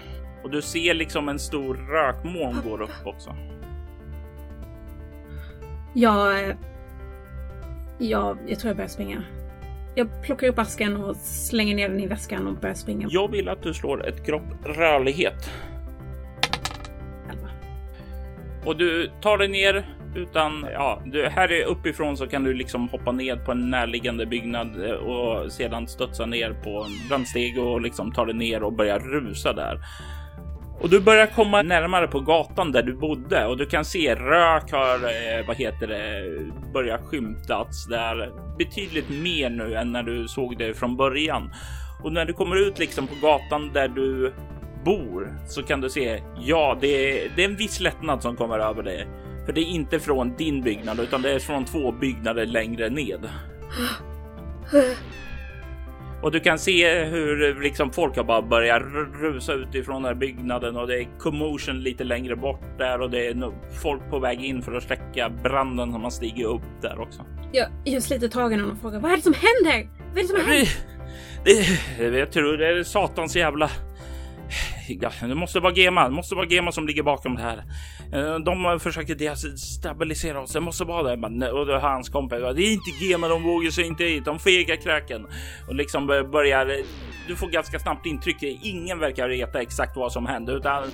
Och 0.44 0.50
du 0.50 0.62
ser 0.62 0.94
liksom 0.94 1.28
en 1.28 1.38
stor 1.38 1.74
rökmoln 1.74 2.56
går 2.68 2.82
upp 2.82 3.06
också. 3.06 3.36
Jag... 5.94 6.56
Jag, 7.98 8.38
jag 8.48 8.58
tror 8.58 8.68
jag 8.68 8.76
börjar 8.76 8.88
springa. 8.88 9.22
Jag 9.94 10.22
plockar 10.22 10.46
upp 10.46 10.58
asken 10.58 10.96
och 10.96 11.16
slänger 11.16 11.76
ner 11.76 11.88
den 11.88 12.00
i 12.00 12.06
väskan 12.06 12.46
och 12.46 12.54
börjar 12.54 12.74
springa. 12.74 13.08
Jag 13.10 13.30
vill 13.30 13.48
att 13.48 13.62
du 13.62 13.74
slår 13.74 14.08
ett 14.08 14.26
kropp 14.26 14.42
rörlighet. 14.64 15.50
Och 18.64 18.76
du 18.76 19.10
tar 19.20 19.38
dig 19.38 19.48
ner 19.48 19.84
utan, 20.14 20.66
ja, 20.72 21.02
du, 21.04 21.28
här 21.28 21.52
är 21.52 21.64
uppifrån 21.64 22.16
så 22.16 22.26
kan 22.26 22.44
du 22.44 22.54
liksom 22.54 22.88
hoppa 22.88 23.12
ner 23.12 23.36
på 23.36 23.52
en 23.52 23.70
närliggande 23.70 24.26
byggnad 24.26 24.84
eh, 24.84 24.92
och 24.92 25.52
sedan 25.52 25.88
studsa 25.88 26.26
ner 26.26 26.52
på 26.52 26.84
en 26.84 27.08
brandsteg 27.08 27.58
och 27.58 27.80
liksom 27.80 28.12
ta 28.12 28.24
dig 28.24 28.34
ner 28.34 28.62
och 28.62 28.72
börja 28.72 28.98
rusa 28.98 29.52
där. 29.52 29.78
Och 30.80 30.90
du 30.90 31.00
börjar 31.00 31.26
komma 31.26 31.62
närmare 31.62 32.08
på 32.08 32.20
gatan 32.20 32.72
där 32.72 32.82
du 32.82 32.96
bodde 32.96 33.46
och 33.46 33.56
du 33.56 33.66
kan 33.66 33.84
se 33.84 34.14
rök 34.14 34.72
har, 34.72 34.94
eh, 34.94 35.46
vad 35.46 35.56
heter 35.56 35.86
det, 35.86 36.22
börjat 36.72 37.00
skymtas 37.00 37.86
där 37.86 38.32
betydligt 38.58 39.10
mer 39.10 39.50
nu 39.50 39.74
än 39.74 39.92
när 39.92 40.02
du 40.02 40.28
såg 40.28 40.58
det 40.58 40.74
från 40.74 40.96
början. 40.96 41.52
Och 42.02 42.12
när 42.12 42.24
du 42.24 42.32
kommer 42.32 42.56
ut 42.56 42.78
liksom 42.78 43.06
på 43.06 43.14
gatan 43.22 43.70
där 43.72 43.88
du 43.88 44.32
bor 44.84 45.34
så 45.48 45.62
kan 45.62 45.80
du 45.80 45.90
se, 45.90 46.22
ja, 46.40 46.78
det 46.80 46.86
är, 46.86 47.30
det 47.36 47.44
är 47.44 47.48
en 47.48 47.56
viss 47.56 47.80
lättnad 47.80 48.22
som 48.22 48.36
kommer 48.36 48.58
över 48.58 48.82
dig. 48.82 49.06
För 49.46 49.52
det 49.52 49.60
är 49.60 49.64
inte 49.64 50.00
från 50.00 50.36
din 50.36 50.62
byggnad 50.62 51.00
utan 51.00 51.22
det 51.22 51.30
är 51.30 51.38
från 51.38 51.64
två 51.64 51.92
byggnader 51.92 52.46
längre 52.46 52.88
ned. 52.88 53.28
Och 56.22 56.32
du 56.32 56.40
kan 56.40 56.58
se 56.58 57.04
hur 57.04 57.62
liksom 57.62 57.92
folk 57.92 58.16
har 58.16 58.24
bara 58.24 58.42
börjat 58.42 58.82
rusa 59.20 59.52
utifrån 59.52 60.02
den 60.02 60.04
här 60.04 60.14
byggnaden 60.14 60.76
och 60.76 60.86
det 60.86 61.00
är 61.00 61.08
commotion 61.18 61.80
lite 61.80 62.04
längre 62.04 62.36
bort 62.36 62.78
där 62.78 63.00
och 63.00 63.10
det 63.10 63.26
är 63.26 63.52
folk 63.82 64.10
på 64.10 64.18
väg 64.18 64.44
in 64.44 64.62
för 64.62 64.72
att 64.72 64.82
släcka 64.82 65.30
branden 65.42 65.92
som 65.92 66.02
har 66.02 66.10
stigit 66.10 66.46
upp 66.46 66.62
där 66.82 67.00
också. 67.00 67.24
Jag, 67.52 67.68
jag 67.84 68.02
sliter 68.02 68.28
tag 68.28 68.52
i 68.52 68.56
honom 68.56 68.70
och 68.70 68.78
frågar 68.80 69.00
vad 69.00 69.12
är 69.12 69.16
det 69.16 69.22
som 69.22 69.34
händer? 69.34 69.88
Vad 70.08 70.18
är 70.18 70.22
det 70.22 70.28
som 70.28 70.36
händer? 70.36 70.68
Det, 71.44 72.10
det, 72.10 72.18
jag 72.18 72.32
tror 72.32 72.56
det 72.56 72.68
är 72.68 72.82
satans 72.82 73.36
jävla... 73.36 73.70
Ja, 75.00 75.10
det 75.20 75.34
måste 75.34 75.60
vara 75.60 75.72
Gema. 75.72 76.08
Det 76.08 76.14
måste 76.14 76.34
vara 76.34 76.46
Gema 76.46 76.72
som 76.72 76.86
ligger 76.86 77.02
bakom 77.02 77.36
det 77.36 77.42
här. 77.42 77.62
Eh, 78.12 78.38
de 78.38 78.80
försöker 78.80 79.14
destabilisera 79.14 80.40
oss. 80.40 80.52
Det 80.52 80.60
måste 80.60 80.84
vara 80.84 81.10
det. 81.10 81.16
Men, 81.16 81.42
eh, 81.42 81.48
och 81.48 81.66
det 81.66 81.78
hans 81.78 82.08
kompis. 82.08 82.38
Det 82.38 82.62
är 82.62 82.72
inte 82.72 82.90
Gema. 83.04 83.28
De 83.28 83.42
vågar 83.42 83.70
sig 83.70 83.86
inte 83.86 84.04
hit. 84.04 84.24
De 84.24 84.38
fegar 84.38 84.76
kräken 84.76 85.26
och 85.68 85.74
liksom 85.74 86.10
eh, 86.10 86.22
börjar. 86.22 86.76
Du 87.28 87.36
får 87.36 87.48
ganska 87.48 87.78
snabbt 87.78 88.06
intryck. 88.06 88.42
Ingen 88.62 88.98
verkar 88.98 89.28
veta 89.28 89.60
exakt 89.60 89.96
vad 89.96 90.12
som 90.12 90.26
hände 90.26 90.52
utan 90.52 90.84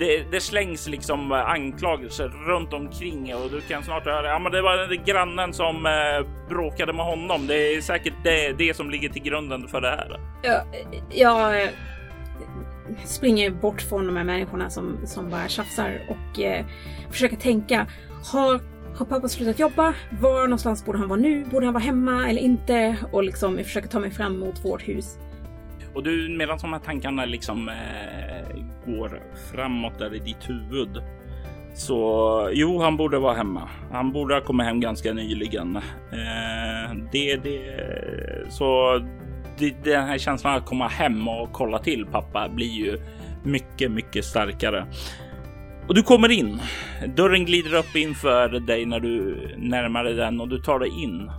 det, 0.00 0.24
det 0.30 0.40
slängs 0.40 0.88
liksom 0.88 1.32
anklagelser 1.32 2.28
runt 2.28 2.72
omkring 2.72 3.34
och 3.34 3.50
du 3.50 3.60
kan 3.60 3.82
snart 3.82 4.04
höra. 4.04 4.26
Ja, 4.26 4.38
men 4.38 4.52
det 4.52 4.62
var 4.62 4.76
den 4.76 5.04
grannen 5.04 5.52
som 5.52 5.86
eh, 5.86 6.48
bråkade 6.48 6.92
med 6.92 7.04
honom. 7.04 7.46
Det 7.46 7.74
är 7.74 7.80
säkert 7.80 8.14
det, 8.24 8.52
det 8.58 8.76
som 8.76 8.90
ligger 8.90 9.08
till 9.08 9.22
grunden 9.22 9.68
för 9.68 9.80
det 9.80 9.88
här. 9.88 10.20
Ja, 10.42 10.64
jag 11.10 11.68
springer 13.04 13.50
bort 13.50 13.82
från 13.82 14.06
de 14.06 14.16
här 14.16 14.24
människorna 14.24 14.70
som, 14.70 14.98
som 15.04 15.30
bara 15.30 15.48
tjafsar 15.48 16.00
och 16.08 16.40
eh, 16.40 16.66
försöker 17.10 17.36
tänka. 17.36 17.86
Har, 18.32 18.60
har 18.98 19.06
pappa 19.06 19.28
slutat 19.28 19.58
jobba? 19.58 19.94
Var 20.20 20.42
någonstans 20.42 20.84
borde 20.84 20.98
han 20.98 21.08
vara 21.08 21.20
nu? 21.20 21.44
Borde 21.44 21.66
han 21.66 21.74
vara 21.74 21.84
hemma 21.84 22.28
eller 22.28 22.40
inte? 22.40 22.96
Och 23.12 23.24
liksom 23.24 23.56
jag 23.56 23.66
försöker 23.66 23.88
ta 23.88 24.00
mig 24.00 24.10
fram 24.10 24.38
mot 24.38 24.64
vårt 24.64 24.88
hus. 24.88 25.18
Och 25.94 26.02
du, 26.02 26.36
medan 26.38 26.58
de 26.58 26.72
här 26.72 26.80
tankarna 26.80 27.24
liksom 27.24 27.68
eh, 27.68 28.56
går 28.86 29.22
framåt 29.52 29.98
där 29.98 30.14
i 30.14 30.18
ditt 30.18 30.50
huvud. 30.50 31.02
Så 31.74 32.50
jo, 32.52 32.82
han 32.82 32.96
borde 32.96 33.18
vara 33.18 33.34
hemma. 33.34 33.68
Han 33.92 34.12
borde 34.12 34.34
ha 34.34 34.40
kommit 34.40 34.66
hem 34.66 34.80
ganska 34.80 35.12
nyligen. 35.12 35.76
Eh, 35.76 36.96
det, 37.12 37.36
det, 37.36 37.62
så 38.48 39.00
den 39.84 40.08
här 40.08 40.18
känslan 40.18 40.54
att 40.54 40.66
komma 40.66 40.88
hem 40.88 41.28
och 41.28 41.52
kolla 41.52 41.78
till 41.78 42.06
pappa 42.06 42.48
blir 42.48 42.70
ju 42.70 43.00
mycket, 43.42 43.90
mycket 43.90 44.24
starkare. 44.24 44.86
Och 45.88 45.94
du 45.94 46.02
kommer 46.02 46.30
in. 46.30 46.60
Dörren 47.16 47.44
glider 47.44 47.74
upp 47.74 47.96
inför 47.96 48.48
dig 48.48 48.86
när 48.86 49.00
du 49.00 49.36
närmar 49.58 50.04
dig 50.04 50.14
den 50.14 50.40
och 50.40 50.48
du 50.48 50.58
tar 50.58 50.78
dig 50.78 51.02
in. 51.02 51.30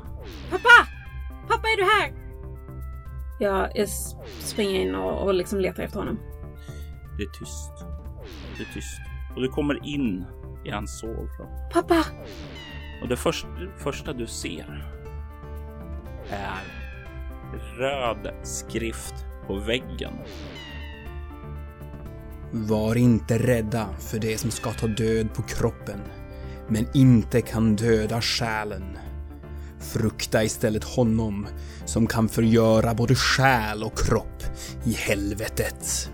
Pappa! 0.52 0.88
Pappa 1.48 1.68
är 1.68 1.78
du 1.78 1.84
här? 1.84 2.14
Jag, 3.40 3.72
jag 3.76 3.90
springer 4.40 4.82
in 4.82 4.96
och, 4.96 5.24
och 5.24 5.34
liksom 5.34 5.60
letar 5.60 5.84
efter 5.84 6.00
honom. 6.00 6.20
Det 7.18 7.24
är 7.24 7.40
tyst. 7.40 7.86
Det 8.58 8.64
är 8.64 8.74
tyst 8.74 9.02
och 9.36 9.42
du 9.42 9.48
kommer 9.48 9.86
in 9.86 10.26
i 10.66 10.70
hans 10.70 11.00
sovrum. 11.00 11.48
Pappa! 11.74 12.06
Och 13.02 13.08
det 13.08 13.18
först, 13.18 13.46
första 13.78 14.14
du 14.14 14.28
ser 14.28 14.88
är 16.30 16.81
röd 17.78 18.34
skrift 18.44 19.14
på 19.48 19.56
väggen. 19.56 20.14
Var 22.52 22.96
inte 22.96 23.38
rädda 23.38 23.90
för 24.00 24.20
det 24.20 24.38
som 24.38 24.52
ska 24.52 24.72
ta 24.72 24.88
död 24.88 25.34
på 25.34 25.42
kroppen, 25.42 26.00
men 26.68 26.88
inte 26.94 27.42
kan 27.42 27.76
döda 27.76 28.22
själen. 28.22 28.98
Frukta 29.80 30.44
istället 30.44 30.84
honom 30.84 31.48
som 31.86 32.08
kan 32.08 32.30
förgöra 32.30 32.94
både 32.94 33.16
själ 33.16 33.84
och 33.84 33.98
kropp 33.98 34.44
i 34.86 34.94
helvetet. 34.94 36.12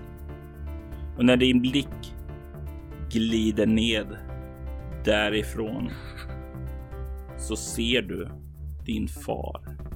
Och 1.18 1.26
när 1.26 1.38
din 1.38 1.62
blick 1.62 2.14
glider 3.10 3.66
ned 3.66 4.08
därifrån 5.06 5.92
så 7.38 7.56
ser 7.56 8.02
du 8.02 8.30
din 8.86 9.08
far 9.08 9.87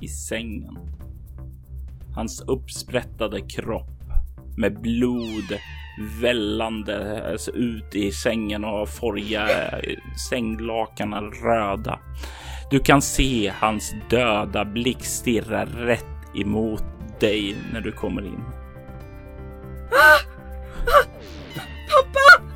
i 0.00 0.08
sängen. 0.08 0.78
Hans 2.14 2.40
uppsprättade 2.40 3.40
kropp 3.40 3.90
med 4.56 4.80
blod 4.80 5.58
vällande 6.20 7.26
alltså, 7.32 7.50
ut 7.50 7.94
i 7.94 8.12
sängen 8.12 8.64
och 8.64 8.88
forja 8.88 9.48
sänglakanen 10.30 11.30
röda. 11.30 11.98
Du 12.70 12.80
kan 12.80 13.02
se 13.02 13.52
hans 13.60 13.94
döda 14.10 14.64
blick 14.64 15.04
stirra 15.04 15.64
rätt 15.64 16.36
emot 16.36 16.84
dig 17.20 17.56
när 17.72 17.80
du 17.80 17.92
kommer 17.92 18.22
in. 18.22 18.44
Pappa! 21.90 22.46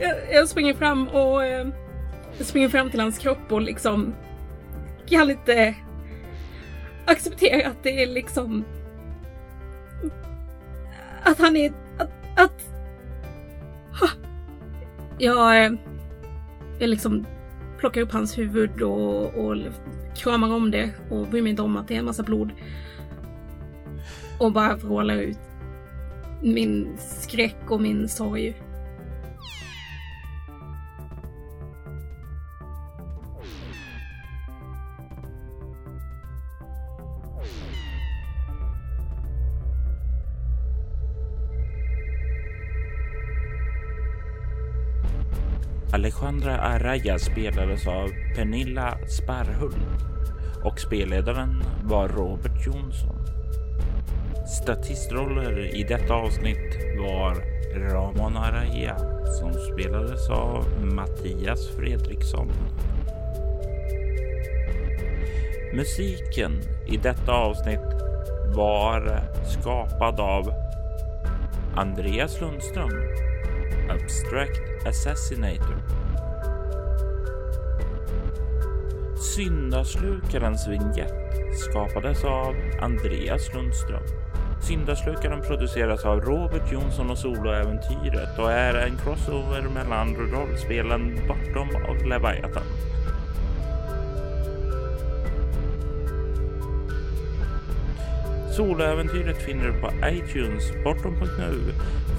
Jag, 0.00 0.16
jag 0.32 0.48
springer 0.48 0.74
fram 0.74 1.08
och 1.08 1.44
eh, 1.44 1.66
springer 2.44 2.68
fram 2.68 2.90
till 2.90 3.00
hans 3.00 3.18
kropp 3.18 3.52
och 3.52 3.62
liksom 3.62 4.14
kan 5.06 5.30
inte 5.30 5.74
acceptera 7.06 7.68
att 7.68 7.82
det 7.82 8.02
är 8.02 8.06
liksom 8.06 8.64
att 11.22 11.38
han 11.38 11.56
är 11.56 11.72
att, 11.98 12.10
att 12.36 12.62
jag, 15.18 15.76
jag 16.78 16.88
liksom 16.88 17.26
plockar 17.78 18.00
upp 18.00 18.12
hans 18.12 18.38
huvud 18.38 18.82
och, 18.82 19.34
och 19.34 19.56
kramar 20.16 20.54
om 20.54 20.70
det 20.70 20.90
och 21.10 21.26
bryr 21.26 21.42
mig 21.42 21.50
inte 21.50 21.62
om 21.62 21.76
att 21.76 21.88
det 21.88 21.94
är 21.94 21.98
en 21.98 22.04
massa 22.04 22.22
blod 22.22 22.50
och 24.38 24.52
bara 24.52 24.76
vrålar 24.76 25.16
ut 25.16 25.38
min 26.42 26.88
skräck 26.98 27.70
och 27.70 27.80
min 27.80 28.08
sorg. 28.08 28.62
Alejandra 45.98 46.58
Araya 46.58 47.18
spelades 47.18 47.86
av 47.86 48.10
Pernilla 48.34 48.98
Sparhult 49.08 49.76
och 50.64 50.80
spelledaren 50.80 51.62
var 51.84 52.08
Robert 52.08 52.66
Jonsson. 52.66 53.16
Statistroller 54.46 55.74
i 55.74 55.82
detta 55.82 56.14
avsnitt 56.14 56.76
var 56.98 57.36
Ramon 57.74 58.36
Araya 58.36 58.98
som 59.24 59.52
spelades 59.52 60.30
av 60.30 60.64
Mattias 60.82 61.68
Fredriksson. 61.76 62.48
Musiken 65.74 66.52
i 66.86 66.96
detta 66.96 67.32
avsnitt 67.32 68.02
var 68.56 69.20
skapad 69.44 70.20
av 70.20 70.52
Andreas 71.76 72.40
Lundström, 72.40 73.02
Abstract 73.90 74.77
Assassinator. 74.88 75.76
Syndaslukarens 79.36 80.68
vignett 80.68 81.12
skapades 81.58 82.24
av 82.24 82.54
Andreas 82.80 83.54
Lundström. 83.54 84.02
Syndaslukaren 84.62 85.42
produceras 85.42 86.04
av 86.04 86.20
Robert 86.20 86.72
Jonsson 86.72 87.10
och 87.10 87.18
Soloäventyret 87.18 88.38
och 88.38 88.52
är 88.52 88.74
en 88.74 88.96
crossover 88.96 89.62
mellan 89.62 90.16
rollspelen 90.16 91.20
Bortom 91.28 91.68
och 91.88 92.06
Leviathan. 92.06 92.66
Soloäventyret 98.56 99.42
finner 99.42 99.66
du 99.66 99.72
på 99.72 99.90
iTunes, 100.06 100.72
bortom.nu, 100.84 101.72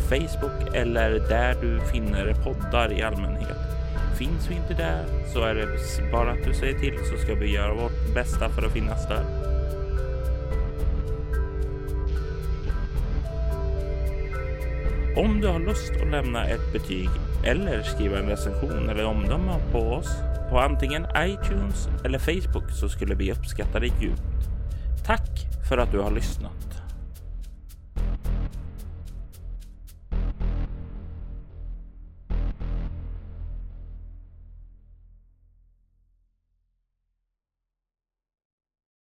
Facebook 0.09 0.75
eller 0.75 1.09
där 1.29 1.55
du 1.61 1.79
finner 1.79 2.33
poddar 2.33 2.93
i 2.93 3.03
allmänhet. 3.03 3.57
Finns 4.17 4.49
vi 4.49 4.55
inte 4.55 4.73
där 4.73 5.05
så 5.33 5.43
är 5.43 5.55
det 5.55 5.67
bara 6.11 6.31
att 6.31 6.43
du 6.45 6.53
säger 6.53 6.79
till 6.79 6.97
så 7.11 7.17
ska 7.17 7.35
vi 7.35 7.53
göra 7.53 7.73
vårt 7.73 8.13
bästa 8.13 8.49
för 8.49 8.65
att 8.65 8.71
finnas 8.71 9.07
där. 9.07 9.23
Om 15.17 15.41
du 15.41 15.47
har 15.47 15.59
lust 15.59 15.91
att 16.01 16.11
lämna 16.11 16.45
ett 16.45 16.73
betyg 16.73 17.09
eller 17.45 17.81
skriva 17.81 18.19
en 18.19 18.29
recension 18.29 18.89
eller 18.89 19.05
omdöme 19.05 19.53
på 19.71 19.79
oss 19.79 20.09
på 20.49 20.59
antingen 20.59 21.05
iTunes 21.17 21.89
eller 22.05 22.19
Facebook 22.19 22.71
så 22.71 22.89
skulle 22.89 23.15
vi 23.15 23.31
uppskatta 23.31 23.79
det 23.79 23.87
djupt. 24.01 24.21
Tack 25.05 25.29
för 25.69 25.77
att 25.77 25.91
du 25.91 25.99
har 25.99 26.11
lyssnat. 26.11 26.78